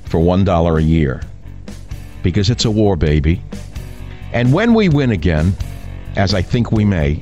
for 0.06 0.20
$1 0.20 0.78
a 0.78 0.84
year 0.84 1.24
because 2.22 2.52
it's 2.52 2.64
a 2.64 2.70
war, 2.70 2.96
baby. 2.96 3.42
And 4.32 4.54
when 4.54 4.76
we 4.76 4.90
win 4.90 5.10
again, 5.10 5.56
as 6.16 6.36
I 6.36 6.44
think 6.44 6.72
we 6.72 6.86
may, 6.86 7.20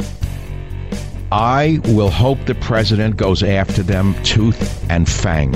I 1.32 1.80
will 1.86 2.10
hope 2.10 2.46
the 2.48 2.56
president 2.56 3.16
goes 3.16 3.44
after 3.44 3.82
them 3.82 4.14
tooth 4.24 4.86
and 4.92 5.08
fang. 5.08 5.56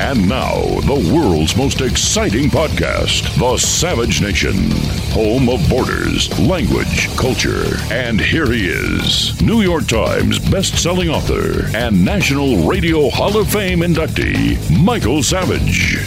And 0.00 0.28
now, 0.28 0.54
the 0.82 1.12
world's 1.12 1.56
most 1.56 1.80
exciting 1.80 2.50
podcast, 2.50 3.36
The 3.36 3.56
Savage 3.58 4.22
Nation, 4.22 4.70
home 5.10 5.48
of 5.48 5.68
borders, 5.68 6.30
language, 6.38 7.08
culture. 7.16 7.64
And 7.90 8.20
here 8.20 8.46
he 8.46 8.68
is, 8.68 9.42
New 9.42 9.60
York 9.60 9.88
Times 9.88 10.38
best-selling 10.38 11.08
author 11.08 11.66
and 11.76 12.04
National 12.04 12.68
Radio 12.68 13.10
Hall 13.10 13.36
of 13.36 13.48
Fame 13.48 13.80
inductee, 13.80 14.56
Michael 14.80 15.20
Savage. 15.20 16.06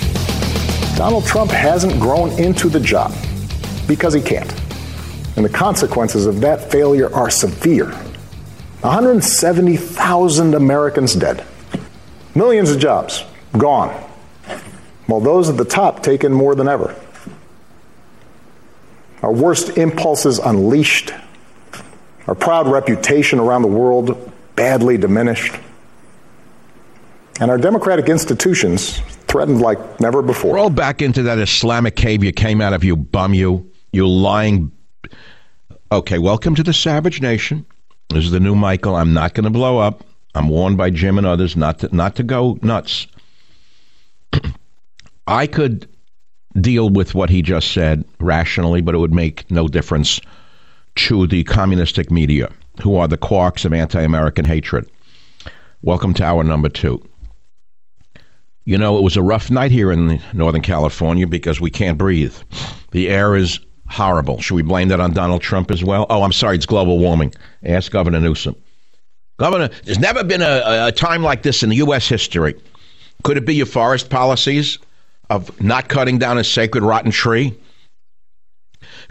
Donald 0.95 1.25
Trump 1.25 1.51
hasn't 1.51 1.99
grown 1.99 2.31
into 2.39 2.69
the 2.69 2.79
job 2.79 3.13
because 3.89 4.13
he 4.13 4.21
can't. 4.21 4.53
And 5.35 5.43
the 5.43 5.49
consequences 5.49 6.27
of 6.27 6.39
that 6.39 6.71
failure 6.71 7.13
are 7.13 7.29
severe. 7.29 7.89
170,000 8.79 10.53
Americans 10.55 11.13
dead, 11.13 11.43
millions 12.33 12.71
of 12.71 12.79
jobs 12.79 13.25
gone, 13.57 13.89
while 15.07 15.19
those 15.19 15.49
at 15.49 15.57
the 15.57 15.65
top 15.65 16.03
take 16.03 16.23
in 16.23 16.33
more 16.33 16.55
than 16.55 16.67
ever. 16.67 16.95
Our 19.21 19.31
worst 19.31 19.77
impulses 19.77 20.39
unleashed, 20.39 21.13
our 22.27 22.35
proud 22.35 22.67
reputation 22.67 23.39
around 23.39 23.61
the 23.61 23.67
world 23.67 24.31
badly 24.55 24.97
diminished, 24.97 25.53
and 27.39 27.51
our 27.51 27.57
democratic 27.57 28.09
institutions 28.09 28.99
threatened 29.27 29.61
like 29.61 29.99
never 29.99 30.21
before. 30.21 30.55
Roll 30.55 30.69
back 30.69 31.01
into 31.01 31.23
that 31.23 31.37
Islamic 31.37 31.95
cave 31.95 32.23
you 32.23 32.31
came 32.31 32.61
out 32.61 32.73
of, 32.73 32.83
you 32.83 32.95
bum, 32.95 33.33
you, 33.33 33.69
you 33.91 34.07
lying. 34.07 34.71
Okay, 35.91 36.17
welcome 36.17 36.55
to 36.55 36.63
the 36.63 36.73
Savage 36.73 37.21
Nation. 37.21 37.65
This 38.09 38.25
is 38.25 38.31
the 38.31 38.39
new 38.39 38.55
Michael. 38.55 38.95
I'm 38.95 39.13
not 39.13 39.33
going 39.33 39.45
to 39.45 39.49
blow 39.49 39.77
up. 39.77 40.03
I'm 40.35 40.49
warned 40.49 40.77
by 40.77 40.89
Jim 40.89 41.17
and 41.17 41.27
others 41.27 41.55
not 41.55 41.79
to 41.79 41.95
not 41.95 42.15
to 42.15 42.23
go 42.23 42.57
nuts. 42.61 43.07
I 45.27 45.47
could 45.47 45.87
deal 46.59 46.89
with 46.89 47.15
what 47.15 47.29
he 47.29 47.41
just 47.41 47.71
said 47.71 48.03
rationally, 48.19 48.81
but 48.81 48.95
it 48.95 48.97
would 48.97 49.13
make 49.13 49.49
no 49.49 49.67
difference 49.67 50.19
to 50.95 51.27
the 51.27 51.43
communistic 51.45 52.11
media, 52.11 52.51
who 52.81 52.95
are 52.97 53.07
the 53.07 53.17
quarks 53.17 53.63
of 53.63 53.73
anti-American 53.73 54.45
hatred. 54.45 54.89
Welcome 55.81 56.13
to 56.15 56.23
hour 56.23 56.43
number 56.43 56.69
two. 56.69 57.01
You 58.65 58.77
know, 58.77 58.97
it 58.97 59.01
was 59.01 59.17
a 59.17 59.23
rough 59.23 59.49
night 59.49 59.71
here 59.71 59.91
in 59.91 60.21
Northern 60.33 60.61
California 60.61 61.25
because 61.25 61.59
we 61.59 61.71
can't 61.71 61.97
breathe. 61.97 62.35
The 62.91 63.09
air 63.09 63.35
is 63.35 63.59
horrible. 63.87 64.39
Should 64.41 64.55
we 64.55 64.61
blame 64.61 64.89
that 64.89 64.99
on 64.99 65.13
Donald 65.13 65.41
Trump 65.41 65.71
as 65.71 65.83
well? 65.83 66.05
Oh, 66.09 66.23
I'm 66.23 66.31
sorry, 66.31 66.57
it's 66.57 66.65
global 66.65 66.99
warming. 66.99 67.33
Ask 67.63 67.91
Governor 67.91 68.19
Newsom. 68.19 68.55
Governor, 69.37 69.69
there's 69.85 69.99
never 69.99 70.23
been 70.23 70.41
a, 70.41 70.87
a 70.87 70.91
time 70.91 71.23
like 71.23 71.41
this 71.41 71.63
in 71.63 71.69
the 71.69 71.77
U.S. 71.77 72.07
history. 72.07 72.53
Could 73.23 73.37
it 73.37 73.45
be 73.45 73.55
your 73.55 73.65
forest 73.65 74.09
policies 74.09 74.79
of 75.29 75.61
not 75.61 75.89
cutting 75.89 76.17
down 76.17 76.37
a 76.37 76.43
sacred 76.43 76.83
rotten 76.83 77.11
tree? 77.11 77.57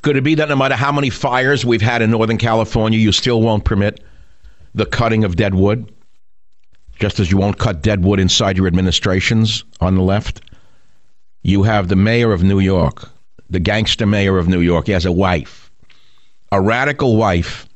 Could 0.02 0.16
it 0.16 0.22
be 0.22 0.34
that 0.36 0.48
no 0.48 0.56
matter 0.56 0.74
how 0.74 0.92
many 0.92 1.10
fires 1.10 1.64
we've 1.64 1.82
had 1.82 2.02
in 2.02 2.10
Northern 2.10 2.38
California, 2.38 2.98
you 2.98 3.12
still 3.12 3.40
won't 3.40 3.64
permit 3.64 4.02
the 4.74 4.86
cutting 4.86 5.24
of 5.24 5.36
dead 5.36 5.54
wood? 5.54 5.92
Just 6.98 7.20
as 7.20 7.30
you 7.30 7.38
won't 7.38 7.58
cut 7.58 7.82
dead 7.82 8.04
wood 8.04 8.20
inside 8.20 8.56
your 8.56 8.66
administrations 8.66 9.64
on 9.80 9.94
the 9.94 10.02
left? 10.02 10.42
You 11.42 11.62
have 11.62 11.88
the 11.88 11.96
mayor 11.96 12.32
of 12.32 12.42
New 12.42 12.60
York, 12.60 13.08
the 13.48 13.60
gangster 13.60 14.06
mayor 14.06 14.38
of 14.38 14.48
New 14.48 14.60
York. 14.60 14.86
He 14.86 14.92
has 14.92 15.06
a 15.06 15.12
wife, 15.12 15.70
a 16.52 16.60
radical 16.60 17.16
wife 17.16 17.66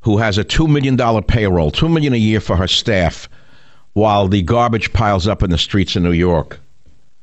who 0.00 0.18
has 0.18 0.38
a 0.38 0.44
$2 0.44 0.68
million 0.68 0.96
payroll, 1.22 1.70
2 1.70 1.88
million 1.88 2.12
a 2.12 2.16
year 2.16 2.40
for 2.40 2.56
her 2.56 2.66
staff, 2.66 3.28
while 3.94 4.28
the 4.28 4.42
garbage 4.42 4.92
piles 4.92 5.28
up 5.28 5.42
in 5.42 5.50
the 5.50 5.58
streets 5.58 5.96
of 5.96 6.02
New 6.02 6.12
York. 6.12 6.58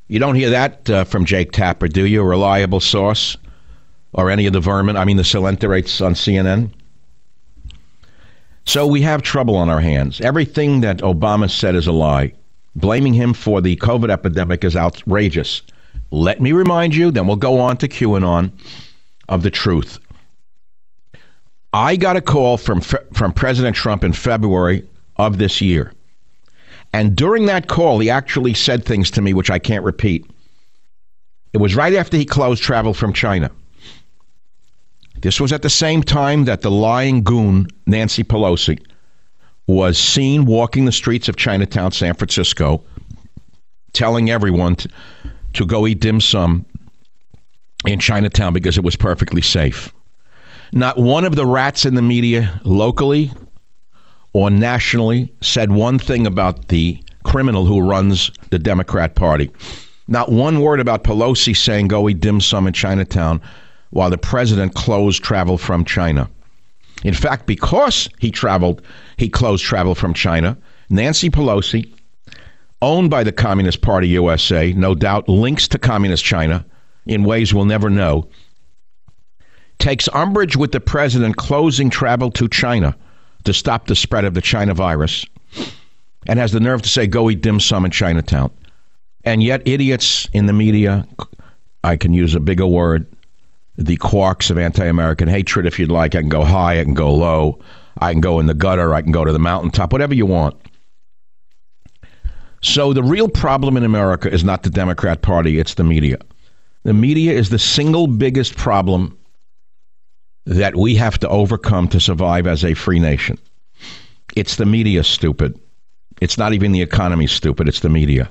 You 0.07 0.19
don't 0.19 0.35
hear 0.35 0.49
that 0.49 0.89
uh, 0.89 1.03
from 1.03 1.25
Jake 1.25 1.51
Tapper, 1.51 1.87
do 1.87 2.05
you? 2.05 2.21
A 2.21 2.25
reliable 2.25 2.79
source? 2.79 3.37
Or 4.13 4.29
any 4.29 4.47
of 4.47 4.53
the 4.53 4.59
vermin, 4.59 4.97
I 4.97 5.05
mean 5.05 5.17
the 5.17 5.23
Coelenterates 5.23 6.03
on 6.03 6.13
CNN? 6.13 6.71
So 8.65 8.87
we 8.87 9.01
have 9.01 9.21
trouble 9.21 9.55
on 9.55 9.69
our 9.69 9.79
hands. 9.79 10.19
Everything 10.21 10.81
that 10.81 10.99
Obama 10.99 11.49
said 11.49 11.75
is 11.75 11.87
a 11.87 11.91
lie. 11.91 12.33
Blaming 12.75 13.13
him 13.13 13.33
for 13.33 13.61
the 13.61 13.75
COVID 13.77 14.09
epidemic 14.09 14.63
is 14.63 14.75
outrageous. 14.75 15.61
Let 16.11 16.41
me 16.41 16.51
remind 16.51 16.95
you, 16.95 17.11
then 17.11 17.27
we'll 17.27 17.35
go 17.35 17.59
on 17.59 17.77
to 17.77 17.87
QAnon 17.87 18.51
of 19.27 19.43
the 19.43 19.51
truth. 19.51 19.99
I 21.71 21.95
got 21.95 22.15
a 22.15 22.21
call 22.21 22.57
from 22.57 22.81
from 22.81 23.31
President 23.33 23.75
Trump 23.75 24.03
in 24.03 24.13
February 24.13 24.87
of 25.17 25.37
this 25.37 25.61
year. 25.61 25.93
And 26.93 27.15
during 27.15 27.45
that 27.45 27.67
call, 27.67 27.99
he 27.99 28.09
actually 28.09 28.53
said 28.53 28.83
things 28.83 29.11
to 29.11 29.21
me 29.21 29.33
which 29.33 29.49
I 29.49 29.59
can't 29.59 29.83
repeat. 29.83 30.29
It 31.53 31.57
was 31.57 31.75
right 31.75 31.93
after 31.93 32.17
he 32.17 32.25
closed 32.25 32.63
travel 32.63 32.93
from 32.93 33.13
China. 33.13 33.51
This 35.21 35.39
was 35.39 35.51
at 35.51 35.61
the 35.61 35.69
same 35.69 36.01
time 36.01 36.45
that 36.45 36.61
the 36.61 36.71
lying 36.71 37.23
goon, 37.23 37.67
Nancy 37.85 38.23
Pelosi, 38.23 38.79
was 39.67 39.97
seen 39.99 40.45
walking 40.45 40.85
the 40.85 40.91
streets 40.91 41.27
of 41.27 41.35
Chinatown, 41.35 41.91
San 41.91 42.13
Francisco, 42.13 42.83
telling 43.93 44.29
everyone 44.29 44.75
to, 44.75 44.89
to 45.53 45.65
go 45.65 45.85
eat 45.85 45.99
dim 45.99 46.21
sum 46.21 46.65
in 47.85 47.99
Chinatown 47.99 48.53
because 48.53 48.77
it 48.77 48.83
was 48.83 48.95
perfectly 48.95 49.41
safe. 49.41 49.93
Not 50.71 50.97
one 50.97 51.25
of 51.25 51.35
the 51.35 51.45
rats 51.45 51.85
in 51.85 51.95
the 51.95 52.01
media, 52.01 52.59
locally 52.63 53.31
or 54.33 54.49
nationally, 54.49 55.31
said 55.41 55.71
one 55.71 55.99
thing 55.99 56.27
about 56.27 56.67
the 56.67 57.01
criminal 57.23 57.65
who 57.65 57.81
runs 57.81 58.31
the 58.49 58.59
Democrat 58.59 59.15
Party. 59.15 59.49
Not 60.07 60.31
one 60.31 60.61
word 60.61 60.79
about 60.79 61.03
Pelosi 61.03 61.55
saying 61.55 61.87
go 61.87 62.09
eat 62.09 62.19
dim 62.19 62.41
sum 62.41 62.67
in 62.67 62.73
Chinatown 62.73 63.41
while 63.91 64.09
the 64.09 64.17
president 64.17 64.75
closed 64.75 65.23
travel 65.23 65.57
from 65.57 65.85
China. 65.85 66.29
In 67.03 67.13
fact, 67.13 67.45
because 67.45 68.09
he 68.19 68.31
traveled, 68.31 68.81
he 69.17 69.29
closed 69.29 69.63
travel 69.63 69.95
from 69.95 70.13
China, 70.13 70.57
Nancy 70.89 71.29
Pelosi, 71.29 71.93
owned 72.81 73.09
by 73.09 73.23
the 73.23 73.31
Communist 73.31 73.81
Party 73.81 74.07
USA, 74.09 74.73
no 74.73 74.95
doubt 74.95 75.29
links 75.29 75.67
to 75.69 75.79
Communist 75.79 76.23
China 76.23 76.65
in 77.05 77.23
ways 77.23 77.53
we'll 77.53 77.65
never 77.65 77.89
know, 77.89 78.27
takes 79.79 80.09
umbrage 80.13 80.57
with 80.57 80.71
the 80.71 80.79
president 80.79 81.37
closing 81.37 81.89
travel 81.89 82.29
to 82.31 82.47
China 82.47 82.95
to 83.43 83.53
stop 83.53 83.87
the 83.87 83.95
spread 83.95 84.25
of 84.25 84.33
the 84.33 84.41
China 84.41 84.73
virus 84.73 85.25
and 86.27 86.39
has 86.39 86.51
the 86.51 86.59
nerve 86.59 86.81
to 86.81 86.89
say, 86.89 87.07
go 87.07 87.29
eat 87.29 87.41
dim 87.41 87.59
sum 87.59 87.85
in 87.85 87.91
Chinatown. 87.91 88.51
And 89.23 89.43
yet, 89.43 89.67
idiots 89.67 90.27
in 90.33 90.45
the 90.45 90.53
media, 90.53 91.05
I 91.83 91.97
can 91.97 92.13
use 92.13 92.35
a 92.35 92.39
bigger 92.39 92.67
word, 92.67 93.05
the 93.77 93.97
quarks 93.97 94.49
of 94.49 94.57
anti 94.57 94.85
American 94.85 95.27
hatred, 95.27 95.65
if 95.65 95.77
you'd 95.77 95.91
like. 95.91 96.15
I 96.15 96.21
can 96.21 96.29
go 96.29 96.43
high, 96.43 96.79
I 96.79 96.83
can 96.83 96.93
go 96.93 97.13
low, 97.13 97.59
I 97.99 98.13
can 98.13 98.21
go 98.21 98.39
in 98.39 98.45
the 98.45 98.53
gutter, 98.53 98.93
I 98.93 99.01
can 99.01 99.11
go 99.11 99.25
to 99.25 99.33
the 99.33 99.39
mountaintop, 99.39 99.91
whatever 99.91 100.13
you 100.13 100.25
want. 100.25 100.55
So, 102.61 102.93
the 102.93 103.03
real 103.03 103.29
problem 103.29 103.77
in 103.77 103.83
America 103.83 104.31
is 104.31 104.43
not 104.43 104.63
the 104.63 104.69
Democrat 104.69 105.21
Party, 105.21 105.59
it's 105.59 105.75
the 105.75 105.83
media. 105.83 106.17
The 106.83 106.93
media 106.93 107.33
is 107.33 107.49
the 107.49 107.59
single 107.59 108.07
biggest 108.07 108.55
problem 108.55 109.17
that 110.45 110.75
we 110.75 110.95
have 110.95 111.17
to 111.19 111.29
overcome 111.29 111.87
to 111.89 111.99
survive 111.99 112.47
as 112.47 112.63
a 112.63 112.73
free 112.73 112.99
nation. 112.99 113.37
It's 114.35 114.55
the 114.55 114.65
media, 114.65 115.03
stupid. 115.03 115.59
It's 116.21 116.37
not 116.37 116.53
even 116.53 116.71
the 116.71 116.81
economy, 116.81 117.27
stupid. 117.27 117.67
It's 117.67 117.79
the 117.79 117.89
media. 117.89 118.29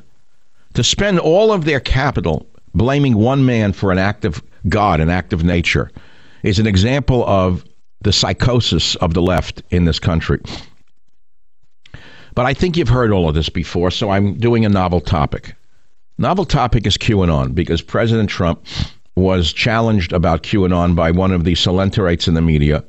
To 0.75 0.85
spend 0.85 1.19
all 1.19 1.53
of 1.53 1.65
their 1.65 1.81
capital 1.81 2.47
blaming 2.75 3.17
one 3.17 3.47
man 3.47 3.73
for 3.73 3.93
an 3.93 3.99
act 3.99 4.25
of 4.25 4.43
God, 4.69 5.01
an 5.01 5.11
act 5.11 5.33
of 5.33 5.45
nature, 5.45 5.91
is 6.43 6.59
an 6.59 6.67
example 6.67 7.25
of 7.27 7.65
the 8.01 8.13
psychosis 8.13 8.95
of 8.97 9.15
the 9.15 9.23
left 9.23 9.63
in 9.71 9.85
this 9.85 9.99
country. 9.99 10.41
But 12.35 12.47
I 12.47 12.55
think 12.55 12.77
you've 12.77 12.89
heard 12.89 13.11
all 13.11 13.29
of 13.29 13.35
this 13.35 13.49
before, 13.49 13.91
so 13.91 14.11
I'm 14.11 14.35
doing 14.35 14.65
a 14.65 14.69
novel 14.69 15.01
topic. 15.01 15.57
Novel 16.19 16.45
topic 16.45 16.87
is 16.87 16.97
QAnon 16.97 17.55
because 17.55 17.83
President 17.83 18.31
Trump 18.31 18.65
was 19.19 19.53
challenged 19.53 20.13
about 20.13 20.43
QAnon 20.43 20.95
by 20.95 21.11
one 21.11 21.33
of 21.33 21.45
the 21.45 21.53
Coelenterates 21.53 22.29
in 22.29 22.35
the 22.35 22.43
media, 22.43 22.85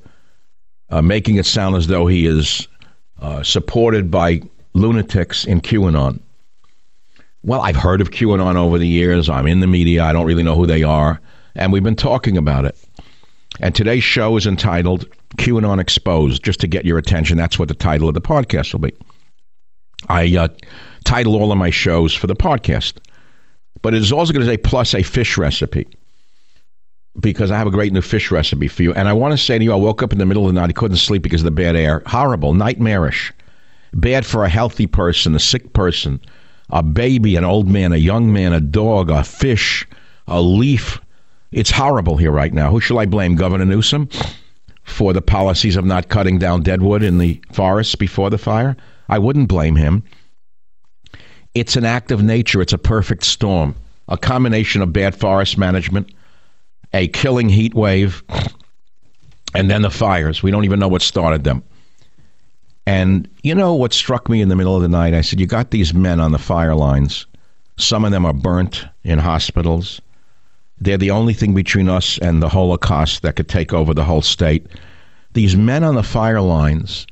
uh, 0.90 1.02
making 1.02 1.36
it 1.36 1.46
sound 1.46 1.76
as 1.76 1.88
though 1.88 2.08
he 2.08 2.26
is 2.26 2.68
uh, 3.22 3.44
supported 3.44 4.10
by 4.10 4.42
lunatics 4.74 5.46
in 5.46 5.62
QAnon. 5.62 6.20
Well, 7.44 7.62
I've 7.62 7.76
heard 7.76 8.02
of 8.02 8.12
QAnon 8.12 8.56
over 8.56 8.78
the 8.78 8.88
years. 8.88 9.30
I'm 9.30 9.48
in 9.48 9.60
the 9.60 9.68
media. 9.68 10.04
I 10.04 10.14
don't 10.14 10.26
really 10.26 10.44
know 10.44 10.56
who 10.56 10.66
they 10.66 10.84
are 10.84 11.20
and 11.56 11.74
we've 11.74 11.84
been 11.84 11.96
talking 11.96 12.38
about 12.38 12.66
it. 12.66 12.78
And 13.60 13.76
today's 13.76 14.04
show 14.04 14.38
is 14.38 14.48
entitled 14.48 15.10
QAnon 15.38 15.80
Exposed, 15.80 16.44
just 16.44 16.60
to 16.62 16.68
get 16.68 16.86
your 16.86 16.98
attention. 16.98 17.38
That's 17.38 17.60
what 17.60 17.68
the 17.68 17.74
title 17.74 18.08
of 18.08 18.14
the 18.14 18.22
podcast 18.22 18.74
will 18.74 18.80
be. 18.80 18.94
I 20.08 20.38
uh, 20.38 20.48
title 21.04 21.36
all 21.36 21.52
of 21.52 21.58
my 21.58 21.70
shows 21.70 22.14
for 22.14 22.28
the 22.28 22.36
podcast, 22.36 22.94
but 23.82 23.94
it 23.94 24.02
is 24.02 24.14
also 24.14 24.32
going 24.32 24.46
to 24.46 24.52
say 24.52 24.58
plus 24.58 24.96
a 24.96 25.04
fish 25.04 25.38
recipe 25.38 25.88
because 27.20 27.52
I 27.52 27.58
have 27.58 27.68
a 27.68 27.72
great 27.72 27.94
new 27.94 28.02
fish 28.02 28.32
recipe 28.32 28.68
for 28.68 28.84
you. 28.84 28.94
And 28.94 29.08
I 29.08 29.14
want 29.14 29.32
to 29.32 29.38
say 29.38 29.58
to 29.58 29.64
you, 29.64 29.74
I 29.74 29.76
woke 29.76 30.04
up 30.04 30.14
in 30.14 30.20
the 30.20 30.26
middle 30.26 30.48
of 30.48 30.54
the 30.54 30.60
night. 30.60 30.70
I 30.70 30.74
couldn't 30.74 30.98
sleep 30.98 31.24
because 31.24 31.42
of 31.42 31.46
the 31.46 31.52
bad 31.52 31.76
air. 31.76 32.02
Horrible, 32.06 32.54
nightmarish. 32.54 33.34
Bad 33.94 34.26
for 34.26 34.46
a 34.46 34.50
healthy 34.50 34.88
person, 34.88 35.36
a 35.36 35.40
sick 35.40 35.74
person, 35.74 36.20
a 36.70 36.84
baby, 36.84 37.36
an 37.36 37.44
old 37.44 37.68
man, 37.68 37.92
a 37.92 37.98
young 37.98 38.32
man, 38.32 38.54
a 38.54 38.62
dog, 38.62 39.10
a 39.10 39.24
fish, 39.24 39.88
a 40.28 40.42
leaf, 40.42 41.00
it's 41.52 41.72
horrible 41.72 42.18
here 42.18 42.32
right 42.32 42.54
now. 42.54 42.70
Who 42.70 42.80
shall 42.80 43.00
I 43.00 43.08
blame? 43.08 43.36
Governor 43.36 43.66
Newsom 43.66 44.08
for 44.84 45.14
the 45.14 45.22
policies 45.22 45.76
of 45.76 45.86
not 45.86 46.10
cutting 46.10 46.38
down 46.38 46.62
deadwood 46.62 47.02
in 47.02 47.18
the 47.18 47.42
forests 47.52 47.96
before 47.96 48.30
the 48.30 48.38
fire? 48.38 48.78
I 49.08 49.18
wouldn't 49.18 49.50
blame 49.50 49.76
him. 49.76 50.04
It's 51.56 51.76
an 51.76 51.86
act 51.86 52.12
of 52.12 52.22
nature. 52.22 52.62
It's 52.62 52.74
a 52.74 52.78
perfect 52.78 53.24
storm. 53.24 53.76
A 54.08 54.18
combination 54.18 54.82
of 54.82 54.94
bad 54.94 55.16
forest 55.16 55.58
management, 55.58 56.12
a 56.94 57.08
killing 57.10 57.50
heat 57.50 57.74
wave, 57.74 58.24
and 59.54 59.70
then 59.70 59.82
the 59.82 59.90
fires. 59.90 60.44
We 60.44 60.52
don't 60.52 60.66
even 60.66 60.80
know 60.80 60.88
what 60.88 61.02
started 61.02 61.44
them. 61.44 61.64
And 62.86 63.30
you 63.44 63.54
know 63.54 63.74
what 63.76 63.94
struck 63.94 64.30
me 64.30 64.42
in 64.42 64.50
the 64.50 64.56
middle 64.56 64.76
of 64.76 64.82
the 64.82 64.88
night? 64.88 65.14
I 65.14 65.22
said, 65.22 65.40
You 65.40 65.46
got 65.46 65.72
these 65.72 65.94
men 65.94 66.20
on 66.20 66.32
the 66.32 66.40
fire 66.40 66.76
lines. 66.76 67.28
Some 67.78 68.04
of 68.04 68.12
them 68.12 68.26
are 68.26 68.34
burnt 68.34 68.86
in 69.04 69.20
hospitals. 69.20 70.02
They're 70.80 70.98
the 70.98 71.12
only 71.12 71.34
thing 71.34 71.54
between 71.54 71.90
us 71.90 72.18
and 72.20 72.42
the 72.42 72.50
Holocaust 72.50 73.22
that 73.22 73.36
could 73.36 73.48
take 73.48 73.74
over 73.74 73.94
the 73.94 74.04
whole 74.06 74.22
state. 74.22 74.68
These 75.34 75.56
men 75.56 75.84
on 75.84 75.96
the 75.96 76.04
fire 76.04 76.42
lines 76.42 77.06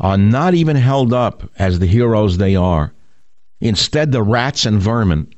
are 0.00 0.18
not 0.18 0.54
even 0.54 0.76
held 0.76 1.12
up 1.12 1.48
as 1.58 1.78
the 1.78 1.86
heroes 1.86 2.38
they 2.38 2.56
are. 2.56 2.92
Instead, 3.60 4.10
the 4.10 4.22
rats 4.22 4.64
and 4.66 4.80
vermin 4.80 5.32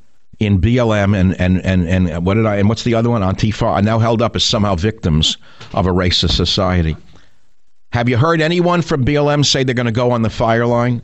in 0.44 0.60
BLM 0.60 1.16
and, 1.16 1.38
and, 1.40 1.64
and, 1.64 1.88
and 1.88 2.26
what 2.26 2.34
did 2.34 2.46
I 2.46 2.56
and 2.56 2.68
what's 2.68 2.84
the 2.84 2.94
other 2.94 3.10
one? 3.10 3.22
Antifa 3.22 3.62
are 3.62 3.82
now 3.82 3.98
held 3.98 4.22
up 4.22 4.36
as 4.36 4.44
somehow 4.44 4.74
victims 4.74 5.36
of 5.72 5.86
a 5.86 5.90
racist 5.90 6.32
society. 6.32 6.96
Have 7.92 8.08
you 8.08 8.16
heard 8.16 8.40
anyone 8.40 8.82
from 8.82 9.04
BLM 9.04 9.44
say 9.44 9.64
they're 9.64 9.74
going 9.74 9.86
to 9.86 9.92
go 9.92 10.12
on 10.12 10.22
the 10.22 10.30
fire 10.30 10.66
line 10.66 11.02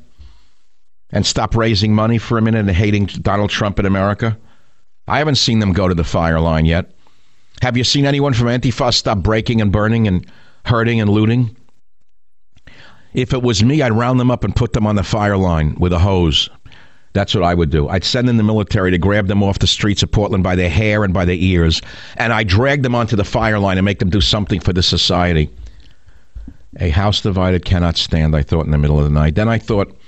and 1.11 1.27
stop 1.27 1.55
raising 1.55 1.95
money 1.95 2.19
for 2.19 2.39
a 2.39 2.43
minute 2.43 2.61
and 2.61 2.71
hating 2.71 3.07
Donald 3.07 3.51
Trump 3.51 3.79
in 3.79 3.87
America? 3.87 4.39
I 5.07 5.19
haven't 5.19 5.37
seen 5.37 5.59
them 5.59 5.73
go 5.73 5.89
to 5.89 5.95
the 5.95 6.05
fire 6.05 6.41
line 6.41 6.65
yet. 6.65 6.91
Have 7.63 7.77
you 7.77 7.85
seen 7.85 8.07
anyone 8.07 8.35
from 8.35 8.49
Antifa 8.49 8.93
stop 8.95 9.19
breaking 9.19 9.61
and 9.61 9.73
burning 9.73 10.07
and 10.07 10.27
hurting 10.65 11.01
and 11.01 11.11
looting? 11.11 11.57
If 13.15 13.33
it 13.33 13.43
was 13.43 13.65
me, 13.65 13.83
I'd 13.83 13.93
round 13.93 14.21
them 14.21 14.31
up 14.31 14.45
and 14.45 14.55
put 14.55 14.75
them 14.75 14.87
on 14.87 14.97
the 14.97 15.03
fire 15.03 15.37
line 15.37 15.75
with 15.79 15.93
a 15.93 15.99
hose. 15.99 16.49
That's 17.19 17.35
what 17.35 17.43
I 17.43 17.53
would 17.53 17.71
do. 17.71 17.89
I'd 17.89 18.05
send 18.05 18.29
in 18.29 18.37
the 18.37 18.45
military 18.45 18.93
to 18.93 18.97
grab 18.97 19.27
them 19.27 19.43
off 19.43 19.59
the 19.59 19.67
streets 19.67 20.05
of 20.05 20.13
Portland 20.13 20.45
by 20.45 20.55
their 20.55 20.71
hair 20.71 21.03
and 21.03 21.13
by 21.13 21.25
their 21.25 21.35
ears, 21.35 21.83
and 22.17 22.33
I'd 22.33 22.47
drag 22.47 22.85
them 22.85 22.95
onto 22.95 23.17
the 23.17 23.25
fire 23.25 23.59
line 23.59 23.77
and 23.77 23.85
make 23.85 23.99
them 23.99 24.09
do 24.09 24.21
something 24.21 24.61
for 24.61 24.73
the 24.73 24.85
society. 24.85 25.51
A 26.79 26.91
house 26.91 27.21
divided 27.21 27.65
cannot 27.65 27.97
stand, 27.97 28.37
I 28.37 28.45
thought 28.45 28.67
in 28.67 28.71
the 28.71 28.79
middle 28.79 28.99
of 28.99 29.05
the 29.05 29.11
night. 29.11 29.35
Then 29.35 29.49
I 29.49 29.59
thought 29.59 29.99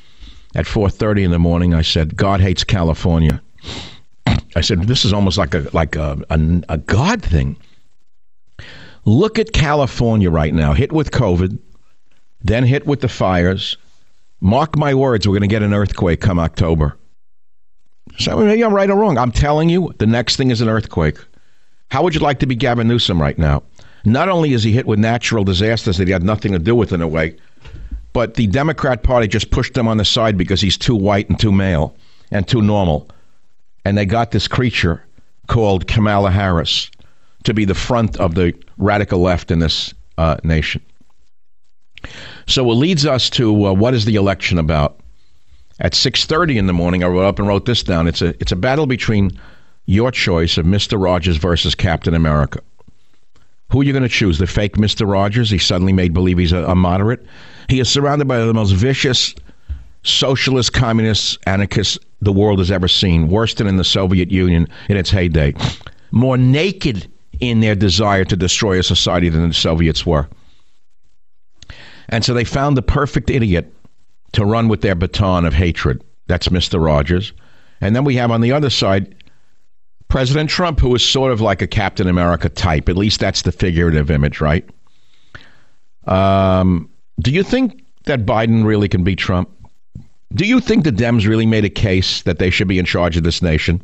at 0.55 0.67
4:30 0.67 1.25
in 1.25 1.33
the 1.33 1.41
morning, 1.41 1.75
I 1.75 1.83
said, 1.83 2.17
God 2.17 2.41
hates 2.41 2.63
California. 2.63 3.43
I 4.55 4.61
said, 4.61 4.85
this 4.85 5.05
is 5.05 5.13
almost 5.13 5.37
like 5.37 5.53
a 5.53 5.69
like 5.73 5.97
a, 5.97 6.17
a, 6.31 6.63
a 6.69 6.79
God 6.79 7.23
thing. 7.23 7.57
Look 9.05 9.37
at 9.37 9.53
California 9.53 10.31
right 10.31 10.55
now, 10.55 10.75
hit 10.75 10.93
with 10.93 11.11
COVID, 11.11 11.59
then 12.41 12.63
hit 12.63 12.87
with 12.87 13.01
the 13.01 13.09
fires. 13.09 13.77
Mark 14.41 14.79
my 14.79 14.95
words, 14.95 15.27
we're 15.27 15.35
going 15.35 15.41
to 15.41 15.49
get 15.49 15.65
an 15.65 15.75
earthquake 15.75 16.21
come 16.21 16.39
October. 16.39 16.97
So 18.21 18.37
maybe 18.37 18.63
I'm 18.63 18.75
right 18.75 18.91
or 18.91 18.97
wrong. 18.97 19.17
I'm 19.17 19.33
telling 19.33 19.71
you, 19.71 19.95
the 19.97 20.07
next 20.07 20.37
thing 20.37 20.51
is 20.51 20.61
an 20.61 20.69
earthquake. 20.69 21.17
How 21.91 22.03
would 22.03 22.15
you 22.15 22.21
like 22.21 22.39
to 22.41 22.47
be 22.47 22.55
Gavin 22.55 22.87
Newsom 22.87 23.21
right 23.21 23.39
now? 23.39 23.63
Not 24.05 24.29
only 24.29 24.53
is 24.53 24.63
he 24.63 24.73
hit 24.73 24.87
with 24.87 24.99
natural 24.99 25.43
disasters 25.43 25.97
that 25.97 26.07
he 26.07 26.13
had 26.13 26.23
nothing 26.23 26.53
to 26.53 26.59
do 26.59 26.75
with 26.75 26.93
in 26.93 27.01
a 27.01 27.09
way, 27.09 27.37
but 28.13 28.35
the 28.35 28.47
Democrat 28.47 29.03
Party 29.03 29.27
just 29.27 29.51
pushed 29.51 29.75
him 29.75 29.89
on 29.89 29.97
the 29.97 30.05
side 30.05 30.37
because 30.37 30.61
he's 30.61 30.77
too 30.77 30.95
white 30.95 31.31
and 31.31 31.41
too 31.41 31.51
male 31.51 31.97
and 32.31 32.47
too 32.47 32.61
normal. 32.61 33.09
And 33.87 33.97
they 33.97 34.05
got 34.05 34.33
this 34.33 34.49
creature 34.49 35.03
called 35.47 35.87
Kamala 35.87 36.31
Harris 36.31 36.91
to 37.45 37.55
be 37.55 37.65
the 37.65 37.75
front 37.75 38.19
of 38.19 38.35
the 38.35 38.53
radical 38.77 39.21
left 39.21 39.51
in 39.51 39.61
this 39.61 39.95
uh, 40.19 40.37
nation. 40.45 40.83
So 42.47 42.71
it 42.71 42.75
leads 42.75 43.07
us 43.07 43.31
to 43.31 43.67
uh, 43.67 43.73
what 43.73 43.95
is 43.95 44.05
the 44.05 44.17
election 44.17 44.59
about? 44.59 45.00
At 45.81 45.95
6:30 45.95 46.59
in 46.59 46.67
the 46.67 46.73
morning, 46.75 47.03
I 47.03 47.07
wrote 47.07 47.25
up 47.25 47.39
and 47.39 47.49
wrote 47.49 47.65
this 47.65 47.83
down. 47.83 48.07
It's 48.07 48.21
a 48.21 48.29
it's 48.41 48.53
a 48.53 48.57
battle 48.57 48.87
between 48.87 49.31
your 49.87 50.11
choice 50.11 50.59
of 50.59 50.67
Mr. 50.67 51.03
Rogers 51.03 51.37
versus 51.37 51.75
Captain 51.75 52.15
America. 52.15 52.61
Who 53.71 53.81
are 53.81 53.85
you 53.85 53.93
going 53.93 54.03
to 54.03 54.09
choose? 54.09 54.39
The 54.39 54.47
fake 54.47 54.77
Mr. 54.77 55.11
Rogers? 55.11 55.49
He 55.49 55.59
suddenly 55.59 55.93
made 55.93 56.13
believe 56.13 56.39
he's 56.39 56.53
a, 56.53 56.65
a 56.65 56.75
moderate. 56.75 57.25
He 57.69 57.81
is 57.81 57.89
surrounded 57.89 58.29
by 58.29 58.39
the 58.39 58.53
most 58.53 58.73
vicious 58.73 59.35
socialist, 60.03 60.73
communists, 60.73 61.39
anarchists 61.47 61.99
the 62.21 62.33
world 62.33 62.59
has 62.59 62.71
ever 62.71 62.89
seen, 62.89 63.29
worse 63.29 63.55
than 63.55 63.67
in 63.67 63.77
the 63.77 63.85
Soviet 63.85 64.31
Union 64.31 64.67
in 64.89 64.97
its 64.97 65.11
heyday. 65.11 65.55
More 66.11 66.37
naked 66.37 67.11
in 67.39 67.61
their 67.61 67.75
desire 67.75 68.25
to 68.25 68.37
destroy 68.37 68.79
a 68.79 68.83
society 68.83 69.29
than 69.29 69.49
the 69.49 69.55
Soviets 69.55 70.05
were. 70.05 70.29
And 72.09 72.25
so 72.25 72.35
they 72.35 72.45
found 72.45 72.77
the 72.77 72.83
perfect 72.83 73.31
idiot 73.31 73.73
to 74.33 74.45
run 74.45 74.69
with 74.69 74.83
their 74.83 74.95
baton 74.95 75.45
of 75.45 75.55
hatred. 75.55 76.03
That's 76.27 76.49
Mr. 76.49 76.83
Rogers. 76.83 77.33
And 77.81 77.97
then 77.97 78.05
we 78.05 78.17
have 78.17 78.31
on 78.31 78.41
the 78.41 78.53
other 78.53 78.71
side 78.71 79.15
President 80.09 80.51
Trump, 80.51 80.81
who 80.81 80.95
is 80.95 81.05
sort 81.05 81.33
of 81.33 81.41
like 81.41 81.63
a 81.63 81.67
Captain 81.67 82.09
America 82.09 82.49
type. 82.49 82.89
At 82.89 82.97
least 82.97 83.21
that's 83.21 83.43
the 83.43 83.53
figurative 83.53 84.11
image, 84.11 84.41
right? 84.41 84.69
Um, 86.07 86.91
do 87.21 87.31
you 87.31 87.43
think 87.43 87.85
that 88.05 88.27
Biden 88.27 88.65
really 88.65 88.89
can 88.89 89.05
beat 89.05 89.19
Trump? 89.21 89.49
Do 90.35 90.45
you 90.45 90.61
think 90.61 90.85
the 90.85 90.93
Dems 90.93 91.27
really 91.27 91.47
made 91.47 91.65
a 91.65 91.71
case 91.71 92.23
that 92.23 92.39
they 92.39 92.51
should 92.51 92.69
be 92.69 92.79
in 92.79 92.85
charge 92.85 93.17
of 93.17 93.23
this 93.23 93.41
nation? 93.41 93.83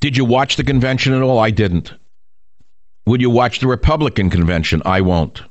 Did 0.00 0.16
you 0.16 0.24
watch 0.24 0.56
the 0.56 0.64
convention 0.64 1.12
at 1.12 1.22
all? 1.22 1.38
I 1.38 1.50
didn't. 1.50 1.92
Would 3.06 3.20
you 3.20 3.30
watch 3.30 3.60
the 3.60 3.68
Republican 3.68 4.30
convention? 4.30 4.82
I 4.84 5.00
won't. 5.00 5.42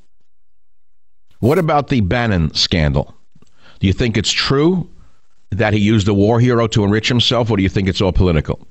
What 1.40 1.58
about 1.58 1.90
the 1.90 2.02
Bannon 2.02 2.54
scandal? 2.54 3.14
Do 3.80 3.88
you 3.88 3.94
think 3.94 4.18
it's 4.18 4.32
true 4.32 4.90
that 5.52 5.74
he 5.74 5.80
used 5.80 6.08
a 6.08 6.14
war 6.14 6.40
hero 6.40 6.68
to 6.68 6.84
enrich 6.84 7.08
himself, 7.08 7.50
or 7.50 7.58
do 7.58 7.64
you 7.64 7.70
think 7.70 7.88
it's 7.88 8.02
all 8.02 8.12
political? 8.12 8.68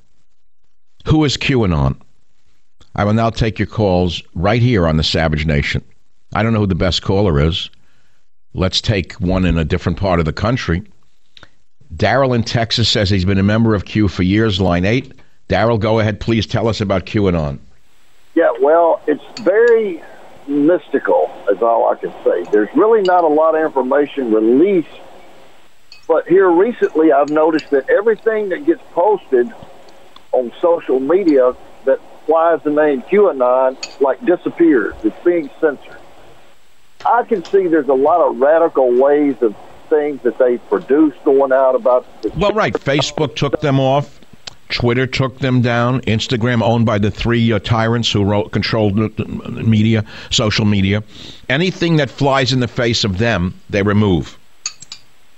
Who 1.06 1.24
is 1.24 1.36
QAnon? 1.36 1.96
I 2.96 3.04
will 3.04 3.12
now 3.12 3.30
take 3.30 3.58
your 3.58 3.66
calls 3.66 4.22
right 4.34 4.62
here 4.62 4.86
on 4.86 4.96
the 4.96 5.02
Savage 5.02 5.46
Nation. 5.46 5.84
I 6.34 6.42
don't 6.42 6.52
know 6.52 6.60
who 6.60 6.66
the 6.66 6.74
best 6.74 7.02
caller 7.02 7.40
is. 7.40 7.70
Let's 8.54 8.80
take 8.80 9.14
one 9.14 9.44
in 9.44 9.58
a 9.58 9.64
different 9.64 9.98
part 9.98 10.20
of 10.20 10.26
the 10.26 10.32
country. 10.32 10.82
Daryl 11.94 12.34
in 12.34 12.42
Texas 12.42 12.88
says 12.88 13.10
he's 13.10 13.24
been 13.24 13.38
a 13.38 13.42
member 13.42 13.74
of 13.74 13.84
Q 13.84 14.08
for 14.08 14.22
years, 14.22 14.60
line 14.60 14.84
8. 14.84 15.12
Daryl, 15.48 15.78
go 15.78 16.00
ahead. 16.00 16.20
Please 16.20 16.46
tell 16.46 16.68
us 16.68 16.80
about 16.80 17.06
QAnon. 17.06 17.58
Yeah, 18.34 18.50
well, 18.60 19.00
it's 19.06 19.40
very 19.40 20.02
mystical, 20.46 21.30
is 21.50 21.62
all 21.62 21.90
I 21.90 21.96
can 21.96 22.12
say. 22.24 22.44
There's 22.50 22.74
really 22.74 23.02
not 23.02 23.24
a 23.24 23.28
lot 23.28 23.54
of 23.54 23.64
information 23.64 24.32
released. 24.32 24.88
But 26.06 26.26
here 26.28 26.50
recently, 26.50 27.12
I've 27.12 27.30
noticed 27.30 27.70
that 27.70 27.88
everything 27.88 28.50
that 28.50 28.66
gets 28.66 28.82
posted 28.92 29.52
on 30.32 30.52
social 30.60 31.00
media 31.00 31.54
that 31.86 32.00
flies 32.26 32.60
the 32.62 32.70
name 32.70 33.02
QAnon, 33.02 34.00
like, 34.00 34.24
disappears. 34.24 34.94
It's 35.02 35.24
being 35.24 35.48
censored. 35.60 35.96
I 37.06 37.22
can 37.24 37.44
see 37.44 37.66
there's 37.68 37.88
a 37.88 37.94
lot 37.94 38.20
of 38.20 38.38
radical 38.38 38.92
ways 38.94 39.36
of 39.42 39.54
things 39.88 40.22
that 40.22 40.38
they 40.38 40.58
produce 40.58 41.14
going 41.24 41.52
out 41.52 41.74
about. 41.74 42.06
well, 42.36 42.52
right. 42.52 42.72
Facebook 42.72 43.36
took 43.36 43.60
them 43.60 43.78
off. 43.78 44.20
Twitter 44.68 45.06
took 45.06 45.38
them 45.38 45.62
down. 45.62 46.00
Instagram, 46.02 46.62
owned 46.62 46.86
by 46.86 46.98
the 46.98 47.10
three 47.10 47.52
uh, 47.52 47.58
tyrants 47.58 48.10
who 48.10 48.24
wrote, 48.24 48.52
controlled 48.52 48.96
media, 49.66 50.04
social 50.30 50.64
media. 50.64 51.02
Anything 51.48 51.96
that 51.96 52.10
flies 52.10 52.52
in 52.52 52.60
the 52.60 52.68
face 52.68 53.04
of 53.04 53.18
them, 53.18 53.54
they 53.70 53.82
remove. 53.82 54.38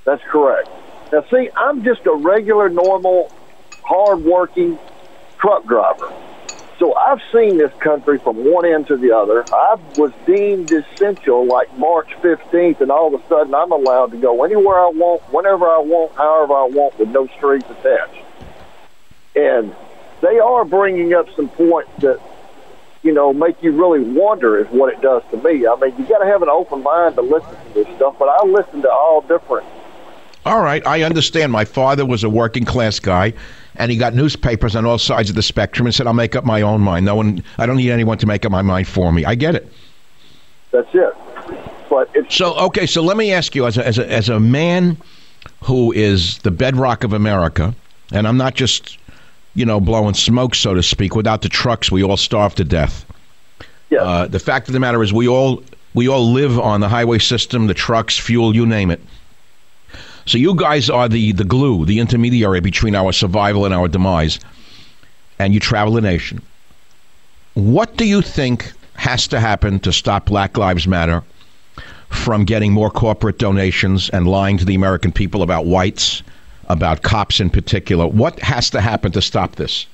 That's 0.04 0.22
correct. 0.24 0.68
Now, 1.12 1.24
see, 1.30 1.50
I'm 1.56 1.84
just 1.84 2.06
a 2.06 2.14
regular, 2.14 2.68
normal, 2.68 3.32
hardworking 3.84 4.78
truck 5.38 5.64
driver. 5.66 6.12
So 6.78 6.94
I've 6.94 7.20
seen 7.32 7.56
this 7.56 7.72
country 7.80 8.18
from 8.18 8.52
one 8.52 8.66
end 8.66 8.86
to 8.88 8.96
the 8.96 9.12
other. 9.12 9.44
I 9.50 9.76
was 9.96 10.12
deemed 10.26 10.70
essential 10.70 11.46
like 11.46 11.76
March 11.78 12.10
15th, 12.20 12.82
and 12.82 12.90
all 12.90 13.14
of 13.14 13.20
a 13.20 13.28
sudden 13.28 13.54
I'm 13.54 13.72
allowed 13.72 14.10
to 14.10 14.18
go 14.18 14.44
anywhere 14.44 14.78
I 14.78 14.88
want, 14.88 15.22
whenever 15.32 15.64
I 15.64 15.78
want, 15.78 16.12
however 16.16 16.52
I 16.52 16.64
want, 16.64 16.98
with 16.98 17.08
no 17.08 17.28
strings 17.38 17.64
attached. 17.64 18.25
And 19.36 19.74
they 20.22 20.38
are 20.38 20.64
bringing 20.64 21.14
up 21.14 21.28
some 21.36 21.48
points 21.50 21.90
that, 21.98 22.20
you 23.02 23.12
know, 23.12 23.32
make 23.32 23.62
you 23.62 23.72
really 23.72 24.00
wonder 24.00 24.58
is 24.58 24.66
what 24.68 24.92
it 24.92 25.00
does 25.02 25.22
to 25.30 25.36
me. 25.36 25.66
I 25.66 25.76
mean, 25.76 25.94
you 25.98 26.06
got 26.06 26.18
to 26.18 26.26
have 26.26 26.42
an 26.42 26.48
open 26.48 26.82
mind 26.82 27.14
to 27.16 27.22
listen 27.22 27.50
to 27.50 27.74
this 27.74 27.96
stuff, 27.96 28.16
but 28.18 28.28
I 28.28 28.44
listen 28.46 28.82
to 28.82 28.90
all 28.90 29.20
different. 29.20 29.66
All 30.46 30.62
right, 30.62 30.86
I 30.86 31.02
understand. 31.02 31.50
My 31.50 31.64
father 31.64 32.06
was 32.06 32.22
a 32.22 32.30
working 32.30 32.64
class 32.64 33.00
guy, 33.00 33.32
and 33.74 33.90
he 33.90 33.98
got 33.98 34.14
newspapers 34.14 34.76
on 34.76 34.86
all 34.86 34.96
sides 34.96 35.28
of 35.28 35.34
the 35.34 35.42
spectrum 35.42 35.86
and 35.86 35.94
said, 35.94 36.06
"I'll 36.06 36.14
make 36.14 36.36
up 36.36 36.44
my 36.44 36.62
own 36.62 36.80
mind. 36.80 37.04
No 37.04 37.16
one, 37.16 37.42
I 37.58 37.66
don't 37.66 37.76
need 37.76 37.90
anyone 37.90 38.16
to 38.18 38.26
make 38.26 38.44
up 38.44 38.52
my 38.52 38.62
mind 38.62 38.86
for 38.86 39.12
me." 39.12 39.24
I 39.24 39.34
get 39.34 39.56
it. 39.56 39.70
That's 40.70 40.88
it. 40.94 41.14
But 41.90 42.10
it's 42.14 42.32
so 42.32 42.54
okay. 42.54 42.86
So 42.86 43.02
let 43.02 43.16
me 43.16 43.32
ask 43.32 43.56
you, 43.56 43.66
as 43.66 43.76
a, 43.76 43.84
as 43.84 43.98
a, 43.98 44.08
as 44.08 44.28
a 44.28 44.38
man 44.38 44.98
who 45.64 45.90
is 45.90 46.38
the 46.38 46.52
bedrock 46.52 47.02
of 47.02 47.12
America, 47.12 47.74
and 48.12 48.28
I'm 48.28 48.36
not 48.36 48.54
just 48.54 48.98
you 49.56 49.64
know, 49.64 49.80
blowing 49.80 50.14
smoke, 50.14 50.54
so 50.54 50.74
to 50.74 50.82
speak. 50.82 51.16
Without 51.16 51.42
the 51.42 51.48
trucks, 51.48 51.90
we 51.90 52.04
all 52.04 52.16
starve 52.16 52.54
to 52.56 52.64
death. 52.64 53.04
Yeah. 53.90 54.02
Uh, 54.02 54.26
the 54.28 54.38
fact 54.38 54.68
of 54.68 54.74
the 54.74 54.80
matter 54.80 55.02
is, 55.02 55.12
we 55.12 55.26
all 55.26 55.62
we 55.94 56.08
all 56.08 56.30
live 56.30 56.60
on 56.60 56.80
the 56.80 56.88
highway 56.88 57.18
system, 57.18 57.66
the 57.66 57.74
trucks, 57.74 58.18
fuel, 58.18 58.54
you 58.54 58.66
name 58.66 58.90
it. 58.90 59.00
So 60.26 60.38
you 60.38 60.54
guys 60.54 60.90
are 60.90 61.08
the 61.08 61.32
the 61.32 61.44
glue, 61.44 61.86
the 61.86 62.00
intermediary 62.00 62.60
between 62.60 62.94
our 62.94 63.12
survival 63.12 63.64
and 63.64 63.74
our 63.74 63.88
demise. 63.88 64.38
And 65.38 65.52
you 65.52 65.60
travel 65.60 65.94
the 65.94 66.00
nation. 66.00 66.40
What 67.54 67.96
do 67.96 68.04
you 68.04 68.22
think 68.22 68.72
has 68.94 69.28
to 69.28 69.40
happen 69.40 69.78
to 69.80 69.92
stop 69.92 70.26
Black 70.26 70.56
Lives 70.58 70.86
Matter 70.86 71.22
from 72.08 72.44
getting 72.44 72.72
more 72.72 72.90
corporate 72.90 73.38
donations 73.38 74.10
and 74.10 74.26
lying 74.26 74.58
to 74.58 74.64
the 74.64 74.74
American 74.74 75.12
people 75.12 75.42
about 75.42 75.66
whites? 75.66 76.22
About 76.68 77.02
cops 77.02 77.40
in 77.40 77.50
particular. 77.50 78.06
What 78.06 78.38
has 78.40 78.70
to 78.70 78.80
happen 78.80 79.12
to 79.12 79.22
stop 79.22 79.56
this? 79.56 79.86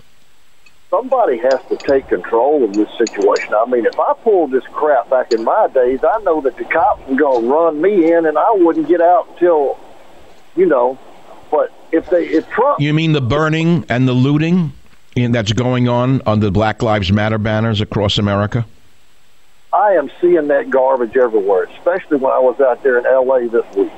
Somebody 0.91 1.39
has 1.39 1.61
to 1.71 1.77
take 1.77 2.09
control 2.09 2.65
of 2.65 2.75
this 2.75 2.89
situation. 2.99 3.55
I 3.55 3.65
mean, 3.67 3.87
if 3.87 3.99
I 3.99 4.13
pulled 4.23 4.51
this 4.51 4.65
crap 4.73 5.09
back 5.09 5.33
in 5.33 5.43
my 5.43 5.69
days, 5.73 6.01
I 6.05 6.21
know 6.23 6.43
that 6.43 6.57
the 6.59 6.65
cops 6.65 7.09
were 7.09 7.17
going 7.17 7.45
to 7.45 7.49
run 7.51 7.81
me 7.81 8.13
in, 8.13 8.27
and 8.27 8.37
I 8.37 8.53
wouldn't 8.53 8.89
get 8.89 9.01
out 9.01 9.27
until, 9.31 9.81
you 10.55 10.67
know. 10.67 10.99
But 11.51 11.73
if 11.93 12.11
they, 12.11 12.27
if 12.27 12.49
Trump, 12.51 12.79
you 12.81 12.93
mean 12.93 13.13
the 13.13 13.23
burning 13.23 13.87
and 13.89 14.07
the 14.07 14.13
looting 14.13 14.73
that's 15.17 15.53
going 15.53 15.89
on 15.89 16.21
on 16.27 16.41
the 16.41 16.51
Black 16.51 16.83
Lives 16.83 17.11
Matter 17.11 17.39
banners 17.39 17.81
across 17.81 18.19
America? 18.19 18.67
I 19.73 19.93
am 19.93 20.11
seeing 20.21 20.49
that 20.49 20.69
garbage 20.69 21.17
everywhere, 21.17 21.65
especially 21.79 22.19
when 22.19 22.33
I 22.33 22.39
was 22.39 22.61
out 22.61 22.83
there 22.83 22.99
in 22.99 23.07
L.A. 23.07 23.49
this 23.49 23.65
week. 23.75 23.93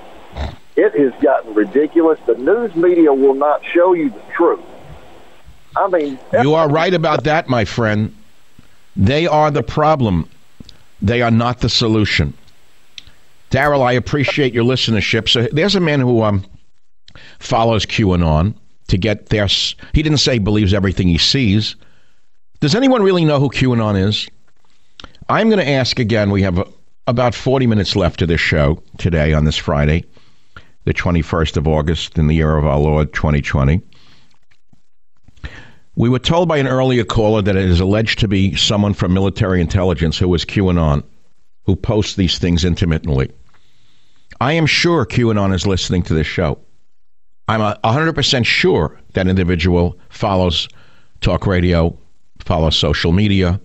It 0.77 0.99
has 0.99 1.23
gotten 1.23 1.55
ridiculous. 1.55 2.19
The 2.27 2.35
news 2.35 2.75
media 2.75 3.13
will 3.13 3.35
not 3.35 3.65
show 3.65 3.93
you 3.93 4.11
the 4.11 4.23
truth. 4.35 4.61
I 5.77 5.89
mean, 5.89 6.19
you 6.41 6.55
are 6.55 6.69
right 6.69 6.95
about 6.95 7.25
that, 7.25 7.49
my 7.49 7.65
friend. 7.65 8.15
They 8.97 9.27
are 9.27 9.51
the 9.51 9.63
problem. 9.63 10.29
They 11.03 11.23
are 11.23 11.31
not 11.31 11.61
the 11.61 11.69
solution. 11.69 12.35
Daryl, 13.51 13.83
I 13.83 13.93
appreciate 13.93 14.53
your 14.53 14.65
listenership. 14.65 15.29
So 15.29 15.49
there's 15.53 15.75
a 15.75 15.81
man 15.81 16.01
who 16.01 16.23
um, 16.23 16.45
follows 17.39 17.87
QAnon 17.87 18.55
to 18.89 18.99
get 18.99 19.29
there. 19.29 19.47
He 19.47 20.03
didn't 20.03 20.19
say 20.19 20.39
believes 20.39 20.75
everything 20.75 21.09
he 21.09 21.19
sees. 21.19 21.77
Does 22.61 22.75
anyone 22.75 23.03
really 23.03 23.25
know 23.25 23.39
who 23.39 23.51
QAnon 23.51 24.09
is? 24.09 24.29
I'm 25.29 25.49
going 25.49 25.65
to 25.65 25.69
ask 25.69 25.99
again. 25.99 26.31
We 26.31 26.43
have 26.43 26.69
about 27.07 27.35
40 27.35 27.67
minutes 27.67 27.97
left 27.97 28.23
of 28.23 28.29
this 28.29 28.41
show 28.41 28.83
today 28.99 29.33
on 29.33 29.45
this 29.45 29.57
Friday, 29.57 30.05
the 30.85 30.95
21st 30.95 31.57
of 31.57 31.67
August 31.67 32.19
in 32.19 32.27
the 32.27 32.35
year 32.35 32.57
of 32.57 32.67
our 32.67 32.79
Lord 32.79 33.13
2020. 33.13 33.81
We 35.97 36.09
were 36.09 36.19
told 36.19 36.49
by 36.49 36.59
an 36.59 36.67
earlier 36.67 37.05
caller 37.05 37.41
that 37.43 37.57
it 37.57 37.65
is 37.65 37.81
alleged 37.81 38.19
to 38.19 38.29
be 38.29 38.57
someone 38.57 38.95
from 38.95 39.15
military 39.15 39.61
intelligence 39.61 40.19
who 40.19 40.29
was 40.29 40.45
QAnon, 40.45 41.05
who 41.65 41.77
posts 41.77 42.17
these 42.17 42.39
things 42.39 42.65
intermittently. 42.65 43.31
I 44.41 44.53
am 44.55 44.67
sure 44.67 45.07
QAnon 45.07 45.55
is 45.55 45.67
listening 45.67 46.03
to 46.05 46.15
this 46.15 46.27
show. 46.27 46.59
I'm 47.47 47.61
100% 47.61 48.45
sure 48.45 49.01
that 49.13 49.29
individual 49.29 49.99
follows 50.09 50.69
talk 51.21 51.47
radio, 51.47 51.97
follows 52.41 52.77
social 52.77 53.13
media, 53.13 53.61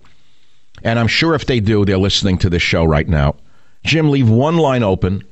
and 0.83 0.99
I'm 0.99 1.07
sure 1.07 1.33
if 1.33 1.45
they 1.45 1.59
do, 1.59 1.83
they're 1.83 1.97
listening 1.97 2.37
to 2.39 2.49
this 2.49 2.61
show 2.61 2.83
right 2.83 3.07
now. 3.07 3.35
Jim, 3.83 4.09
leave 4.11 4.29
one 4.29 4.57
line 4.57 4.83
open 4.83 5.23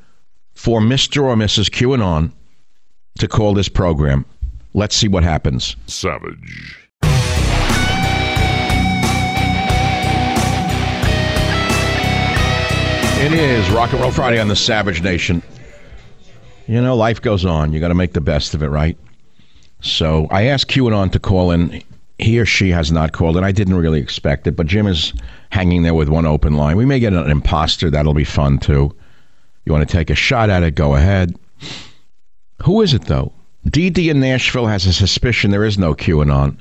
for 0.68 0.82
Mr. 0.82 1.24
or 1.24 1.34
Mrs. 1.34 1.70
QAnon 1.70 2.30
to 3.20 3.28
call 3.30 3.54
this 3.54 3.70
program. 3.70 4.26
Let's 4.74 4.98
see 4.98 5.08
what 5.08 5.24
happens. 5.24 5.78
Savage. 5.86 6.78
It 13.24 13.32
is 13.32 13.70
Rock 13.70 13.94
and 13.94 14.02
Roll 14.02 14.12
Friday 14.12 14.42
on 14.42 14.50
the 14.50 14.58
Savage 14.58 15.02
Nation. 15.02 15.42
You 16.68 16.82
know, 16.82 16.98
life 16.98 17.22
goes 17.22 17.46
on. 17.46 17.72
You 17.72 17.80
got 17.80 17.88
to 17.88 17.96
make 17.96 18.12
the 18.12 18.20
best 18.20 18.54
of 18.54 18.62
it, 18.62 18.68
right? 18.68 18.98
So 19.80 20.28
I 20.32 20.48
asked 20.48 20.68
QAnon 20.68 21.14
to 21.14 21.20
call 21.20 21.52
in. 21.52 21.82
He 22.18 22.38
or 22.42 22.46
she 22.46 22.72
has 22.72 22.92
not 22.92 23.14
called, 23.14 23.38
and 23.38 23.46
I 23.46 23.54
didn't 23.54 23.76
really 23.76 24.02
expect 24.02 24.48
it. 24.48 24.58
But 24.58 24.68
Jim 24.68 24.86
is 24.86 25.14
hanging 25.50 25.84
there 25.84 25.94
with 25.94 26.10
one 26.10 26.26
open 26.26 26.58
line. 26.58 26.76
We 26.76 26.86
may 26.86 27.00
get 27.00 27.14
an 27.14 27.32
imposter. 27.32 27.90
That'll 27.90 28.14
be 28.14 28.26
fun 28.26 28.60
too. 28.60 28.94
You 29.68 29.74
want 29.74 29.86
to 29.86 29.98
take 29.98 30.10
a 30.10 30.16
shot 30.16 30.50
at 30.50 30.64
it? 30.64 30.76
Go 30.76 30.96
ahead. 30.96 31.36
Who 32.64 32.82
is 32.82 32.94
it 32.94 33.04
though? 33.04 33.34
DD 33.68 34.10
in 34.10 34.22
Nashville 34.22 34.68
has 34.68 34.86
a 34.86 34.94
suspicion 34.94 35.52
there 35.52 35.66
is 35.66 35.78
no 35.78 35.94
QAnon. 35.94 36.56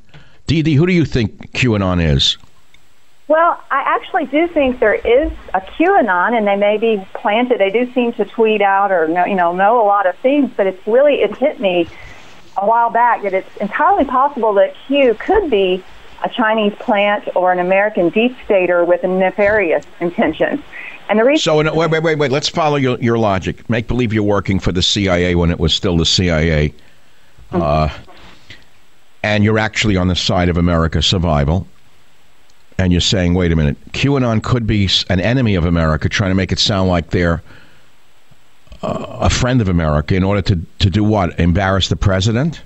DD, 0.49 0.75
who 0.75 0.89
do 0.89 0.93
you 0.93 1.05
think 1.05 1.53
QAnon 1.53 2.05
is? 2.05 2.37
Well, 3.29 3.63
I 3.71 3.83
actually 3.87 4.27
do 4.27 4.49
think 4.49 4.81
there 4.81 4.97
is 4.97 5.31
a 5.55 5.61
QAnon, 5.61 6.37
and 6.37 6.49
they 6.49 6.57
may 6.57 6.79
be 6.79 7.07
planted. 7.15 7.61
They 7.61 7.71
do 7.71 7.93
seem 7.93 8.13
to 8.15 8.25
tweet 8.25 8.61
out 8.61 8.91
or 8.91 9.07
know, 9.07 9.25
you 9.25 9.37
know 9.37 9.55
know 9.55 9.81
a 9.81 9.87
lot 9.87 10.07
of 10.07 10.17
things, 10.17 10.51
but 10.57 10.67
it's 10.67 10.85
really 10.85 11.23
it 11.23 11.37
hit 11.37 11.61
me 11.61 11.87
a 12.57 12.67
while 12.67 12.91
back 12.91 13.23
that 13.23 13.35
it's 13.35 13.57
entirely 13.59 14.05
possible 14.05 14.53
that 14.55 14.75
Q 14.89 15.15
could 15.15 15.49
be 15.49 15.85
a 16.25 16.29
Chinese 16.29 16.75
plant 16.81 17.29
or 17.37 17.53
an 17.53 17.61
American 17.61 18.09
deep 18.09 18.37
stater 18.45 18.85
with 18.85 19.05
nefarious 19.05 19.85
intentions. 20.01 20.61
And 21.09 21.19
the 21.19 21.25
reason 21.25 21.43
so 21.43 21.57
wait 21.57 21.91
wait 21.91 22.03
wait 22.03 22.19
wait 22.19 22.31
let's 22.31 22.49
follow 22.49 22.77
your 22.77 22.99
your 22.99 23.19
logic. 23.19 23.69
Make 23.71 23.89
believe 23.89 24.13
you're 24.13 24.23
working 24.23 24.59
for 24.59 24.73
the 24.73 24.83
CIA 24.83 25.35
when 25.35 25.51
it 25.51 25.61
was 25.61 25.73
still 25.73 25.97
the 25.97 26.07
CIA, 26.07 26.75
mm-hmm. 27.53 27.63
uh, 27.63 27.91
and 29.23 29.45
you're 29.45 29.59
actually 29.59 29.97
on 29.97 30.09
the 30.09 30.17
side 30.17 30.49
of 30.49 30.57
America's 30.57 31.07
survival 31.07 31.67
and 32.79 32.93
you're 32.93 33.01
saying, 33.01 33.35
wait 33.35 33.53
a 33.53 33.57
minute, 33.57 33.77
QAnon 33.93 34.43
could 34.43 34.67
be 34.67 34.89
an 35.09 35.21
enemy 35.21 35.55
of 35.55 35.65
America, 35.65 36.09
trying 36.09 36.31
to 36.31 36.35
make 36.35 36.53
it 36.53 36.59
sound 36.59 36.89
like 36.89 37.11
they're 37.11 37.43
uh, 38.83 39.19
a 39.21 39.31
friend 39.31 39.61
of 39.61 39.69
America 39.69 40.15
in 40.15 40.23
order 40.23 40.43
to, 40.43 40.61
to 40.81 40.91
do 40.91 41.03
what? 41.03 41.39
Embarrass 41.41 41.89
the 41.89 41.97
president? 41.97 42.61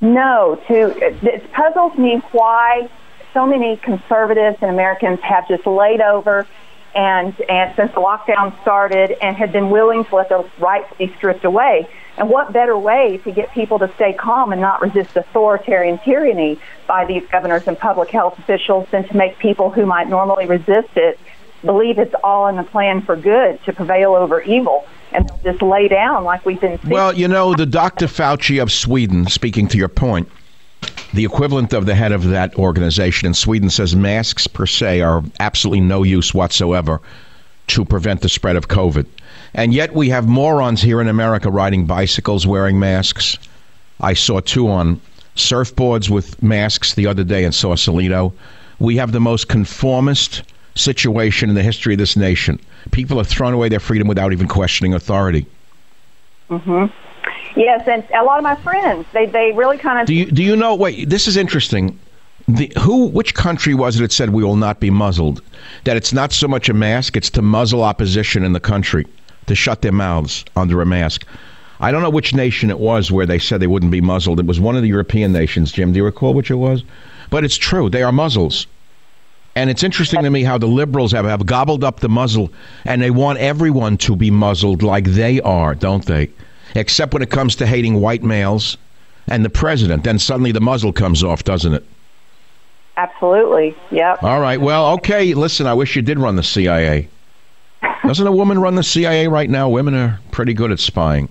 No, 0.00 0.60
to 0.66 0.96
it 0.98 1.52
puzzles 1.52 1.96
me 1.96 2.16
why 2.32 2.90
so 3.32 3.46
many 3.46 3.76
conservatives 3.76 4.58
and 4.60 4.70
Americans 4.70 5.20
have 5.20 5.46
just 5.46 5.64
laid 5.64 6.00
over 6.00 6.46
and 6.94 7.40
and 7.48 7.74
since 7.76 7.92
the 7.92 8.00
lockdown 8.00 8.58
started 8.62 9.16
and 9.22 9.36
had 9.36 9.52
been 9.52 9.70
willing 9.70 10.04
to 10.04 10.16
let 10.16 10.28
those 10.28 10.48
rights 10.58 10.92
be 10.98 11.12
stripped 11.16 11.44
away. 11.44 11.88
And 12.18 12.28
what 12.28 12.52
better 12.52 12.76
way 12.76 13.18
to 13.24 13.32
get 13.32 13.50
people 13.52 13.78
to 13.78 13.90
stay 13.94 14.12
calm 14.12 14.52
and 14.52 14.60
not 14.60 14.82
resist 14.82 15.16
authoritarian 15.16 15.98
tyranny 15.98 16.58
by 16.86 17.06
these 17.06 17.26
governors 17.28 17.66
and 17.66 17.78
public 17.78 18.10
health 18.10 18.38
officials 18.38 18.86
than 18.90 19.08
to 19.08 19.16
make 19.16 19.38
people 19.38 19.70
who 19.70 19.86
might 19.86 20.08
normally 20.08 20.46
resist 20.46 20.90
it 20.96 21.18
believe 21.64 21.98
it's 21.98 22.14
all 22.22 22.48
in 22.48 22.56
the 22.56 22.64
plan 22.64 23.02
for 23.02 23.16
good 23.16 23.62
to 23.64 23.72
prevail 23.72 24.14
over 24.14 24.40
evil 24.42 24.86
and 25.12 25.30
just 25.42 25.62
lay 25.62 25.88
down 25.88 26.24
like 26.24 26.44
we've 26.44 26.60
been 26.60 26.78
seeing. 26.80 26.92
Well, 26.92 27.12
you 27.14 27.28
know, 27.28 27.54
the 27.54 27.66
Dr. 27.66 28.06
Fauci 28.06 28.60
of 28.60 28.72
Sweden, 28.72 29.26
speaking 29.26 29.68
to 29.68 29.78
your 29.78 29.88
point, 29.88 30.28
the 31.12 31.24
equivalent 31.24 31.72
of 31.72 31.86
the 31.86 31.94
head 31.94 32.12
of 32.12 32.28
that 32.28 32.54
organization 32.56 33.26
in 33.26 33.34
Sweden 33.34 33.70
says 33.70 33.94
masks 33.94 34.46
per 34.46 34.66
se 34.66 35.00
are 35.02 35.22
absolutely 35.40 35.80
no 35.80 36.02
use 36.02 36.32
whatsoever 36.32 37.00
to 37.68 37.84
prevent 37.84 38.22
the 38.22 38.28
spread 38.28 38.56
of 38.56 38.68
COVID. 38.68 39.06
And 39.54 39.74
yet 39.74 39.94
we 39.94 40.08
have 40.08 40.26
morons 40.26 40.80
here 40.80 41.00
in 41.00 41.08
America 41.08 41.50
riding 41.50 41.86
bicycles 41.86 42.46
wearing 42.46 42.78
masks. 42.78 43.36
I 44.00 44.14
saw 44.14 44.40
two 44.40 44.68
on 44.68 45.00
surfboards 45.36 46.08
with 46.10 46.42
masks 46.42 46.94
the 46.94 47.06
other 47.06 47.24
day 47.24 47.44
in 47.44 47.52
Sausalito. 47.52 48.32
We 48.78 48.96
have 48.96 49.12
the 49.12 49.20
most 49.20 49.48
conformist 49.48 50.42
situation 50.74 51.50
in 51.50 51.54
the 51.54 51.62
history 51.62 51.94
of 51.94 51.98
this 51.98 52.16
nation. 52.16 52.58
People 52.90 53.18
have 53.18 53.28
thrown 53.28 53.52
away 53.52 53.68
their 53.68 53.80
freedom 53.80 54.08
without 54.08 54.32
even 54.32 54.48
questioning 54.48 54.94
authority. 54.94 55.46
Mhm. 56.50 56.90
Yes, 57.56 57.86
and 57.86 58.04
a 58.14 58.24
lot 58.24 58.38
of 58.38 58.44
my 58.44 58.56
friends, 58.56 59.06
they 59.12 59.26
they 59.26 59.52
really 59.52 59.78
kind 59.78 60.00
of 60.00 60.06
Do 60.06 60.14
you 60.14 60.26
do 60.26 60.42
you 60.42 60.56
know 60.56 60.74
wait, 60.74 61.08
this 61.08 61.28
is 61.28 61.36
interesting. 61.36 61.98
The, 62.48 62.72
who 62.80 63.06
which 63.06 63.34
country 63.34 63.72
was 63.74 63.96
it 63.96 64.00
that 64.00 64.12
said 64.12 64.30
we 64.30 64.42
will 64.42 64.56
not 64.56 64.80
be 64.80 64.90
muzzled? 64.90 65.42
That 65.84 65.96
it's 65.96 66.12
not 66.12 66.32
so 66.32 66.48
much 66.48 66.68
a 66.68 66.74
mask, 66.74 67.16
it's 67.16 67.30
to 67.30 67.42
muzzle 67.42 67.82
opposition 67.82 68.42
in 68.44 68.52
the 68.52 68.60
country 68.60 69.06
to 69.46 69.54
shut 69.54 69.82
their 69.82 69.92
mouths 69.92 70.44
under 70.56 70.80
a 70.80 70.86
mask. 70.86 71.26
I 71.80 71.90
don't 71.90 72.02
know 72.02 72.10
which 72.10 72.34
nation 72.34 72.70
it 72.70 72.78
was 72.78 73.10
where 73.10 73.26
they 73.26 73.38
said 73.38 73.60
they 73.60 73.66
wouldn't 73.66 73.92
be 73.92 74.00
muzzled. 74.00 74.38
It 74.38 74.46
was 74.46 74.60
one 74.60 74.76
of 74.76 74.82
the 74.82 74.88
European 74.88 75.32
nations, 75.32 75.72
Jim. 75.72 75.92
Do 75.92 75.98
you 75.98 76.04
recall 76.04 76.32
which 76.32 76.50
it 76.50 76.54
was? 76.54 76.84
But 77.28 77.44
it's 77.44 77.56
true. 77.56 77.90
They 77.90 78.02
are 78.02 78.12
muzzles. 78.12 78.66
And 79.54 79.68
it's 79.68 79.82
interesting 79.82 80.22
to 80.22 80.30
me 80.30 80.44
how 80.44 80.58
the 80.58 80.66
liberals 80.66 81.12
have, 81.12 81.26
have 81.26 81.44
gobbled 81.44 81.84
up 81.84 82.00
the 82.00 82.08
muzzle 82.08 82.52
and 82.84 83.02
they 83.02 83.10
want 83.10 83.38
everyone 83.38 83.98
to 83.98 84.16
be 84.16 84.30
muzzled 84.30 84.82
like 84.82 85.04
they 85.04 85.40
are, 85.40 85.74
don't 85.74 86.06
they? 86.06 86.30
Except 86.74 87.12
when 87.12 87.22
it 87.22 87.30
comes 87.30 87.56
to 87.56 87.66
hating 87.66 88.00
white 88.00 88.22
males 88.22 88.76
and 89.28 89.44
the 89.44 89.50
president. 89.50 90.04
Then 90.04 90.18
suddenly 90.18 90.52
the 90.52 90.60
muzzle 90.60 90.92
comes 90.92 91.22
off, 91.22 91.44
doesn't 91.44 91.74
it? 91.74 91.84
Absolutely. 92.96 93.74
Yep. 93.90 94.22
All 94.22 94.40
right. 94.40 94.60
Well, 94.60 94.92
okay. 94.94 95.34
Listen, 95.34 95.66
I 95.66 95.74
wish 95.74 95.96
you 95.96 96.02
did 96.02 96.18
run 96.18 96.36
the 96.36 96.42
CIA. 96.42 97.08
Doesn't 98.06 98.26
a 98.26 98.32
woman 98.32 98.58
run 98.58 98.74
the 98.74 98.82
CIA 98.82 99.28
right 99.28 99.48
now? 99.48 99.68
Women 99.68 99.94
are 99.94 100.20
pretty 100.30 100.54
good 100.54 100.72
at 100.72 100.80
spying. 100.80 101.28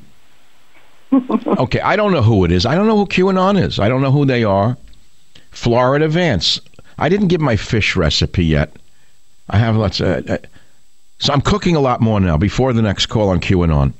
okay, 1.12 1.82
I 1.82 1.96
don't 1.96 2.12
know 2.12 2.22
who 2.22 2.46
it 2.46 2.52
is. 2.52 2.66
I 2.66 2.76
don't 2.76 2.88
know 2.88 2.98
who 2.98 3.06
QAnon 3.06 3.62
is. 3.62 3.80
I 3.80 3.90
don't 3.90 4.02
know 4.02 4.12
who 4.12 4.26
they 4.26 4.44
are. 4.44 4.78
Florida 5.52 6.08
Vance. 6.08 6.62
I 6.98 7.10
didn't 7.10 7.28
give 7.28 7.42
my 7.42 7.56
fish 7.56 7.96
recipe 7.96 8.46
yet. 8.46 8.76
I 9.50 9.58
have 9.58 9.76
lots 9.76 10.00
of. 10.00 10.30
Uh, 10.30 10.38
so 11.20 11.34
I'm 11.34 11.42
cooking 11.42 11.76
a 11.76 11.82
lot 11.82 12.02
more 12.02 12.20
now. 12.20 12.38
Before 12.38 12.74
the 12.74 12.82
next 12.82 13.08
call 13.08 13.30
on 13.30 13.40
QAnon, 13.42 13.94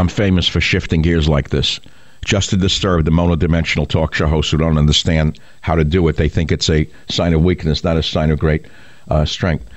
I'm 0.00 0.08
famous 0.08 0.48
for 0.48 0.62
shifting 0.62 1.02
gears 1.02 1.28
like 1.28 1.50
this. 1.50 1.78
Just 2.24 2.50
to 2.50 2.56
disturb 2.56 3.04
the 3.04 3.10
monodimensional 3.10 3.86
talk 3.86 4.14
show 4.14 4.26
hosts 4.26 4.50
who 4.50 4.56
don't 4.56 4.78
understand 4.78 5.38
how 5.60 5.74
to 5.74 5.84
do 5.84 6.08
it. 6.08 6.16
They 6.16 6.28
think 6.28 6.50
it's 6.50 6.70
a 6.70 6.88
sign 7.10 7.34
of 7.34 7.44
weakness, 7.44 7.84
not 7.84 7.98
a 7.98 8.02
sign 8.02 8.30
of 8.30 8.38
great 8.38 8.64
uh, 9.08 9.26
strength. 9.26 9.68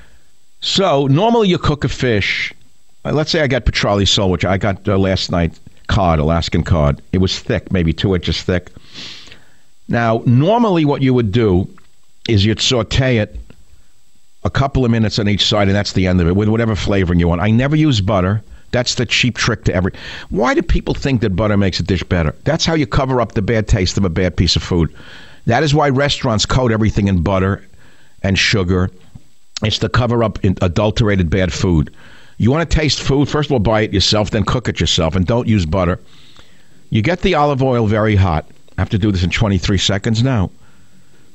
So 0.61 1.07
normally 1.07 1.49
you 1.49 1.57
cook 1.57 1.83
a 1.83 1.89
fish. 1.89 2.53
Uh, 3.03 3.11
let's 3.11 3.31
say 3.31 3.41
I 3.41 3.47
got 3.47 3.65
petrale 3.65 4.05
sole, 4.05 4.31
which 4.31 4.45
I 4.45 4.57
got 4.57 4.87
uh, 4.87 4.97
last 4.97 5.29
night, 5.29 5.59
cod, 5.87 6.19
Alaskan 6.19 6.63
cod. 6.63 7.01
It 7.11 7.17
was 7.17 7.39
thick, 7.39 7.71
maybe 7.73 7.91
two 7.91 8.15
inches 8.15 8.41
thick. 8.41 8.71
Now, 9.89 10.23
normally 10.25 10.85
what 10.85 11.01
you 11.01 11.13
would 11.13 11.33
do 11.33 11.67
is 12.29 12.45
you'd 12.45 12.61
saute 12.61 13.17
it 13.17 13.37
a 14.45 14.49
couple 14.49 14.85
of 14.85 14.91
minutes 14.91 15.19
on 15.19 15.27
each 15.27 15.45
side, 15.45 15.67
and 15.67 15.75
that's 15.75 15.93
the 15.93 16.07
end 16.07 16.21
of 16.21 16.27
it 16.27 16.35
with 16.37 16.47
whatever 16.47 16.75
flavoring 16.77 17.19
you 17.19 17.27
want. 17.27 17.41
I 17.41 17.51
never 17.51 17.75
use 17.75 17.99
butter. 17.99 18.41
That's 18.73 18.95
the 18.95 19.05
cheap 19.05 19.37
trick 19.37 19.63
to 19.65 19.73
every. 19.73 19.93
Why 20.29 20.55
do 20.55 20.63
people 20.63 20.95
think 20.95 21.21
that 21.21 21.35
butter 21.35 21.55
makes 21.55 21.79
a 21.79 21.83
dish 21.83 22.03
better? 22.03 22.35
That's 22.43 22.65
how 22.65 22.73
you 22.73 22.87
cover 22.87 23.21
up 23.21 23.33
the 23.33 23.41
bad 23.41 23.67
taste 23.67 23.97
of 23.97 24.03
a 24.03 24.09
bad 24.09 24.35
piece 24.35 24.55
of 24.55 24.63
food. 24.63 24.93
That 25.45 25.63
is 25.63 25.75
why 25.75 25.89
restaurants 25.89 26.45
coat 26.45 26.71
everything 26.71 27.07
in 27.07 27.21
butter 27.21 27.63
and 28.23 28.37
sugar 28.37 28.89
It's 29.61 29.77
to 29.79 29.89
cover 29.89 30.23
up 30.23 30.39
adulterated 30.43 31.29
bad 31.29 31.53
food. 31.53 31.95
You 32.37 32.49
want 32.49 32.67
to 32.67 32.75
taste 32.75 32.99
food? 32.99 33.29
First 33.29 33.49
of 33.49 33.53
all, 33.53 33.59
buy 33.59 33.81
it 33.81 33.93
yourself, 33.93 34.31
then 34.31 34.43
cook 34.43 34.67
it 34.67 34.79
yourself, 34.79 35.15
and 35.15 35.25
don't 35.25 35.47
use 35.47 35.65
butter. 35.65 35.99
You 36.89 37.01
get 37.03 37.21
the 37.21 37.35
olive 37.35 37.61
oil 37.61 37.85
very 37.85 38.15
hot. 38.15 38.49
I 38.77 38.81
have 38.81 38.89
to 38.89 38.97
do 38.97 39.11
this 39.11 39.23
in 39.23 39.29
23 39.29 39.77
seconds 39.77 40.23
now. 40.23 40.49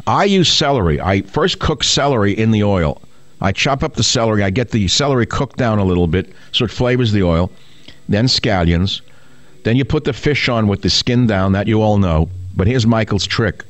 I 0.07 0.24
use 0.24 0.53
celery. 0.53 1.01
I 1.01 1.22
first 1.22 1.61
cook 1.61 1.84
celery 1.84 2.32
in 2.32 2.51
the 2.51 2.64
oil. 2.64 3.01
I 3.41 3.53
chop 3.53 3.82
up 3.82 3.95
the 3.95 4.03
celery. 4.03 4.43
I 4.43 4.51
get 4.51 4.70
the 4.70 4.89
celery 4.89 5.26
cooked 5.26 5.57
down 5.57 5.78
a 5.78 5.84
little 5.84 6.07
bit 6.07 6.32
so 6.53 6.64
it 6.64 6.70
flavors 6.70 7.12
the 7.12 7.22
oil. 7.22 7.51
Then 8.09 8.26
scallions. 8.26 9.01
Then 9.64 9.76
you 9.76 9.84
put 9.84 10.05
the 10.05 10.12
fish 10.12 10.49
on 10.49 10.66
with 10.66 10.82
the 10.82 10.91
skin 10.91 11.26
down. 11.26 11.53
That 11.53 11.66
you 11.66 11.82
all 11.82 11.99
know. 11.99 12.28
But 12.57 12.66
here's 12.66 12.86
Michael's 12.86 13.26
trick. 13.26 13.64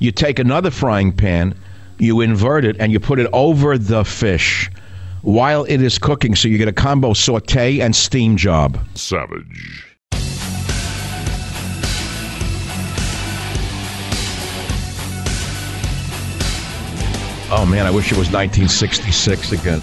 You 0.00 0.12
take 0.12 0.38
another 0.38 0.70
frying 0.70 1.12
pan, 1.12 1.54
you 1.98 2.20
invert 2.20 2.64
it, 2.64 2.76
and 2.78 2.92
you 2.92 3.00
put 3.00 3.18
it 3.18 3.28
over 3.32 3.78
the 3.78 4.04
fish 4.04 4.70
while 5.22 5.64
it 5.64 5.82
is 5.82 5.98
cooking. 5.98 6.34
So 6.34 6.48
you 6.48 6.58
get 6.58 6.68
a 6.68 6.72
combo 6.72 7.14
saute 7.14 7.80
and 7.80 7.96
steam 7.96 8.36
job. 8.36 8.78
Savage. 8.94 9.87
Oh 17.50 17.64
man, 17.64 17.86
I 17.86 17.90
wish 17.90 18.12
it 18.12 18.18
was 18.18 18.30
1966 18.30 19.52
again. 19.52 19.80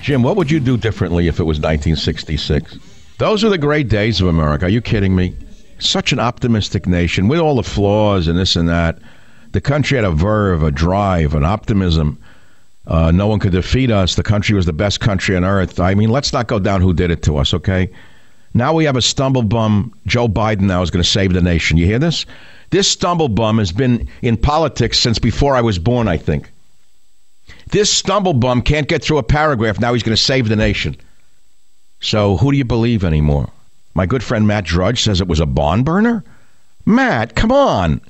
Jim, 0.00 0.22
what 0.22 0.36
would 0.36 0.50
you 0.50 0.58
do 0.58 0.78
differently 0.78 1.28
if 1.28 1.38
it 1.38 1.44
was 1.44 1.58
1966? 1.58 2.78
Those 3.18 3.44
are 3.44 3.50
the 3.50 3.58
great 3.58 3.90
days 3.90 4.22
of 4.22 4.28
America. 4.28 4.64
Are 4.64 4.70
you 4.70 4.80
kidding 4.80 5.14
me? 5.14 5.36
Such 5.78 6.12
an 6.12 6.18
optimistic 6.18 6.86
nation 6.86 7.28
with 7.28 7.40
all 7.40 7.56
the 7.56 7.62
flaws 7.62 8.26
and 8.26 8.38
this 8.38 8.56
and 8.56 8.70
that. 8.70 8.98
The 9.52 9.60
country 9.60 9.96
had 9.96 10.06
a 10.06 10.10
verve, 10.10 10.62
a 10.62 10.70
drive, 10.70 11.34
an 11.34 11.44
optimism. 11.44 12.18
Uh, 12.86 13.10
no 13.10 13.26
one 13.26 13.38
could 13.38 13.52
defeat 13.52 13.90
us. 13.90 14.14
The 14.14 14.22
country 14.22 14.56
was 14.56 14.64
the 14.64 14.72
best 14.72 15.00
country 15.00 15.36
on 15.36 15.44
earth. 15.44 15.78
I 15.78 15.94
mean, 15.94 16.08
let's 16.08 16.32
not 16.32 16.46
go 16.46 16.58
down 16.58 16.80
who 16.80 16.94
did 16.94 17.10
it 17.10 17.22
to 17.24 17.36
us, 17.36 17.52
okay? 17.52 17.90
Now 18.54 18.72
we 18.72 18.84
have 18.84 18.96
a 18.96 19.02
stumble 19.02 19.42
bum. 19.42 19.92
Joe 20.06 20.26
Biden 20.26 20.62
now 20.62 20.80
is 20.80 20.90
going 20.90 21.02
to 21.02 21.08
save 21.08 21.34
the 21.34 21.42
nation. 21.42 21.76
You 21.76 21.84
hear 21.84 21.98
this? 21.98 22.24
This 22.70 22.88
stumble 22.88 23.28
bum 23.28 23.58
has 23.58 23.72
been 23.72 24.08
in 24.22 24.38
politics 24.38 24.98
since 24.98 25.18
before 25.18 25.54
I 25.54 25.60
was 25.60 25.78
born, 25.78 26.08
I 26.08 26.16
think. 26.16 26.50
This 27.70 27.92
stumble 27.92 28.32
bum 28.32 28.62
can't 28.62 28.88
get 28.88 29.02
through 29.02 29.18
a 29.18 29.22
paragraph. 29.22 29.78
Now 29.78 29.92
he's 29.92 30.02
going 30.02 30.16
to 30.16 30.22
save 30.22 30.48
the 30.48 30.56
nation. 30.56 30.96
So 32.00 32.36
who 32.36 32.50
do 32.50 32.56
you 32.56 32.64
believe 32.64 33.04
anymore? 33.04 33.50
My 33.94 34.06
good 34.06 34.22
friend 34.22 34.46
Matt 34.46 34.64
Drudge 34.64 35.02
says 35.02 35.20
it 35.20 35.28
was 35.28 35.40
a 35.40 35.46
barn 35.46 35.82
burner. 35.82 36.24
Matt, 36.86 37.34
come 37.34 37.52
on. 37.52 38.00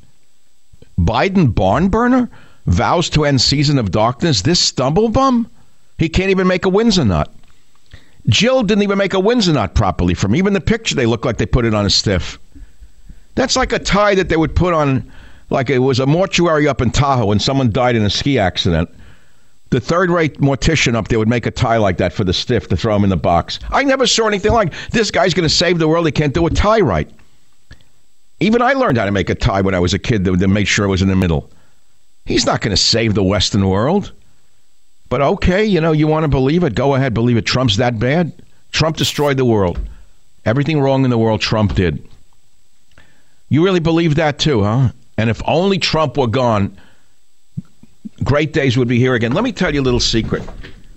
Biden 0.98 1.54
barn 1.54 1.88
burner 1.88 2.30
vows 2.66 3.08
to 3.10 3.24
end 3.24 3.40
season 3.40 3.78
of 3.78 3.90
darkness. 3.90 4.42
This 4.42 4.60
stumble 4.60 5.08
bum, 5.08 5.50
he 5.96 6.08
can't 6.08 6.30
even 6.30 6.46
make 6.46 6.64
a 6.64 6.68
Windsor 6.68 7.04
nut. 7.04 7.32
Jill 8.28 8.62
didn't 8.62 8.82
even 8.82 8.98
make 8.98 9.14
a 9.14 9.20
Windsor 9.20 9.54
nut 9.54 9.74
properly 9.74 10.14
from 10.14 10.36
even 10.36 10.52
the 10.52 10.60
picture. 10.60 10.94
They 10.94 11.06
look 11.06 11.24
like 11.24 11.38
they 11.38 11.46
put 11.46 11.64
it 11.64 11.74
on 11.74 11.86
a 11.86 11.90
stiff. 11.90 12.38
That's 13.34 13.56
like 13.56 13.72
a 13.72 13.78
tie 13.78 14.14
that 14.16 14.28
they 14.28 14.36
would 14.36 14.54
put 14.54 14.74
on, 14.74 15.10
like 15.50 15.70
it 15.70 15.78
was 15.78 15.98
a 15.98 16.06
mortuary 16.06 16.68
up 16.68 16.80
in 16.80 16.90
Tahoe 16.90 17.26
when 17.26 17.40
someone 17.40 17.70
died 17.70 17.96
in 17.96 18.02
a 18.02 18.10
ski 18.10 18.38
accident 18.38 18.90
the 19.70 19.80
third 19.80 20.10
rate 20.10 20.40
mortician 20.40 20.94
up 20.94 21.08
there 21.08 21.18
would 21.18 21.28
make 21.28 21.46
a 21.46 21.50
tie 21.50 21.76
like 21.76 21.98
that 21.98 22.12
for 22.12 22.24
the 22.24 22.32
stiff 22.32 22.68
to 22.68 22.76
throw 22.76 22.96
him 22.96 23.04
in 23.04 23.10
the 23.10 23.16
box. 23.16 23.58
I 23.70 23.84
never 23.84 24.06
saw 24.06 24.26
anything 24.26 24.52
like 24.52 24.72
this 24.90 25.10
guy's 25.10 25.34
going 25.34 25.48
to 25.48 25.54
save 25.54 25.78
the 25.78 25.88
world. 25.88 26.06
He 26.06 26.12
can't 26.12 26.32
do 26.32 26.46
a 26.46 26.50
tie 26.50 26.80
right. 26.80 27.10
Even 28.40 28.62
I 28.62 28.72
learned 28.72 28.98
how 28.98 29.04
to 29.04 29.12
make 29.12 29.30
a 29.30 29.34
tie 29.34 29.60
when 29.60 29.74
I 29.74 29.80
was 29.80 29.92
a 29.92 29.98
kid 29.98 30.24
to, 30.24 30.36
to 30.36 30.48
make 30.48 30.68
sure 30.68 30.84
it 30.86 30.88
was 30.88 31.02
in 31.02 31.08
the 31.08 31.16
middle. 31.16 31.50
He's 32.24 32.46
not 32.46 32.60
going 32.60 32.70
to 32.70 32.82
save 32.82 33.14
the 33.14 33.24
Western 33.24 33.68
world. 33.68 34.12
But 35.08 35.22
okay, 35.22 35.64
you 35.64 35.80
know, 35.80 35.92
you 35.92 36.06
want 36.06 36.24
to 36.24 36.28
believe 36.28 36.62
it, 36.62 36.74
go 36.74 36.94
ahead, 36.94 37.14
believe 37.14 37.36
it. 37.36 37.46
Trump's 37.46 37.78
that 37.78 37.98
bad. 37.98 38.32
Trump 38.72 38.96
destroyed 38.96 39.38
the 39.38 39.44
world. 39.44 39.80
Everything 40.44 40.80
wrong 40.80 41.04
in 41.04 41.10
the 41.10 41.18
world, 41.18 41.40
Trump 41.40 41.74
did. 41.74 42.06
You 43.48 43.64
really 43.64 43.80
believe 43.80 44.16
that 44.16 44.38
too, 44.38 44.62
huh? 44.62 44.90
And 45.16 45.30
if 45.30 45.42
only 45.46 45.78
Trump 45.78 46.16
were 46.16 46.26
gone, 46.26 46.76
great 48.24 48.52
days 48.52 48.76
would 48.76 48.88
be 48.88 48.98
here 48.98 49.14
again. 49.14 49.32
Let 49.32 49.44
me 49.44 49.52
tell 49.52 49.74
you 49.74 49.80
a 49.80 49.82
little 49.82 50.00
secret 50.00 50.42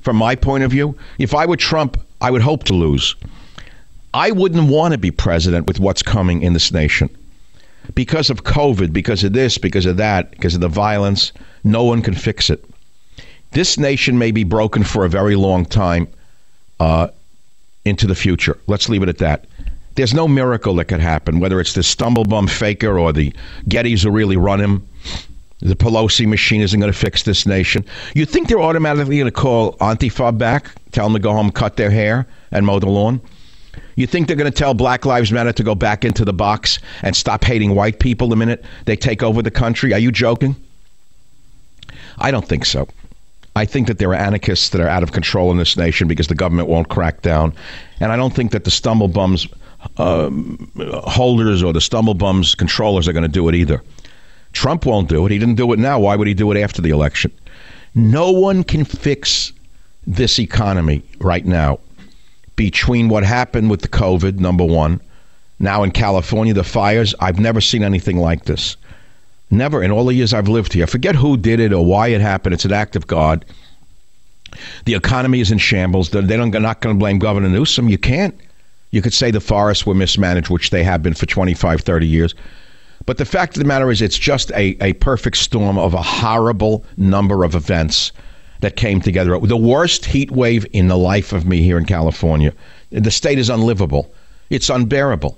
from 0.02 0.16
my 0.16 0.36
point 0.36 0.64
of 0.64 0.72
view. 0.72 0.98
If 1.20 1.34
I 1.34 1.46
were 1.46 1.58
Trump, 1.58 2.00
I 2.20 2.32
would 2.32 2.42
hope 2.42 2.64
to 2.66 2.74
lose. 2.74 3.16
I 4.14 4.32
wouldn't 4.32 4.70
want 4.70 4.94
to 4.94 4.98
be 4.98 5.12
president 5.12 5.68
with 5.68 5.80
what's 5.80 6.04
coming 6.04 6.42
in 6.42 6.54
this 6.54 6.72
nation. 6.72 7.10
Because 7.96 8.30
of 8.30 8.44
COVID, 8.44 8.94
because 8.94 9.24
of 9.24 9.34
this, 9.34 9.58
because 9.58 9.86
of 9.86 9.98
that, 9.98 10.32
because 10.32 10.54
of 10.54 10.62
the 10.62 10.68
violence, 10.68 11.32
no 11.64 11.84
one 11.84 12.02
can 12.02 12.14
fix 12.14 12.50
it. 12.50 12.64
This 13.52 13.78
nation 13.78 14.18
may 14.18 14.32
be 14.32 14.44
broken 14.44 14.84
for 14.84 15.06
a 15.06 15.10
very 15.10 15.36
long 15.36 15.66
time 15.66 16.08
uh, 16.80 17.08
into 17.86 18.08
the 18.08 18.16
future. 18.16 18.58
Let's 18.68 18.90
leave 18.90 19.04
it 19.04 19.10
at 19.10 19.18
that. 19.20 19.46
There's 19.96 20.14
no 20.14 20.28
miracle 20.28 20.76
that 20.76 20.86
could 20.86 21.02
happen, 21.02 21.40
whether 21.40 21.60
it's 21.60 21.74
the 21.74 21.84
stumblebum 21.84 22.48
faker 22.48 22.98
or 22.98 23.12
the 23.12 23.34
Gettys 23.68 24.04
who 24.04 24.12
really 24.12 24.38
run 24.38 24.62
him. 24.62 24.88
The 25.62 25.76
Pelosi 25.76 26.28
machine 26.28 26.62
isn't 26.62 26.80
going 26.80 26.92
to 26.92 26.98
fix 26.98 27.24
this 27.24 27.46
nation. 27.46 27.86
You 28.16 28.26
think 28.26 28.48
they're 28.48 28.62
automatically 28.62 29.18
going 29.18 29.26
to 29.26 29.32
call 29.32 29.74
Antifa 29.78 30.36
back, 30.36 30.72
tell 30.92 31.06
them 31.06 31.14
to 31.14 31.20
go 31.20 31.34
home, 31.34 31.52
cut 31.52 31.78
their 31.78 31.92
hair, 31.92 32.28
and 32.52 32.66
mow 32.66 32.80
the 32.80 32.90
lawn? 32.90 33.22
You 33.96 34.08
think 34.08 34.28
they're 34.28 34.36
going 34.36 34.52
to 34.52 34.58
tell 34.58 34.74
Black 34.74 35.06
Lives 35.06 35.32
Matter 35.32 35.54
to 35.54 35.64
go 35.64 35.76
back 35.76 36.04
into 36.04 36.26
the 36.26 36.34
box 36.34 36.80
and 37.04 37.16
stop 37.16 37.44
hating 37.44 37.76
white 37.76 38.00
people 38.00 38.28
the 38.28 38.36
minute 38.36 38.66
they 38.86 38.96
take 38.96 39.22
over 39.22 39.42
the 39.42 39.52
country? 39.52 39.94
Are 39.94 40.00
you 40.00 40.12
joking? 40.12 40.56
I 42.18 42.32
don't 42.32 42.48
think 42.48 42.66
so. 42.66 42.88
I 43.56 43.66
think 43.66 43.88
that 43.88 44.00
there 44.00 44.10
are 44.10 44.16
anarchists 44.16 44.70
that 44.70 44.82
are 44.82 44.88
out 44.88 45.04
of 45.04 45.12
control 45.12 45.52
in 45.52 45.58
this 45.58 45.78
nation 45.78 46.08
because 46.08 46.28
the 46.28 46.36
government 46.36 46.70
won't 46.70 46.90
crack 46.90 47.22
down. 47.22 47.54
And 48.00 48.12
I 48.12 48.16
don't 48.16 48.34
think 48.34 48.52
that 48.52 48.64
the 48.64 48.72
stumblebums 48.72 49.52
um, 49.98 50.72
holders 51.06 51.64
or 51.64 51.74
the 51.74 51.80
stumblebums 51.80 52.56
controllers 52.56 53.08
are 53.08 53.14
going 53.14 53.24
to 53.24 53.30
do 53.30 53.48
it 53.50 53.56
either. 53.56 53.82
Trump 54.54 54.86
won't 54.86 55.10
do 55.10 55.26
it. 55.26 55.32
He 55.32 55.40
didn't 55.40 55.56
do 55.56 55.72
it 55.74 55.80
now. 55.80 56.00
Why 56.00 56.16
would 56.16 56.28
he 56.28 56.34
do 56.34 56.52
it 56.52 56.60
after 56.60 56.82
the 56.82 56.90
election? 56.90 57.32
No 57.96 58.32
one 58.32 58.64
can 58.64 58.86
fix 58.86 59.52
this 60.08 60.40
economy 60.40 61.04
right 61.20 61.46
now 61.46 61.80
between 62.56 63.10
what 63.10 63.24
happened 63.24 63.70
with 63.70 63.82
the 63.82 63.88
COVID, 63.88 64.40
number 64.40 64.66
one. 64.66 65.00
Now 65.60 65.84
in 65.84 65.92
California, 65.92 66.54
the 66.54 66.64
fires, 66.64 67.14
I've 67.20 67.40
never 67.40 67.62
seen 67.62 67.84
anything 67.84 68.18
like 68.18 68.46
this. 68.46 68.78
Never 69.52 69.84
in 69.84 69.92
all 69.92 70.06
the 70.06 70.14
years 70.14 70.34
I've 70.34 70.48
lived 70.48 70.74
here. 70.74 70.88
Forget 70.88 71.16
who 71.16 71.38
did 71.38 71.60
it 71.60 71.74
or 71.74 71.86
why 71.86 72.08
it 72.08 72.22
happened. 72.22 72.54
It's 72.54 72.66
an 72.66 72.74
act 72.74 72.96
of 72.96 73.08
God. 73.08 73.46
The 74.86 74.96
economy 74.96 75.40
is 75.40 75.52
in 75.52 75.58
shambles. 75.58 76.10
They 76.10 76.22
don't, 76.22 76.52
they're 76.52 76.62
not 76.62 76.82
going 76.82 76.96
to 76.96 77.00
blame 77.00 77.20
Governor 77.20 77.50
Newsom. 77.50 77.90
You 77.90 77.98
can't. 77.98 78.36
You 78.92 79.02
could 79.02 79.14
say 79.14 79.32
the 79.32 79.40
forests 79.40 79.86
were 79.86 79.94
mismanaged, 79.94 80.50
which 80.50 80.70
they 80.70 80.84
have 80.84 81.02
been 81.04 81.14
for 81.14 81.26
25, 81.26 81.82
30 81.82 82.08
years. 82.08 82.36
But 83.06 83.18
the 83.18 83.26
fact 83.26 83.56
of 83.56 83.64
the 83.64 83.68
matter 83.68 83.90
is, 83.90 84.02
it's 84.02 84.18
just 84.18 84.52
a, 84.52 84.78
a 84.82 84.94
perfect 84.94 85.38
storm 85.38 85.78
of 85.78 85.94
a 85.94 86.02
horrible 86.02 86.86
number 86.98 87.44
of 87.44 87.56
events 87.56 88.12
that 88.60 88.76
came 88.76 89.02
together. 89.02 89.38
The 89.40 89.58
worst 89.58 90.06
heat 90.06 90.32
wave 90.32 90.66
in 90.72 90.88
the 90.88 90.98
life 90.98 91.34
of 91.34 91.46
me 91.46 91.62
here 91.62 91.78
in 91.78 91.86
California. 91.86 92.54
The 92.92 93.12
state 93.12 93.40
is 93.40 93.50
unlivable. 93.50 94.12
It's 94.50 94.70
unbearable. 94.70 95.38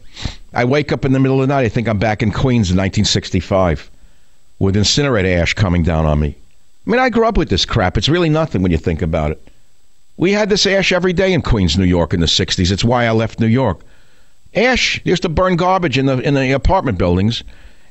I 0.53 0.65
wake 0.65 0.91
up 0.91 1.05
in 1.05 1.13
the 1.13 1.19
middle 1.19 1.41
of 1.41 1.47
the 1.47 1.53
night. 1.53 1.65
I 1.65 1.69
think 1.69 1.87
I'm 1.87 1.99
back 1.99 2.21
in 2.21 2.31
Queens 2.31 2.69
in 2.69 2.77
1965 2.77 3.89
with 4.59 4.75
incinerator 4.75 5.41
ash 5.41 5.53
coming 5.53 5.83
down 5.83 6.05
on 6.05 6.19
me. 6.19 6.35
I 6.85 6.89
mean, 6.89 6.99
I 6.99 7.09
grew 7.09 7.25
up 7.25 7.37
with 7.37 7.49
this 7.49 7.65
crap. 7.65 7.97
It's 7.97 8.09
really 8.09 8.29
nothing 8.29 8.61
when 8.61 8.71
you 8.71 8.77
think 8.77 9.01
about 9.01 9.31
it. 9.31 9.47
We 10.17 10.31
had 10.31 10.49
this 10.49 10.67
ash 10.67 10.91
every 10.91 11.13
day 11.13 11.33
in 11.33 11.41
Queens, 11.41 11.77
New 11.77 11.85
York 11.85 12.13
in 12.13 12.19
the 12.19 12.25
60s. 12.25 12.71
It's 12.71 12.83
why 12.83 13.05
I 13.05 13.11
left 13.11 13.39
New 13.39 13.47
York. 13.47 13.79
Ash 14.55 15.01
used 15.03 15.23
to 15.23 15.29
burn 15.29 15.55
garbage 15.55 15.97
in 15.97 16.05
the 16.05 16.19
in 16.19 16.33
the 16.33 16.51
apartment 16.51 16.97
buildings, 16.97 17.43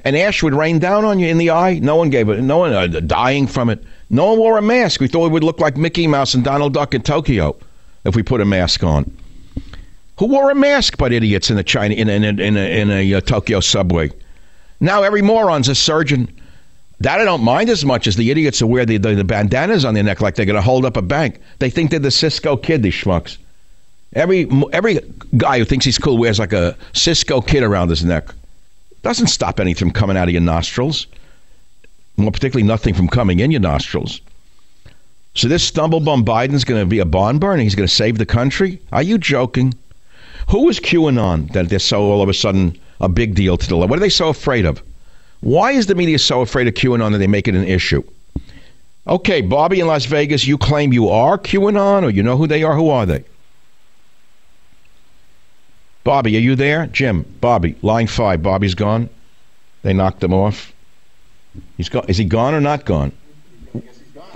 and 0.05 0.17
ash 0.17 0.43
would 0.43 0.55
rain 0.55 0.79
down 0.79 1.05
on 1.05 1.19
you 1.19 1.27
in 1.27 1.39
the 1.39 1.51
eye. 1.51 1.79
No 1.81 1.97
one 1.97 2.11
gave 2.11 2.29
it. 2.29 2.41
No 2.41 2.59
one 2.59 2.73
uh, 2.73 2.87
dying 2.87 3.47
from 3.47 3.69
it. 3.69 3.83
No 4.11 4.27
one 4.27 4.39
wore 4.39 4.59
a 4.59 4.63
mask. 4.63 5.01
We 5.01 5.09
thought 5.09 5.25
we 5.25 5.31
would 5.31 5.45
look 5.45 5.61
like 5.61 5.77
Mickey 5.77 6.07
Mouse 6.07 6.35
and 6.35 6.45
Donald 6.45 6.75
Duck 6.75 6.95
in 6.95 7.03
Tokyo 7.03 7.57
if 8.05 8.15
we 8.15 8.23
put 8.23 8.41
a 8.41 8.45
mask 8.45 8.85
on. 8.85 9.11
Who 10.19 10.27
wore 10.27 10.51
a 10.51 10.55
mask 10.55 10.99
but 10.99 11.13
idiots 11.13 11.51
in 11.51 11.59
a 11.59 11.65
China 11.65 11.95
in 11.95 12.09
in 12.09 12.25
a, 12.25 12.43
in 12.43 12.57
a, 12.57 12.81
in 12.81 12.91
a 12.91 13.15
uh, 13.15 13.21
Tokyo 13.21 13.61
subway? 13.61 14.11
Now 14.81 15.03
every 15.03 15.23
moron's 15.23 15.69
a 15.69 15.75
surgeon. 15.75 16.29
That 17.01 17.21
I 17.21 17.25
don't 17.25 17.43
mind 17.43 17.69
as 17.69 17.85
much 17.85 18.07
as 18.07 18.15
the 18.15 18.31
idiots 18.31 18.61
who 18.61 18.69
wear 18.69 18.87
the, 18.87 18.97
the, 18.97 19.17
the 19.17 19.25
bandanas 19.25 19.85
on 19.85 19.95
their 19.95 20.05
neck 20.05 20.21
like 20.21 20.37
they're 20.37 20.47
going 20.47 20.55
to 20.55 20.63
hold 20.63 20.85
up 20.85 20.97
a 20.97 21.03
bank. 21.03 21.41
They 21.59 21.69
think 21.69 21.91
they're 21.91 21.99
the 21.99 22.13
Cisco 22.13 22.57
kid, 22.57 22.85
these 22.85 22.95
schmucks. 22.95 23.39
Every 24.15 24.49
every 24.73 25.01
guy 25.37 25.59
who 25.59 25.65
thinks 25.65 25.85
he's 25.85 25.99
cool 25.99 26.19
wears 26.19 26.39
like 26.39 26.53
a 26.53 26.77
Cisco 26.93 27.41
kid 27.41 27.63
around 27.63 27.89
his 27.89 28.05
neck. 28.05 28.29
Doesn't 29.03 29.29
stop 29.29 29.59
anything 29.59 29.89
from 29.89 29.91
coming 29.91 30.17
out 30.17 30.29
of 30.29 30.33
your 30.33 30.43
nostrils. 30.43 31.07
More 32.17 32.31
particularly, 32.31 32.67
nothing 32.67 32.95
from 32.95 33.09
coming 33.09 33.41
in 33.41 33.51
your 33.51 33.61
nostrils. 33.61 34.21
So 35.35 35.49
this 35.49 35.69
stumblebum 35.69 36.25
Biden's 36.25 36.65
going 36.65 36.81
to 36.83 36.87
be 36.87 36.99
a 36.99 37.07
barn 37.07 37.39
burner. 37.39 37.63
He's 37.63 37.75
going 37.75 37.89
to 37.89 37.95
save 37.95 38.19
the 38.19 38.27
country. 38.27 38.79
Are 38.93 39.03
you 39.03 39.17
joking? 39.17 39.73
Who 40.51 40.69
is 40.69 40.79
QAnon 40.79 41.51
that 41.53 41.71
they're 41.71 41.79
so 41.79 42.03
all 42.03 42.23
of 42.23 42.29
a 42.29 42.35
sudden 42.35 42.79
a 43.01 43.09
big 43.09 43.35
deal 43.35 43.57
to 43.57 43.67
the 43.67 43.77
left? 43.77 43.89
What 43.89 43.99
are 43.99 44.01
they 44.01 44.11
so 44.11 44.29
afraid 44.29 44.67
of? 44.67 44.83
Why 45.41 45.73
is 45.73 45.87
the 45.87 45.95
media 45.95 46.19
so 46.19 46.43
afraid 46.43 46.69
of 46.69 46.75
QAnon 46.75 47.13
that 47.13 47.19
they 47.19 47.27
make 47.27 47.49
it 47.49 47.55
an 47.55 47.65
issue? 47.65 48.03
Okay, 49.07 49.41
Bobby 49.41 49.81
in 49.81 49.87
Las 49.87 50.05
Vegas, 50.05 50.47
you 50.47 50.59
claim 50.59 50.93
you 50.93 51.09
are 51.09 51.39
QAnon 51.39 52.05
or 52.05 52.11
you 52.11 52.23
know 52.23 52.37
who 52.37 52.47
they 52.47 52.63
are? 52.63 52.77
Who 52.77 52.91
are 52.91 53.07
they? 53.07 53.25
Bobby, 56.05 56.37
are 56.37 56.41
you 56.41 56.57
there? 56.57 56.87
Jim, 56.89 57.25
Bobby, 57.41 57.77
line 57.83 58.07
five. 58.07 58.43
Bobby's 58.43 58.75
gone. 58.75 59.09
They 59.83 59.93
knocked 59.93 60.23
him 60.23 60.35
off. 60.35 60.73
He's 61.77 61.89
gone. 61.89 62.05
Is 62.09 62.19
he 62.19 62.25
gone 62.25 62.55
or 62.55 62.61
not 62.61 62.85
gone? 62.85 63.13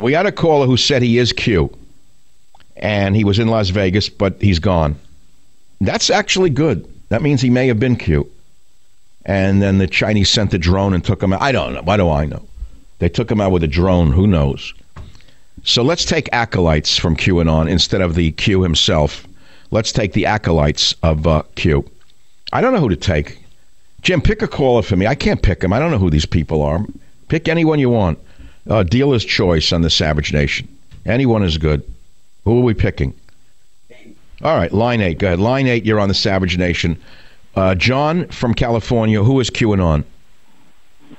We 0.00 0.12
had 0.12 0.26
a 0.26 0.32
caller 0.32 0.66
who 0.66 0.76
said 0.76 1.02
he 1.02 1.18
is 1.18 1.32
Q, 1.32 1.76
and 2.76 3.16
he 3.16 3.24
was 3.24 3.38
in 3.38 3.48
Las 3.48 3.70
Vegas, 3.70 4.08
but 4.08 4.40
he's 4.40 4.58
gone. 4.58 4.96
That's 5.80 6.10
actually 6.10 6.50
good. 6.50 6.86
That 7.08 7.22
means 7.22 7.40
he 7.40 7.50
may 7.50 7.66
have 7.68 7.80
been 7.80 7.96
Q. 7.96 8.30
And 9.24 9.60
then 9.60 9.78
the 9.78 9.86
Chinese 9.86 10.30
sent 10.30 10.52
the 10.52 10.58
drone 10.58 10.94
and 10.94 11.04
took 11.04 11.22
him 11.22 11.32
out. 11.32 11.42
I 11.42 11.50
don't 11.50 11.74
know. 11.74 11.82
Why 11.82 11.96
do 11.96 12.08
I 12.08 12.26
know? 12.26 12.46
They 12.98 13.08
took 13.08 13.30
him 13.30 13.40
out 13.40 13.50
with 13.50 13.64
a 13.64 13.68
drone. 13.68 14.12
Who 14.12 14.26
knows? 14.26 14.72
So 15.64 15.82
let's 15.82 16.04
take 16.04 16.28
acolytes 16.32 16.96
from 16.96 17.16
QAnon 17.16 17.68
instead 17.68 18.00
of 18.00 18.14
the 18.14 18.32
Q 18.32 18.62
himself. 18.62 19.25
Let's 19.70 19.92
take 19.92 20.12
the 20.12 20.26
acolytes 20.26 20.94
of 21.02 21.26
uh, 21.26 21.42
Q. 21.54 21.88
I 22.52 22.60
don't 22.60 22.72
know 22.72 22.80
who 22.80 22.88
to 22.88 22.96
take. 22.96 23.42
Jim, 24.02 24.20
pick 24.20 24.42
a 24.42 24.48
caller 24.48 24.82
for 24.82 24.96
me. 24.96 25.06
I 25.06 25.14
can't 25.14 25.42
pick 25.42 25.60
them. 25.60 25.72
I 25.72 25.78
don't 25.78 25.90
know 25.90 25.98
who 25.98 26.10
these 26.10 26.26
people 26.26 26.62
are. 26.62 26.84
Pick 27.28 27.48
anyone 27.48 27.78
you 27.78 27.90
want. 27.90 28.18
Uh, 28.68 28.82
dealer's 28.82 29.24
choice 29.24 29.72
on 29.72 29.82
the 29.82 29.90
Savage 29.90 30.32
Nation. 30.32 30.68
Anyone 31.04 31.42
is 31.42 31.58
good. 31.58 31.82
Who 32.44 32.60
are 32.60 32.62
we 32.62 32.74
picking? 32.74 33.14
All 34.42 34.56
right, 34.56 34.72
line 34.72 35.00
eight. 35.00 35.18
Go 35.18 35.28
ahead. 35.28 35.40
Line 35.40 35.66
eight, 35.66 35.84
you're 35.84 35.98
on 35.98 36.08
the 36.08 36.14
Savage 36.14 36.56
Nation. 36.58 37.00
Uh, 37.54 37.74
John 37.74 38.28
from 38.28 38.54
California. 38.54 39.22
Who 39.22 39.40
is 39.40 39.50
QAnon? 39.50 40.04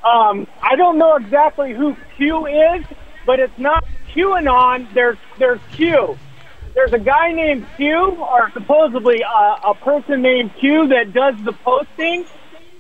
Um, 0.04 0.48
I 0.62 0.76
don't 0.76 0.98
know 0.98 1.16
exactly 1.16 1.74
who 1.74 1.95
Q 2.16 2.45
is, 2.45 2.86
but 3.26 3.39
it's 3.39 3.58
not 3.58 3.84
QAnon. 4.14 4.93
There's 4.93 5.18
there's 5.39 5.60
Q. 5.72 6.18
There's 6.78 6.93
a 6.93 6.99
guy 6.99 7.32
named 7.32 7.65
Q, 7.75 8.17
or 8.19 8.51
supposedly 8.53 9.23
a, 9.23 9.69
a 9.69 9.73
person 9.73 10.21
named 10.21 10.51
Q 10.59 10.89
that 10.89 11.11
does 11.11 11.34
the 11.43 11.51
posting. 11.51 12.23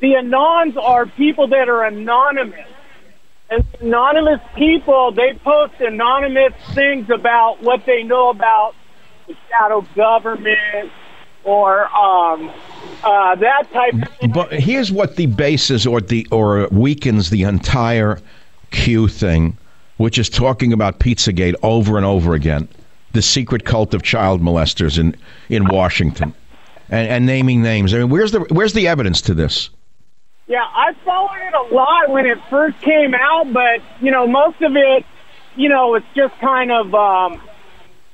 The 0.01 0.13
anons 0.13 0.77
are 0.77 1.07
people 1.07 1.47
that 1.47 1.67
are 1.67 1.83
anonymous. 1.83 2.67
And 3.49 3.65
anonymous 3.81 4.39
people, 4.55 5.13
they 5.13 5.33
post 5.43 5.73
anonymous 5.79 6.53
things 6.75 7.09
about 7.09 7.63
what 7.63 7.87
they 7.87 8.03
know 8.03 8.29
about 8.29 8.75
the 9.25 9.35
shadow 9.49 9.81
government 9.95 10.91
or 11.43 11.87
um, 11.87 12.51
uh, 13.03 13.33
that 13.33 13.63
type 13.73 13.95
of 13.95 14.15
thing. 14.19 14.31
But 14.31 14.53
here's 14.53 14.91
what 14.91 15.15
the 15.15 15.25
basis 15.25 15.87
or 15.87 16.01
the 16.01 16.27
or 16.29 16.67
weakens 16.67 17.31
the 17.31 17.41
entire 17.41 18.19
Q 18.69 19.07
thing, 19.07 19.57
which 19.95 20.19
is 20.19 20.29
talking 20.29 20.71
about 20.71 20.99
Pizzagate 20.99 21.55
over 21.63 21.97
and 21.97 22.05
over 22.05 22.35
again, 22.35 22.67
the 23.13 23.21
secret 23.21 23.65
cult 23.65 23.93
of 23.93 24.03
child 24.03 24.41
molesters 24.41 24.99
in 24.99 25.15
in 25.49 25.67
Washington, 25.67 26.33
and, 26.89 27.07
and 27.07 27.25
naming 27.25 27.61
names. 27.61 27.93
I 27.93 27.99
mean, 27.99 28.09
where's 28.09 28.31
the 28.31 28.41
where's 28.49 28.73
the 28.73 28.87
evidence 28.87 29.21
to 29.21 29.33
this? 29.33 29.69
Yeah, 30.47 30.63
I 30.63 30.93
followed 31.03 31.45
it 31.45 31.53
a 31.53 31.75
lot 31.75 32.09
when 32.09 32.25
it 32.25 32.37
first 32.49 32.79
came 32.79 33.13
out, 33.13 33.51
but 33.51 33.81
you 34.01 34.11
know, 34.11 34.27
most 34.27 34.61
of 34.61 34.75
it, 34.75 35.05
you 35.57 35.67
know, 35.67 35.95
it's 35.95 36.05
just 36.15 36.37
kind 36.39 36.71
of, 36.71 36.93
um, 36.95 37.33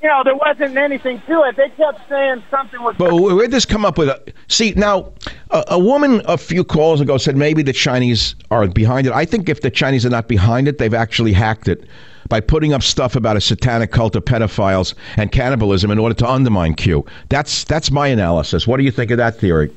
you 0.02 0.10
know, 0.10 0.24
there 0.24 0.36
wasn't 0.36 0.76
anything 0.76 1.22
to 1.28 1.44
it. 1.44 1.56
They 1.56 1.70
kept 1.70 2.10
saying 2.10 2.42
something 2.50 2.82
was. 2.82 2.96
But 2.98 3.14
where'd 3.14 3.52
this 3.52 3.66
come 3.66 3.86
up 3.86 4.00
with? 4.00 4.10
A, 4.10 4.20
see, 4.48 4.74
now, 4.76 5.14
a, 5.52 5.64
a 5.70 5.80
woman 5.80 6.24
a 6.26 6.38
few 6.38 6.64
calls 6.64 7.02
ago 7.02 7.20
said 7.20 7.38
maybe 7.38 7.62
the 7.62 7.74
Chinese 7.74 8.34
are 8.50 8.68
behind 8.68 9.06
it. 9.06 9.14
I 9.14 9.26
think 9.26 9.48
if 9.48 9.62
the 9.62 9.70
Chinese 9.70 10.04
are 10.04 10.10
not 10.10 10.28
behind 10.28 10.68
it, 10.68 10.80
they've 10.80 10.94
actually 10.94 11.34
hacked 11.34 11.68
it 11.68 11.86
by 12.30 12.40
putting 12.40 12.74
up 12.74 12.84
stuff 12.84 13.16
about 13.16 13.38
a 13.38 13.42
satanic 13.42 13.92
cult 13.92 14.16
of 14.16 14.26
pedophiles 14.26 14.94
and 15.18 15.32
cannibalism 15.32 15.92
in 15.92 16.00
order 16.00 16.16
to 16.16 16.30
undermine 16.30 16.74
Q. 16.76 17.06
That's 17.30 17.64
that's 17.64 17.92
my 17.92 18.08
analysis. 18.08 18.68
What 18.68 18.78
do 18.78 18.84
you 18.84 18.92
think 18.92 19.12
of 19.12 19.18
that 19.18 19.40
theory? 19.40 19.72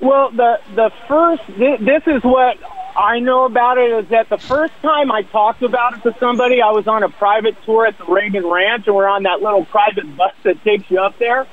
Well, 0.00 0.30
the 0.30 0.58
the 0.74 0.90
first 1.08 1.46
th- 1.46 1.80
this 1.80 2.02
is 2.06 2.22
what 2.22 2.58
I 2.96 3.20
know 3.20 3.46
about 3.46 3.78
it 3.78 4.04
is 4.04 4.10
that 4.10 4.28
the 4.28 4.38
first 4.38 4.74
time 4.82 5.10
I 5.10 5.22
talked 5.22 5.62
about 5.62 5.94
it 5.94 6.02
to 6.02 6.14
somebody, 6.20 6.60
I 6.60 6.72
was 6.72 6.86
on 6.86 7.02
a 7.02 7.08
private 7.08 7.56
tour 7.64 7.86
at 7.86 7.96
the 7.96 8.04
Reagan 8.04 8.46
Ranch, 8.46 8.86
and 8.86 8.96
we're 8.96 9.08
on 9.08 9.22
that 9.22 9.40
little 9.40 9.64
private 9.64 10.16
bus 10.16 10.32
that 10.44 10.62
takes 10.64 10.90
you 10.90 11.00
up 11.00 11.18
there. 11.18 11.46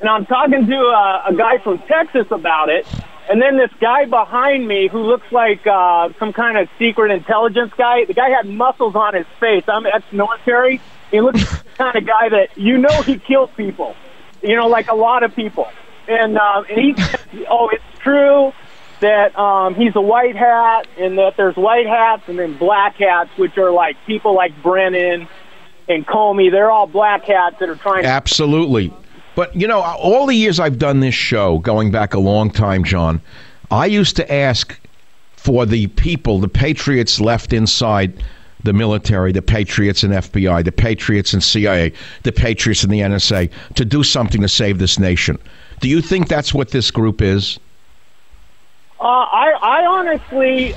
And 0.00 0.08
I'm 0.08 0.26
talking 0.26 0.66
to 0.66 0.74
a, 0.74 1.24
a 1.30 1.34
guy 1.34 1.58
from 1.58 1.78
Texas 1.88 2.26
about 2.30 2.68
it, 2.68 2.86
and 3.28 3.40
then 3.40 3.56
this 3.56 3.70
guy 3.80 4.04
behind 4.04 4.66
me 4.66 4.88
who 4.88 5.02
looks 5.02 5.30
like 5.32 5.66
uh, 5.66 6.10
some 6.18 6.32
kind 6.32 6.58
of 6.58 6.68
secret 6.78 7.10
intelligence 7.10 7.72
guy. 7.76 8.04
The 8.04 8.14
guy 8.14 8.30
had 8.30 8.46
muscles 8.46 8.94
on 8.94 9.14
his 9.14 9.26
face. 9.40 9.64
I'm 9.68 9.86
ex-military. 9.86 10.80
He 11.10 11.20
looks 11.20 11.40
like 11.40 11.62
the 11.64 11.70
kind 11.70 11.96
of 11.96 12.06
guy 12.06 12.28
that 12.30 12.48
you 12.56 12.78
know 12.78 13.02
he 13.02 13.18
kills 13.18 13.50
people. 13.56 13.94
You 14.42 14.56
know, 14.56 14.68
like 14.68 14.88
a 14.88 14.94
lot 14.94 15.22
of 15.22 15.34
people. 15.34 15.68
And 16.06 16.36
um, 16.36 16.66
and 16.68 16.78
he 16.78 16.94
said, 17.02 17.20
"Oh, 17.48 17.70
it's 17.70 17.98
true 18.00 18.52
that 19.00 19.38
um, 19.38 19.74
he's 19.74 19.96
a 19.96 20.00
white 20.00 20.36
hat, 20.36 20.86
and 20.98 21.18
that 21.18 21.36
there's 21.36 21.56
white 21.56 21.86
hats 21.86 22.22
and 22.26 22.38
then 22.38 22.56
black 22.56 22.96
hats, 22.96 23.30
which 23.36 23.56
are 23.58 23.70
like 23.70 23.96
people 24.06 24.34
like 24.34 24.62
Brennan 24.62 25.28
and 25.88 26.06
Comey. 26.06 26.50
They're 26.50 26.70
all 26.70 26.86
black 26.86 27.24
hats 27.24 27.56
that 27.60 27.68
are 27.68 27.76
trying 27.76 28.02
to 28.02 28.08
Absolutely. 28.08 28.92
But, 29.34 29.54
you 29.54 29.66
know, 29.66 29.80
all 29.80 30.26
the 30.26 30.34
years 30.34 30.60
I've 30.60 30.78
done 30.78 31.00
this 31.00 31.14
show, 31.14 31.58
going 31.58 31.90
back 31.90 32.14
a 32.14 32.18
long 32.18 32.50
time, 32.50 32.84
John, 32.84 33.20
I 33.70 33.86
used 33.86 34.16
to 34.16 34.32
ask 34.32 34.78
for 35.36 35.66
the 35.66 35.88
people, 35.88 36.38
the 36.38 36.48
patriots 36.48 37.20
left 37.20 37.52
inside 37.52 38.22
the 38.62 38.72
military, 38.72 39.30
the 39.32 39.42
patriots 39.42 40.02
and 40.02 40.14
FBI, 40.14 40.64
the 40.64 40.72
patriots 40.72 41.34
and 41.34 41.42
CIA, 41.42 41.92
the 42.22 42.32
patriots 42.32 42.82
and 42.82 42.92
the 42.92 43.00
NSA, 43.00 43.50
to 43.74 43.84
do 43.84 44.02
something 44.02 44.40
to 44.40 44.48
save 44.48 44.78
this 44.78 44.98
nation. 44.98 45.38
Do 45.80 45.88
you 45.88 46.00
think 46.00 46.28
that's 46.28 46.54
what 46.54 46.70
this 46.70 46.90
group 46.90 47.20
is? 47.20 47.58
Uh, 49.00 49.04
I, 49.04 49.52
I 49.60 49.86
honestly 49.86 50.74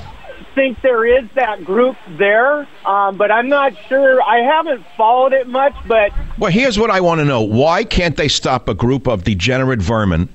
think 0.58 0.82
there 0.82 1.06
is 1.06 1.24
that 1.36 1.64
group 1.64 1.96
there, 2.18 2.66
um, 2.84 3.16
but 3.16 3.30
I'm 3.30 3.48
not 3.48 3.74
sure. 3.88 4.20
I 4.20 4.38
haven't 4.38 4.84
followed 4.96 5.32
it 5.32 5.46
much, 5.46 5.74
but 5.86 6.12
Well, 6.36 6.50
here's 6.50 6.78
what 6.78 6.90
I 6.90 7.00
want 7.00 7.20
to 7.20 7.24
know. 7.24 7.42
Why 7.42 7.84
can't 7.84 8.16
they 8.16 8.26
stop 8.26 8.68
a 8.68 8.74
group 8.74 9.06
of 9.06 9.22
degenerate 9.22 9.80
vermin 9.80 10.28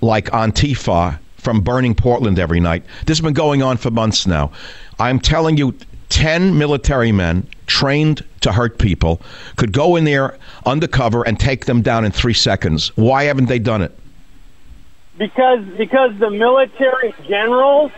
like 0.00 0.26
Antifa 0.26 1.18
from 1.36 1.62
burning 1.62 1.96
Portland 1.96 2.38
every 2.38 2.60
night? 2.60 2.84
This 3.06 3.18
has 3.18 3.24
been 3.24 3.34
going 3.34 3.60
on 3.60 3.76
for 3.76 3.90
months 3.90 4.24
now. 4.24 4.52
I'm 5.00 5.18
telling 5.18 5.56
you, 5.56 5.74
10 6.10 6.56
military 6.56 7.10
men 7.10 7.46
trained 7.66 8.24
to 8.42 8.52
hurt 8.52 8.78
people 8.78 9.20
could 9.56 9.72
go 9.72 9.96
in 9.96 10.04
there 10.04 10.38
undercover 10.64 11.26
and 11.26 11.38
take 11.38 11.66
them 11.66 11.82
down 11.82 12.04
in 12.04 12.12
three 12.12 12.34
seconds. 12.34 12.96
Why 12.96 13.24
haven't 13.24 13.46
they 13.46 13.58
done 13.58 13.82
it? 13.82 13.96
because 15.20 15.62
because 15.76 16.12
the 16.18 16.30
military 16.30 17.14
generals 17.28 17.92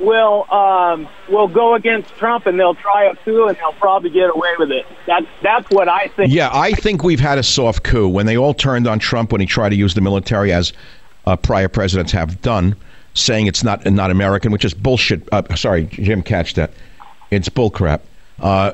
will 0.00 0.50
um, 0.52 1.08
will 1.28 1.48
go 1.48 1.74
against 1.74 2.14
Trump 2.16 2.46
and 2.46 2.58
they'll 2.58 2.74
try 2.74 3.04
a 3.04 3.16
coup 3.16 3.46
and 3.46 3.56
they'll 3.56 3.72
probably 3.72 4.10
get 4.10 4.30
away 4.34 4.50
with 4.58 4.70
it. 4.70 4.86
That's 5.06 5.26
that's 5.42 5.70
what 5.70 5.88
I 5.88 6.08
think. 6.08 6.32
Yeah, 6.32 6.50
I 6.52 6.72
think 6.72 7.02
we've 7.02 7.20
had 7.20 7.38
a 7.38 7.42
soft 7.42 7.82
coup 7.82 8.08
when 8.08 8.26
they 8.26 8.36
all 8.36 8.54
turned 8.54 8.86
on 8.86 8.98
Trump 8.98 9.32
when 9.32 9.40
he 9.40 9.46
tried 9.46 9.70
to 9.70 9.76
use 9.76 9.94
the 9.94 10.00
military 10.00 10.52
as 10.52 10.72
uh, 11.26 11.36
prior 11.36 11.68
presidents 11.68 12.12
have 12.12 12.40
done, 12.42 12.76
saying 13.14 13.46
it's 13.46 13.64
not 13.64 13.84
not 13.86 14.10
American, 14.10 14.52
which 14.52 14.64
is 14.64 14.74
bullshit. 14.74 15.28
Uh, 15.32 15.42
sorry, 15.54 15.86
Jim, 15.86 16.22
catch 16.22 16.54
that. 16.54 16.72
It's 17.30 17.48
bullcrap. 17.48 18.00
Uh, 18.40 18.72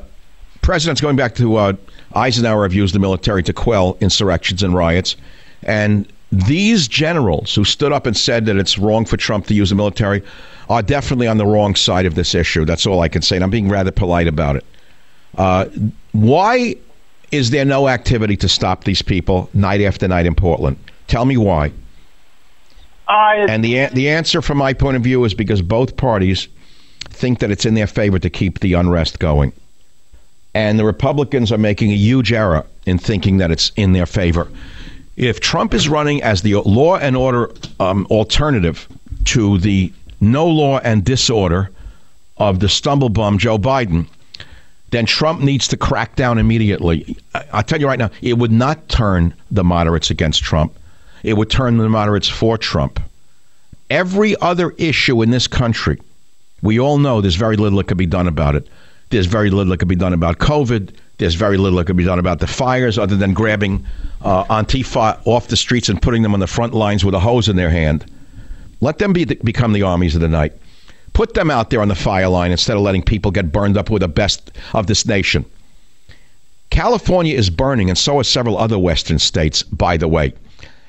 presidents 0.61 1.01
going 1.01 1.15
back 1.15 1.35
to 1.35 1.55
uh, 1.57 1.73
Eisenhower 2.13 2.63
have 2.63 2.73
used 2.73 2.95
the 2.95 2.99
military 2.99 3.43
to 3.43 3.53
quell 3.53 3.97
insurrections 3.99 4.63
and 4.63 4.73
riots, 4.73 5.15
and 5.63 6.07
these 6.31 6.87
generals 6.87 7.53
who 7.55 7.63
stood 7.63 7.91
up 7.91 8.05
and 8.05 8.15
said 8.15 8.45
that 8.45 8.57
it's 8.57 8.77
wrong 8.77 9.05
for 9.05 9.17
Trump 9.17 9.47
to 9.47 9.53
use 9.53 9.69
the 9.69 9.75
military 9.75 10.23
are 10.69 10.81
definitely 10.81 11.27
on 11.27 11.37
the 11.37 11.45
wrong 11.45 11.75
side 11.75 12.05
of 12.05 12.15
this 12.15 12.35
issue. 12.35 12.65
That's 12.65 12.85
all 12.85 13.01
I 13.01 13.07
can 13.07 13.21
say, 13.21 13.35
and 13.35 13.43
I'm 13.43 13.49
being 13.49 13.69
rather 13.69 13.91
polite 13.91 14.27
about 14.27 14.55
it. 14.55 14.65
Uh, 15.37 15.65
why 16.11 16.75
is 17.31 17.49
there 17.49 17.65
no 17.65 17.87
activity 17.87 18.37
to 18.37 18.47
stop 18.47 18.83
these 18.83 19.01
people 19.01 19.49
night 19.53 19.81
after 19.81 20.07
night 20.07 20.25
in 20.25 20.35
Portland? 20.35 20.77
Tell 21.07 21.25
me 21.25 21.37
why. 21.37 21.71
Uh, 23.07 23.45
And 23.49 23.63
the 23.63 23.87
the 23.93 24.09
answer, 24.09 24.41
from 24.41 24.57
my 24.57 24.73
point 24.73 24.97
of 24.97 25.03
view, 25.03 25.23
is 25.25 25.33
because 25.33 25.61
both 25.61 25.97
parties 25.97 26.47
think 27.09 27.39
that 27.39 27.51
it's 27.51 27.65
in 27.65 27.75
their 27.75 27.87
favor 27.87 28.19
to 28.19 28.29
keep 28.29 28.59
the 28.59 28.73
unrest 28.73 29.19
going, 29.19 29.53
and 30.53 30.79
the 30.79 30.85
Republicans 30.85 31.51
are 31.51 31.57
making 31.57 31.91
a 31.91 31.95
huge 31.95 32.33
error 32.33 32.65
in 32.85 32.97
thinking 32.97 33.37
that 33.37 33.51
it's 33.51 33.71
in 33.75 33.93
their 33.93 34.05
favor. 34.07 34.47
If 35.17 35.39
Trump 35.39 35.73
is 35.73 35.87
running 35.87 36.23
as 36.23 36.41
the 36.41 36.55
law 36.55 36.97
and 36.97 37.15
order 37.15 37.51
um, 37.79 38.07
alternative 38.09 38.87
to 39.25 39.59
the 39.59 39.91
no 40.21 40.47
law 40.47 40.79
and 40.79 41.03
disorder 41.03 41.69
of 42.37 42.59
the 42.59 42.67
stumblebum 42.67 43.37
Joe 43.37 43.57
Biden, 43.57 44.07
then 44.91 45.05
Trump 45.05 45.41
needs 45.41 45.67
to 45.69 45.77
crack 45.77 46.15
down 46.15 46.37
immediately. 46.37 47.17
I- 47.33 47.43
I'll 47.53 47.63
tell 47.63 47.79
you 47.79 47.87
right 47.87 47.99
now, 47.99 48.11
it 48.21 48.37
would 48.37 48.51
not 48.51 48.87
turn 48.89 49.33
the 49.51 49.63
moderates 49.63 50.09
against 50.09 50.43
Trump. 50.43 50.73
It 51.23 51.37
would 51.37 51.49
turn 51.49 51.77
the 51.77 51.89
moderates 51.89 52.29
for 52.29 52.57
Trump. 52.57 52.99
Every 53.89 54.35
other 54.41 54.73
issue 54.77 55.21
in 55.21 55.31
this 55.31 55.47
country, 55.47 55.99
we 56.61 56.79
all 56.79 56.97
know 56.97 57.21
there's 57.21 57.35
very 57.35 57.57
little 57.57 57.77
that 57.77 57.87
could 57.87 57.97
be 57.97 58.05
done 58.05 58.27
about 58.27 58.55
it. 58.55 58.67
There's 59.09 59.25
very 59.27 59.49
little 59.51 59.71
that 59.71 59.77
could 59.77 59.87
be 59.87 59.95
done 59.95 60.13
about 60.13 60.39
COVID. 60.39 60.89
There's 61.17 61.35
very 61.35 61.57
little 61.57 61.77
that 61.77 61.85
could 61.85 61.97
be 61.97 62.03
done 62.03 62.19
about 62.19 62.39
the 62.39 62.47
fires 62.47 62.97
other 62.97 63.15
than 63.15 63.33
grabbing 63.33 63.85
uh, 64.23 64.43
Antifa 64.45 65.19
off 65.25 65.47
the 65.47 65.55
streets 65.55 65.87
and 65.89 66.01
putting 66.01 66.23
them 66.23 66.33
on 66.33 66.39
the 66.39 66.47
front 66.47 66.73
lines 66.73 67.05
with 67.05 67.13
a 67.13 67.19
hose 67.19 67.47
in 67.47 67.55
their 67.55 67.69
hand. 67.69 68.05
Let 68.81 68.97
them 68.97 69.13
be 69.13 69.23
the, 69.23 69.35
become 69.35 69.73
the 69.73 69.83
armies 69.83 70.15
of 70.15 70.21
the 70.21 70.27
night. 70.27 70.53
Put 71.13 71.33
them 71.33 71.49
out 71.49 71.69
there 71.69 71.81
on 71.81 71.87
the 71.87 71.95
fire 71.95 72.27
line 72.27 72.51
instead 72.51 72.75
of 72.75 72.83
letting 72.83 73.01
people 73.01 73.31
get 73.31 73.51
burned 73.51 73.77
up 73.77 73.89
with 73.89 74.01
the 74.01 74.07
best 74.07 74.51
of 74.73 74.87
this 74.87 75.05
nation. 75.05 75.45
California 76.71 77.35
is 77.35 77.49
burning, 77.49 77.89
and 77.89 77.97
so 77.97 78.19
are 78.19 78.23
several 78.23 78.57
other 78.57 78.77
western 78.77 79.19
states, 79.19 79.63
by 79.63 79.95
the 79.95 80.07
way. 80.07 80.33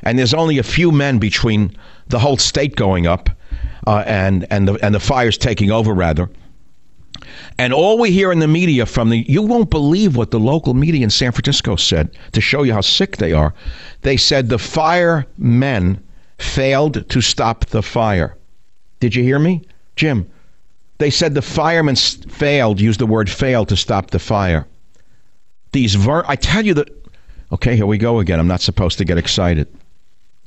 And 0.02 0.18
there's 0.18 0.34
only 0.34 0.58
a 0.58 0.62
few 0.62 0.90
men 0.90 1.18
between 1.18 1.76
the 2.08 2.18
whole 2.18 2.36
state 2.36 2.76
going 2.76 3.06
up 3.06 3.30
uh, 3.86 4.02
and 4.06 4.46
and 4.50 4.66
the 4.66 4.74
and 4.84 4.94
the 4.94 5.00
fires 5.00 5.38
taking 5.38 5.70
over, 5.70 5.92
rather. 5.94 6.28
And 7.58 7.72
all 7.72 7.98
we 7.98 8.10
hear 8.10 8.32
in 8.32 8.40
the 8.40 8.48
media 8.48 8.84
from 8.84 9.10
the, 9.10 9.24
you 9.28 9.42
won't 9.42 9.70
believe 9.70 10.16
what 10.16 10.30
the 10.30 10.40
local 10.40 10.74
media 10.74 11.02
in 11.02 11.10
San 11.10 11.32
Francisco 11.32 11.76
said 11.76 12.10
to 12.32 12.40
show 12.40 12.62
you 12.62 12.72
how 12.72 12.82
sick 12.82 13.16
they 13.16 13.32
are. 13.32 13.54
They 14.02 14.16
said 14.16 14.48
the 14.48 14.58
firemen 14.58 16.02
failed 16.38 17.08
to 17.08 17.20
stop 17.20 17.66
the 17.66 17.82
fire. 17.82 18.36
Did 19.00 19.14
you 19.14 19.22
hear 19.22 19.38
me, 19.38 19.62
Jim? 19.96 20.30
They 20.98 21.10
said 21.10 21.34
the 21.34 21.42
firemen 21.42 21.96
failed, 21.96 22.80
used 22.80 23.00
the 23.00 23.06
word 23.06 23.28
failed 23.28 23.68
to 23.68 23.76
stop 23.76 24.10
the 24.10 24.18
fire. 24.18 24.66
These 25.72 25.94
ver, 25.94 26.24
I 26.26 26.36
tell 26.36 26.64
you 26.64 26.74
that, 26.74 26.88
okay, 27.52 27.76
here 27.76 27.86
we 27.86 27.98
go 27.98 28.18
again. 28.18 28.40
I'm 28.40 28.48
not 28.48 28.62
supposed 28.62 28.96
to 28.98 29.04
get 29.04 29.18
excited. 29.18 29.68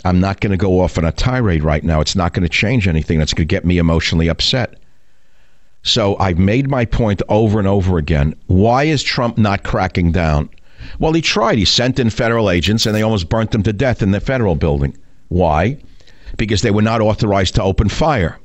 I'm 0.06 0.20
not 0.20 0.40
going 0.40 0.52
to 0.52 0.58
go 0.58 0.80
off 0.80 0.98
on 0.98 1.06
a 1.06 1.12
tirade 1.12 1.64
right 1.64 1.84
now. 1.84 2.02
It's 2.02 2.16
not 2.16 2.34
going 2.34 2.44
to 2.44 2.50
change 2.50 2.88
anything 2.88 3.20
that's 3.20 3.34
going 3.34 3.48
to 3.48 3.54
get 3.54 3.66
me 3.66 3.78
emotionally 3.78 4.28
upset. 4.28 4.80
So 5.84 6.18
I've 6.18 6.40
made 6.40 6.70
my 6.70 6.86
point 6.86 7.22
over 7.30 7.60
and 7.60 7.68
over 7.68 7.98
again. 7.98 8.34
Why 8.48 8.86
is 8.86 9.04
Trump 9.04 9.38
not 9.38 9.64
cracking 9.64 10.12
down? 10.12 10.50
Well, 11.00 11.14
he 11.14 11.22
tried. 11.22 11.58
He 11.58 11.66
sent 11.66 12.00
in 12.00 12.10
federal 12.10 12.50
agents 12.50 12.86
and 12.86 12.96
they 12.96 13.02
almost 13.02 13.30
burnt 13.30 13.52
them 13.52 13.64
to 13.64 13.74
death 13.74 14.02
in 14.02 14.12
the 14.12 14.20
federal 14.20 14.56
building. 14.56 14.98
Why? 15.30 15.78
Because 16.38 16.62
they 16.62 16.72
were 16.72 16.82
not 16.82 17.02
authorized 17.02 17.56
to 17.56 17.64
open 17.64 17.88
fire. 17.90 18.38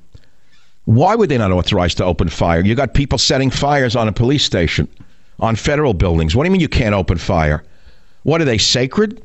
Why 0.85 1.15
were 1.17 1.27
they 1.27 1.39
not 1.39 1.51
authorized 1.51 1.97
to 1.97 2.05
open 2.05 2.29
fire? 2.29 2.63
You 2.65 2.75
got 2.75 2.95
people 2.95 3.19
setting 3.19 3.51
fires 3.51 3.97
on 3.97 4.07
a 4.07 4.13
police 4.13 4.45
station, 4.45 4.87
on 5.41 5.57
federal 5.57 5.95
buildings. 5.95 6.37
What 6.37 6.45
do 6.45 6.49
you 6.49 6.53
mean 6.53 6.61
you 6.61 6.69
can't 6.69 6.95
open 6.95 7.19
fire? 7.19 7.65
What 8.23 8.41
are 8.41 8.45
they 8.45 8.59
sacred? 8.59 9.23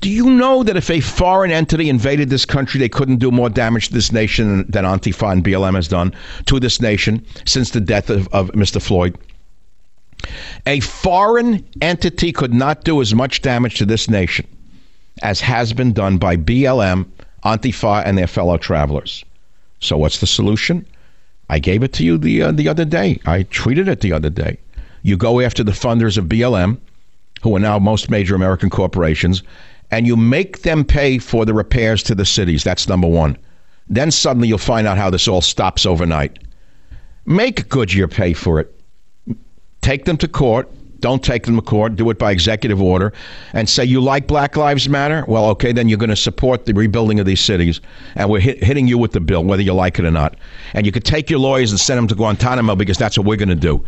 Do 0.00 0.08
you 0.08 0.30
know 0.30 0.62
that 0.62 0.76
if 0.76 0.90
a 0.90 1.00
foreign 1.00 1.50
entity 1.50 1.88
invaded 1.88 2.30
this 2.30 2.44
country, 2.44 2.78
they 2.78 2.88
couldn't 2.88 3.16
do 3.16 3.30
more 3.30 3.50
damage 3.50 3.88
to 3.88 3.94
this 3.94 4.12
nation 4.12 4.64
than 4.68 4.84
Antifa 4.84 5.32
and 5.32 5.44
BLM 5.44 5.74
has 5.74 5.88
done 5.88 6.14
to 6.46 6.60
this 6.60 6.80
nation 6.80 7.24
since 7.44 7.70
the 7.70 7.80
death 7.80 8.08
of, 8.08 8.28
of 8.28 8.50
Mr. 8.52 8.80
Floyd? 8.80 9.18
A 10.66 10.80
foreign 10.80 11.66
entity 11.82 12.32
could 12.32 12.54
not 12.54 12.84
do 12.84 13.02
as 13.02 13.14
much 13.14 13.42
damage 13.42 13.76
to 13.78 13.84
this 13.84 14.08
nation 14.08 14.46
as 15.22 15.40
has 15.40 15.72
been 15.72 15.92
done 15.92 16.18
by 16.18 16.36
BLM, 16.36 17.06
Antifa, 17.44 18.02
and 18.04 18.18
their 18.18 18.26
fellow 18.26 18.56
travelers. 18.56 19.24
So, 19.80 19.96
what's 19.96 20.20
the 20.20 20.26
solution? 20.26 20.86
I 21.50 21.58
gave 21.58 21.82
it 21.82 21.92
to 21.94 22.04
you 22.04 22.16
the 22.18 22.42
uh, 22.42 22.52
the 22.52 22.68
other 22.68 22.84
day. 22.84 23.20
I 23.26 23.44
tweeted 23.44 23.88
it 23.88 24.00
the 24.00 24.12
other 24.12 24.30
day. 24.30 24.58
You 25.02 25.16
go 25.16 25.40
after 25.40 25.62
the 25.62 25.72
funders 25.72 26.16
of 26.16 26.24
BLM, 26.24 26.78
who 27.42 27.54
are 27.54 27.60
now 27.60 27.78
most 27.78 28.10
major 28.10 28.34
American 28.34 28.70
corporations, 28.70 29.42
and 29.90 30.06
you 30.06 30.16
make 30.16 30.62
them 30.62 30.84
pay 30.84 31.18
for 31.18 31.44
the 31.44 31.52
repairs 31.52 32.02
to 32.04 32.14
the 32.14 32.24
cities. 32.24 32.64
That's 32.64 32.88
number 32.88 33.06
one. 33.06 33.36
Then 33.88 34.10
suddenly 34.10 34.48
you'll 34.48 34.58
find 34.58 34.86
out 34.86 34.96
how 34.96 35.10
this 35.10 35.28
all 35.28 35.42
stops 35.42 35.84
overnight. 35.84 36.38
Make 37.26 37.68
Goodyear 37.68 38.08
pay 38.08 38.32
for 38.32 38.60
it. 38.60 38.74
Take 39.82 40.06
them 40.06 40.16
to 40.18 40.28
court. 40.28 40.70
Don't 41.00 41.22
take 41.22 41.44
them 41.44 41.56
to 41.56 41.62
court. 41.62 41.96
Do 41.96 42.08
it 42.10 42.18
by 42.18 42.30
executive 42.30 42.80
order 42.80 43.12
and 43.52 43.68
say, 43.68 43.84
You 43.84 44.00
like 44.00 44.26
Black 44.26 44.56
Lives 44.56 44.88
Matter? 44.88 45.24
Well, 45.28 45.46
okay, 45.50 45.72
then 45.72 45.88
you're 45.88 45.98
going 45.98 46.10
to 46.10 46.16
support 46.16 46.66
the 46.66 46.72
rebuilding 46.72 47.20
of 47.20 47.26
these 47.26 47.40
cities. 47.40 47.80
And 48.14 48.30
we're 48.30 48.40
hit, 48.40 48.62
hitting 48.62 48.88
you 48.88 48.98
with 48.98 49.12
the 49.12 49.20
bill, 49.20 49.44
whether 49.44 49.62
you 49.62 49.74
like 49.74 49.98
it 49.98 50.04
or 50.04 50.10
not. 50.10 50.36
And 50.72 50.86
you 50.86 50.92
could 50.92 51.04
take 51.04 51.30
your 51.30 51.40
lawyers 51.40 51.70
and 51.70 51.80
send 51.80 51.98
them 51.98 52.08
to 52.08 52.14
Guantanamo 52.14 52.74
because 52.74 52.98
that's 52.98 53.18
what 53.18 53.26
we're 53.26 53.36
going 53.36 53.48
to 53.48 53.54
do. 53.54 53.84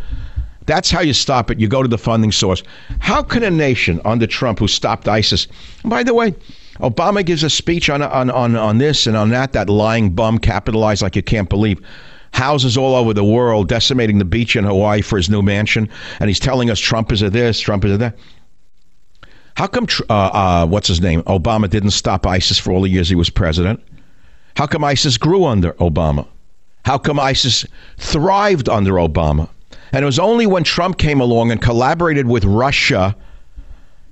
That's 0.67 0.91
how 0.91 0.99
you 0.99 1.13
stop 1.13 1.49
it. 1.49 1.59
You 1.59 1.67
go 1.67 1.81
to 1.81 1.87
the 1.87 1.97
funding 1.97 2.31
source. 2.31 2.61
How 2.99 3.23
can 3.23 3.41
a 3.43 3.49
nation 3.49 4.01
under 4.03 4.27
Trump 4.27 4.59
who 4.59 4.67
stopped 4.67 5.07
ISIS, 5.07 5.47
by 5.85 6.03
the 6.03 6.13
way, 6.13 6.35
Obama 6.79 7.25
gives 7.25 7.41
a 7.43 7.49
speech 7.49 7.89
on, 7.89 8.01
on, 8.01 8.29
on, 8.29 8.55
on 8.55 8.77
this 8.77 9.07
and 9.07 9.17
on 9.17 9.29
that, 9.29 9.53
that 9.53 9.69
lying 9.69 10.11
bum 10.11 10.37
capitalized 10.37 11.01
like 11.01 11.15
you 11.15 11.23
can't 11.23 11.49
believe. 11.49 11.81
Houses 12.33 12.77
all 12.77 12.95
over 12.95 13.13
the 13.13 13.23
world 13.23 13.67
decimating 13.67 14.19
the 14.19 14.25
beach 14.25 14.55
in 14.55 14.63
Hawaii 14.63 15.01
for 15.01 15.17
his 15.17 15.29
new 15.29 15.41
mansion. 15.41 15.89
And 16.19 16.29
he's 16.29 16.39
telling 16.39 16.69
us 16.69 16.79
Trump 16.79 17.11
is 17.11 17.21
a 17.21 17.29
this, 17.29 17.59
Trump 17.59 17.85
is 17.85 17.91
a 17.93 17.97
that. 17.97 18.17
How 19.55 19.65
come, 19.65 19.87
uh, 20.09 20.13
uh, 20.13 20.65
what's 20.67 20.87
his 20.87 21.01
name? 21.01 21.23
Obama 21.23 21.67
didn't 21.67 21.91
stop 21.91 22.27
ISIS 22.27 22.59
for 22.59 22.71
all 22.71 22.81
the 22.81 22.89
years 22.89 23.09
he 23.09 23.15
was 23.15 23.29
president? 23.29 23.81
How 24.55 24.67
come 24.67 24.83
ISIS 24.83 25.17
grew 25.17 25.45
under 25.45 25.73
Obama? 25.73 26.27
How 26.85 26.97
come 26.97 27.19
ISIS 27.19 27.65
thrived 27.97 28.69
under 28.69 28.93
Obama? 28.93 29.49
And 29.91 30.03
it 30.03 30.05
was 30.05 30.19
only 30.19 30.45
when 30.45 30.63
Trump 30.63 30.97
came 30.97 31.21
along 31.21 31.51
and 31.51 31.61
collaborated 31.61 32.27
with 32.27 32.45
Russia 32.45 33.15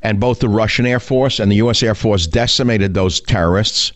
and 0.01 0.19
both 0.19 0.39
the 0.39 0.49
Russian 0.49 0.85
Air 0.85 0.99
Force 0.99 1.39
and 1.39 1.51
the 1.51 1.55
U.S. 1.57 1.81
Air 1.81 1.95
Force 1.95 2.27
decimated 2.27 2.93
those 2.93 3.21
terrorists 3.21 3.91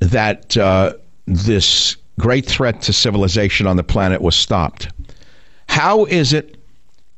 that 0.00 0.56
uh, 0.56 0.94
this 1.26 1.96
great 2.18 2.46
threat 2.46 2.80
to 2.82 2.92
civilization 2.92 3.66
on 3.66 3.76
the 3.76 3.84
planet 3.84 4.20
was 4.20 4.36
stopped. 4.36 4.88
How 5.68 6.04
is 6.06 6.32
it 6.32 6.56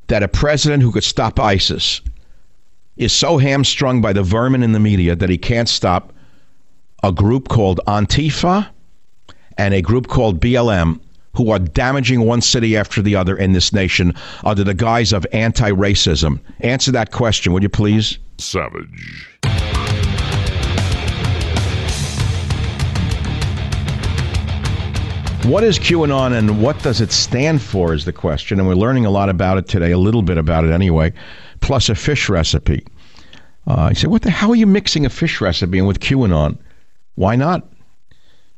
that 0.09 0.23
a 0.23 0.29
president 0.29 0.83
who 0.83 0.93
could 0.93 1.05
stop 1.05 1.39
ISIS 1.39 2.01
is 2.97 3.13
so 3.13 3.39
hamstrung 3.39 4.01
by 4.01 4.13
the 4.13 4.23
vermin 4.23 4.63
in 4.63 4.73
the 4.73 4.81
media 4.81 5.15
that 5.15 5.31
he 5.31 5.39
can't 5.39 5.69
stop 5.69 6.13
a 7.03 7.13
group 7.13 7.49
called 7.49 7.81
Antifa 7.87 8.69
and 9.57 9.73
a 9.73 9.83
group 9.83 10.09
called 10.09 10.41
BLM 10.41 11.01
who 11.35 11.53
are 11.53 11.59
damaging 11.61 12.23
one 12.23 12.41
city 12.41 12.77
after 12.77 13.01
the 13.01 13.15
other 13.15 13.37
in 13.37 13.53
this 13.53 13.73
nation 13.73 14.13
under 14.45 14.65
the 14.65 14.75
guise 14.75 15.13
of 15.13 15.25
anti 15.33 15.71
racism? 15.71 16.41
Answer 16.61 16.91
that 16.93 17.13
question, 17.13 17.53
would 17.53 17.63
you 17.63 17.69
please? 17.69 18.19
Savage. 18.39 19.39
What 25.45 25.65
is 25.65 25.79
QAnon 25.79 26.37
and 26.37 26.63
what 26.63 26.83
does 26.83 27.01
it 27.01 27.11
stand 27.11 27.63
for 27.63 27.95
is 27.95 28.05
the 28.05 28.13
question. 28.13 28.59
And 28.59 28.69
we're 28.69 28.75
learning 28.75 29.07
a 29.07 29.11
lot 29.11 29.29
about 29.29 29.57
it 29.57 29.67
today, 29.67 29.93
a 29.93 29.99
little 29.99 30.21
bit 30.21 30.37
about 30.37 30.65
it 30.65 30.73
anyway, 30.73 31.13
plus 31.61 31.89
a 31.89 31.95
fish 31.95 32.29
recipe. 32.29 32.85
Uh, 33.67 33.89
I 33.91 33.93
said, 33.93 34.11
what 34.11 34.23
the 34.23 34.31
hell 34.31 34.53
are 34.53 34.57
you 34.57 34.67
mixing 34.67 35.07
a 35.07 35.11
fish 35.11 35.41
recipe 35.41 35.79
and 35.79 35.87
with 35.87 36.01
QAnon? 36.01 36.59
Why 37.15 37.37
not? 37.37 37.67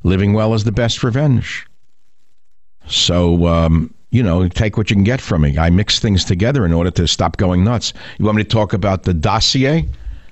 Living 0.03 0.33
well 0.33 0.53
is 0.53 0.63
the 0.63 0.71
best 0.71 1.03
revenge. 1.03 1.65
So, 2.87 3.47
um, 3.47 3.93
you 4.09 4.23
know, 4.23 4.47
take 4.49 4.75
what 4.75 4.89
you 4.89 4.95
can 4.95 5.03
get 5.03 5.21
from 5.21 5.43
me. 5.43 5.57
I 5.57 5.69
mix 5.69 5.99
things 5.99 6.25
together 6.25 6.65
in 6.65 6.73
order 6.73 6.91
to 6.91 7.07
stop 7.07 7.37
going 7.37 7.63
nuts. 7.63 7.93
You 8.17 8.25
want 8.25 8.37
me 8.37 8.43
to 8.43 8.49
talk 8.49 8.73
about 8.73 9.03
the 9.03 9.13
dossier? 9.13 9.87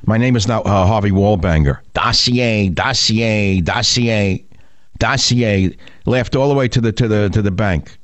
My 0.05 0.17
name 0.17 0.35
is 0.35 0.47
now 0.47 0.61
uh, 0.63 0.85
Harvey 0.85 1.11
Wallbanger. 1.11 1.79
Dossier, 1.93 2.69
dossier, 2.69 3.61
dossier, 3.61 4.45
dossier. 4.99 5.75
left 6.05 6.35
all 6.35 6.49
the 6.49 6.55
way 6.55 6.67
to 6.67 6.79
the 6.79 6.91
to 6.91 7.07
the 7.07 7.29
to 7.29 7.41
the 7.41 7.51
bank. 7.51 7.97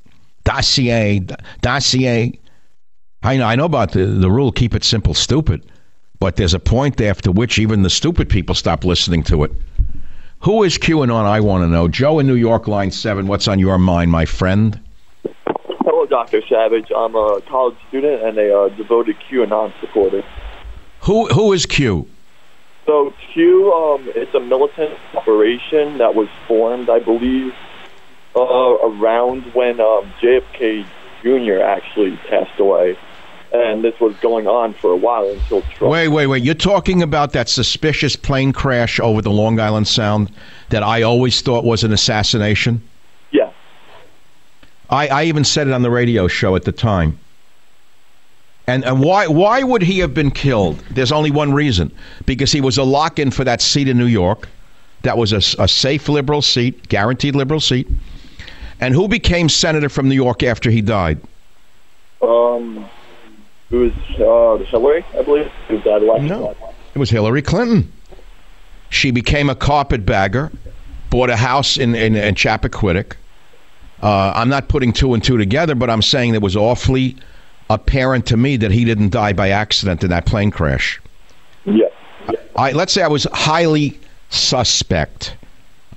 Dossier, 0.44 1.20
dossier. 1.62 2.40
I 3.24 3.38
know, 3.38 3.46
I 3.46 3.56
know 3.56 3.66
about 3.66 3.92
the, 3.92 4.06
the 4.06 4.30
rule 4.30 4.52
keep 4.52 4.76
it 4.76 4.84
simple, 4.84 5.14
stupid. 5.14 5.66
But 6.20 6.38
there's 6.38 6.54
a 6.54 6.60
point 6.60 7.02
after 7.02 7.32
which 7.32 7.60
even 7.60 7.82
the 7.82 7.90
stupid 7.90 8.30
people 8.30 8.56
stop 8.56 8.86
listening 8.86 9.24
to 9.24 9.44
it. 9.44 9.52
Who 10.42 10.64
is 10.64 10.78
QAnon? 10.78 11.26
I 11.26 11.40
want 11.40 11.64
to 11.64 11.68
know. 11.68 11.88
Joe 11.88 12.20
in 12.20 12.28
New 12.28 12.36
York, 12.36 12.68
line 12.68 12.92
seven. 12.92 13.28
What's 13.28 13.48
on 13.48 13.60
your 13.60 13.78
mind, 13.78 14.12
my 14.12 14.26
friend? 14.26 14.80
Hello, 15.82 16.06
Dr. 16.06 16.42
Savage. 16.48 16.92
I'm 16.96 17.16
a 17.16 17.42
college 17.50 17.78
student 17.90 18.24
and 18.24 18.38
a 18.38 18.56
uh, 18.56 18.70
devoted 18.70 19.16
QAnon 19.30 19.74
supporter. 19.82 20.24
Who 21.02 21.28
Who 21.28 21.52
is 21.54 21.66
Q? 21.66 22.08
So 22.86 23.14
Q, 23.34 23.74
um, 23.74 24.12
it's 24.16 24.34
a 24.34 24.40
militant 24.40 24.98
operation 25.16 25.98
that 25.98 26.14
was 26.14 26.28
formed, 26.48 26.90
I 26.90 27.00
believe, 27.00 27.54
uh, 28.36 28.42
around 28.42 29.44
when 29.54 29.80
um, 29.80 30.14
JFK 30.22 30.86
Jr. 31.24 31.62
actually 31.64 32.18
passed 32.30 32.60
away 32.60 32.98
and 33.56 33.84
this 33.84 34.00
was 34.00 34.16
going 34.18 34.48
on 34.48 34.74
for 34.74 34.92
a 34.92 34.98
while 34.98 35.30
until 35.30 35.62
Trump. 35.62 35.92
Wait, 35.92 36.08
wait, 36.10 36.28
wait! 36.28 36.44
You're 36.44 36.54
talking 36.54 37.02
about 37.02 37.34
that 37.34 37.50
suspicious 37.50 38.16
plane 38.16 38.54
crash 38.54 39.00
over 39.00 39.22
the 39.22 39.32
Long 39.32 39.60
Island 39.60 39.88
Sound 39.88 40.32
that 40.70 40.84
I 40.84 41.04
always 41.04 41.42
thought 41.42 41.64
was 41.64 41.84
an 41.84 41.94
assassination. 41.94 42.82
Yeah. 43.32 43.52
I, 44.90 45.08
I 45.08 45.24
even 45.26 45.44
said 45.44 45.68
it 45.68 45.74
on 45.74 45.82
the 45.82 45.92
radio 45.92 46.28
show 46.28 46.56
at 46.56 46.64
the 46.64 46.72
time. 46.72 47.20
And 48.68 48.84
and 48.84 49.00
why 49.00 49.28
why 49.28 49.64
would 49.64 49.82
he 49.84 50.00
have 50.00 50.14
been 50.14 50.32
killed? 50.32 50.84
There's 50.92 51.12
only 51.12 51.32
one 51.32 51.54
reason: 51.54 51.92
because 52.26 52.52
he 52.52 52.62
was 52.62 52.78
a 52.78 52.84
lock-in 52.84 53.32
for 53.32 53.44
that 53.44 53.62
seat 53.62 53.88
in 53.88 53.98
New 53.98 54.08
York. 54.08 54.50
That 55.04 55.18
was 55.18 55.34
a, 55.34 55.62
a 55.62 55.68
safe 55.68 56.10
liberal 56.10 56.42
seat, 56.42 56.88
guaranteed 56.88 57.36
liberal 57.36 57.60
seat. 57.60 57.88
And 58.80 58.94
who 58.94 59.08
became 59.08 59.50
senator 59.50 59.88
from 59.88 60.10
New 60.10 60.16
York 60.16 60.42
after 60.42 60.72
he 60.72 60.82
died? 60.82 61.20
Um, 62.22 62.90
it 63.70 63.76
was 63.76 63.94
uh, 64.20 64.64
Hillary, 64.66 65.06
I 65.18 65.22
believe. 65.22 65.52
Was 65.70 65.84
that 65.84 66.02
election. 66.02 66.28
No. 66.28 66.56
It 66.94 66.98
was 66.98 67.10
Hillary 67.10 67.42
Clinton. 67.42 67.92
She 68.90 69.12
became 69.12 69.50
a 69.50 69.56
carpetbagger, 69.56 70.52
bought 71.10 71.30
a 71.30 71.36
house 71.36 71.78
in, 71.78 71.94
in, 71.94 72.16
in 72.16 72.36
Chappaquiddick. 72.36 73.14
Uh, 74.02 74.34
I'm 74.36 74.50
not 74.50 74.70
putting 74.70 74.92
two 74.92 75.14
and 75.14 75.24
two 75.24 75.38
together, 75.38 75.76
but 75.76 75.90
I'm 75.90 76.02
saying 76.02 76.34
it 76.34 76.42
was 76.42 76.56
awfully 76.56 77.16
apparent 77.70 78.26
to 78.28 78.38
me 78.38 78.58
that 78.58 78.72
he 78.72 78.86
didn't 78.86 79.10
die 79.10 79.34
by 79.34 79.50
accident 79.50 80.04
in 80.04 80.10
that 80.10 80.26
plane 80.26 80.52
crash. 80.52 81.02
Yeah. 81.66 81.86
I, 82.56 82.72
let's 82.72 82.94
say 82.94 83.02
I 83.02 83.08
was 83.08 83.28
highly 83.34 84.00
suspect 84.30 85.36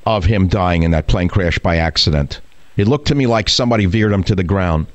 of 0.06 0.24
him 0.24 0.48
dying 0.48 0.82
in 0.82 0.90
that 0.92 1.06
plane 1.06 1.28
crash 1.28 1.58
by 1.58 1.76
accident. 1.76 2.40
It 2.76 2.88
looked 2.88 3.06
to 3.08 3.14
me 3.14 3.26
like 3.26 3.48
somebody 3.48 3.86
veered 3.86 4.12
him 4.12 4.22
to 4.24 4.34
the 4.34 4.44
ground 4.44 4.86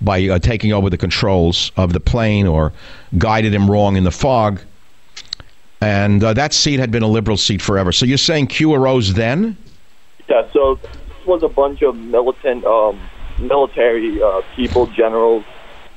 by 0.00 0.28
uh, 0.28 0.38
taking 0.38 0.72
over 0.72 0.90
the 0.90 0.98
controls 0.98 1.72
of 1.76 1.92
the 1.92 2.00
plane 2.00 2.46
or 2.46 2.72
guided 3.18 3.54
him 3.54 3.70
wrong 3.70 3.96
in 3.96 4.04
the 4.04 4.10
fog. 4.10 4.60
And 5.80 6.22
uh, 6.22 6.32
that 6.34 6.52
seat 6.52 6.78
had 6.78 6.90
been 6.90 7.02
a 7.02 7.08
liberal 7.08 7.36
seat 7.36 7.62
forever. 7.62 7.92
So 7.92 8.04
you're 8.06 8.18
saying 8.18 8.48
Q 8.48 8.74
arose 8.74 9.14
then? 9.14 9.56
Yeah, 10.28 10.42
so 10.52 10.78
this 10.82 11.26
was 11.26 11.42
a 11.42 11.48
bunch 11.48 11.82
of 11.82 11.96
militant, 11.96 12.64
um, 12.64 13.00
military 13.38 14.20
uh, 14.22 14.42
people, 14.54 14.86
generals, 14.86 15.44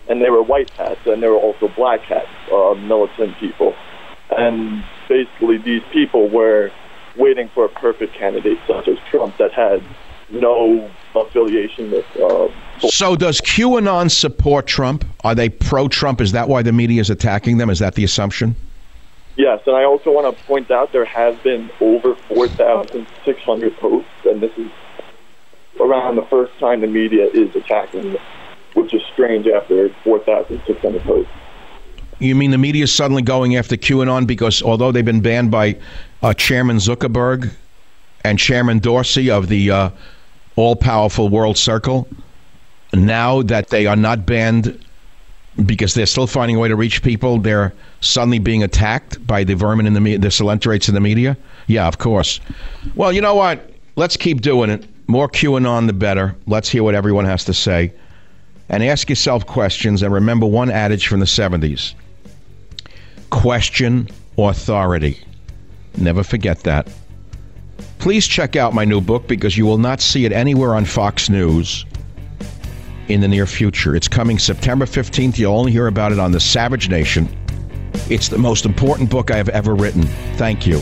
and 0.08 0.22
they 0.22 0.30
were 0.30 0.44
white 0.44 0.70
hats, 0.72 1.00
and 1.06 1.22
there 1.22 1.32
were 1.32 1.38
also 1.38 1.68
black 1.70 2.02
hats, 2.02 2.28
uh, 2.52 2.76
militant 2.76 3.38
people. 3.38 3.74
And 4.38 4.84
basically, 5.08 5.58
these 5.58 5.84
people 5.92 6.30
were 6.30 6.72
waiting 7.18 7.50
for 7.54 7.66
a 7.66 7.70
perfect 7.70 8.14
candidate 8.16 8.58
such 8.68 8.88
as 8.88 8.98
Trump 9.10 9.38
that 9.38 9.54
had 9.54 9.82
no 10.30 10.90
affiliation 11.16 11.92
with. 11.92 12.06
Uh, 12.18 12.50
So 12.80 13.16
does 13.16 13.40
QAnon 13.42 14.12
support 14.12 14.68
Trump? 14.68 15.06
Are 15.24 15.34
they 15.34 15.50
pro-Trump? 15.50 16.20
Is 16.20 16.34
that 16.34 16.50
why 16.50 16.62
the 16.62 16.74
media 16.74 17.00
is 17.02 17.10
attacking 17.10 17.58
them? 17.58 17.70
Is 17.70 17.80
that 17.80 17.96
the 17.96 18.04
assumption? 18.04 18.56
Yes, 19.38 19.60
and 19.66 19.76
I 19.76 19.84
also 19.84 20.12
want 20.12 20.36
to 20.36 20.44
point 20.46 20.72
out 20.72 20.92
there 20.94 21.06
have 21.06 21.42
been 21.44 21.70
over 21.82 22.16
4,600 22.30 23.78
posts, 23.78 24.10
and 24.26 24.42
this 24.42 24.52
is 24.58 24.72
around 25.80 26.16
the 26.16 26.26
first 26.30 26.58
time 26.60 26.82
the 26.82 26.88
media 26.88 27.28
is 27.34 27.54
attacking 27.56 28.14
them, 28.14 28.22
which 28.76 28.94
is 28.94 29.02
strange 29.14 29.48
after 29.48 29.90
4,600 30.04 31.02
posts. 31.02 31.32
You 32.20 32.36
mean 32.36 32.52
the 32.52 32.58
media 32.58 32.84
is 32.84 32.94
suddenly 32.94 33.22
going 33.22 33.56
after 33.56 33.76
QAnon 33.76 34.26
because 34.26 34.62
although 34.62 34.92
they've 34.92 35.04
been 35.04 35.22
banned 35.22 35.52
by 35.52 35.78
uh, 36.22 36.34
Chairman 36.34 36.78
Zuckerberg 36.78 37.52
and 38.24 38.40
Chairman 38.40 38.80
Dorsey 38.80 39.30
of 39.30 39.50
the 39.50 39.72
uh, 39.72 39.90
all-powerful 40.56 41.30
World 41.30 41.58
Circle, 41.58 42.08
now 42.94 43.42
that 43.44 43.70
they 43.70 43.86
are 43.86 43.98
not 43.98 44.26
banned 44.26 44.80
because 45.66 45.94
they're 45.94 46.06
still 46.06 46.28
finding 46.28 46.58
a 46.58 46.60
way 46.60 46.68
to 46.68 46.76
reach 46.76 47.02
people, 47.02 47.38
they're 47.38 47.74
suddenly 48.02 48.40
being 48.40 48.64
attacked 48.64 49.26
by 49.26 49.44
the 49.44 49.56
vermin 49.56 49.88
in 49.88 49.94
the 49.94 50.02
media, 50.02 50.20
the 50.20 50.28
coelenterates 50.28 50.88
in 50.88 50.96
the 50.96 51.02
media? 51.02 51.38
Yeah, 51.68 51.88
of 51.88 51.98
course. 51.98 52.40
Well, 52.96 53.12
you 53.12 53.22
know 53.22 53.36
what? 53.36 53.72
Let's 53.96 54.18
keep 54.18 54.42
doing 54.42 54.70
it. 54.70 54.86
More 55.08 55.30
QAnon, 55.30 55.88
the 55.88 55.94
better. 55.94 56.36
Let's 56.48 56.70
hear 56.70 56.84
what 56.84 56.96
everyone 56.96 57.26
has 57.26 57.46
to 57.46 57.54
say. 57.54 57.94
And 58.70 58.84
ask 58.84 59.10
yourself 59.10 59.46
questions. 59.46 60.02
And 60.02 60.14
remember 60.14 60.46
one 60.46 60.72
adage 60.72 61.08
from 61.08 61.20
the 61.20 61.26
70s 61.26 61.94
question 63.30 64.08
authority. 64.38 65.20
Never 65.98 66.24
forget 66.24 66.62
that. 66.62 66.90
Please 68.00 68.28
check 68.28 68.56
out 68.56 68.74
my 68.74 68.86
new 68.86 69.02
book 69.02 69.28
because 69.28 69.58
you 69.58 69.66
will 69.66 69.78
not 69.78 70.02
see 70.02 70.26
it 70.26 70.32
anywhere 70.32 70.76
on 70.76 70.86
Fox 70.86 71.30
News 71.30 71.86
in 73.08 73.22
the 73.22 73.28
near 73.28 73.46
future. 73.46 73.96
It's 73.96 74.08
coming 74.08 74.40
September 74.40 74.86
15th. 74.86 75.38
You'll 75.38 75.58
only 75.58 75.72
hear 75.72 75.88
about 75.88 76.12
it 76.12 76.20
on 76.20 76.32
the 76.32 76.40
Savage 76.40 76.90
Nation. 76.90 77.28
It's 78.10 78.30
the 78.30 78.38
most 78.38 78.66
important 78.66 79.10
book 79.10 79.32
I 79.32 79.38
have 79.38 79.50
ever 79.50 79.74
written. 79.76 80.04
Thank 80.38 80.68
you. 80.68 80.82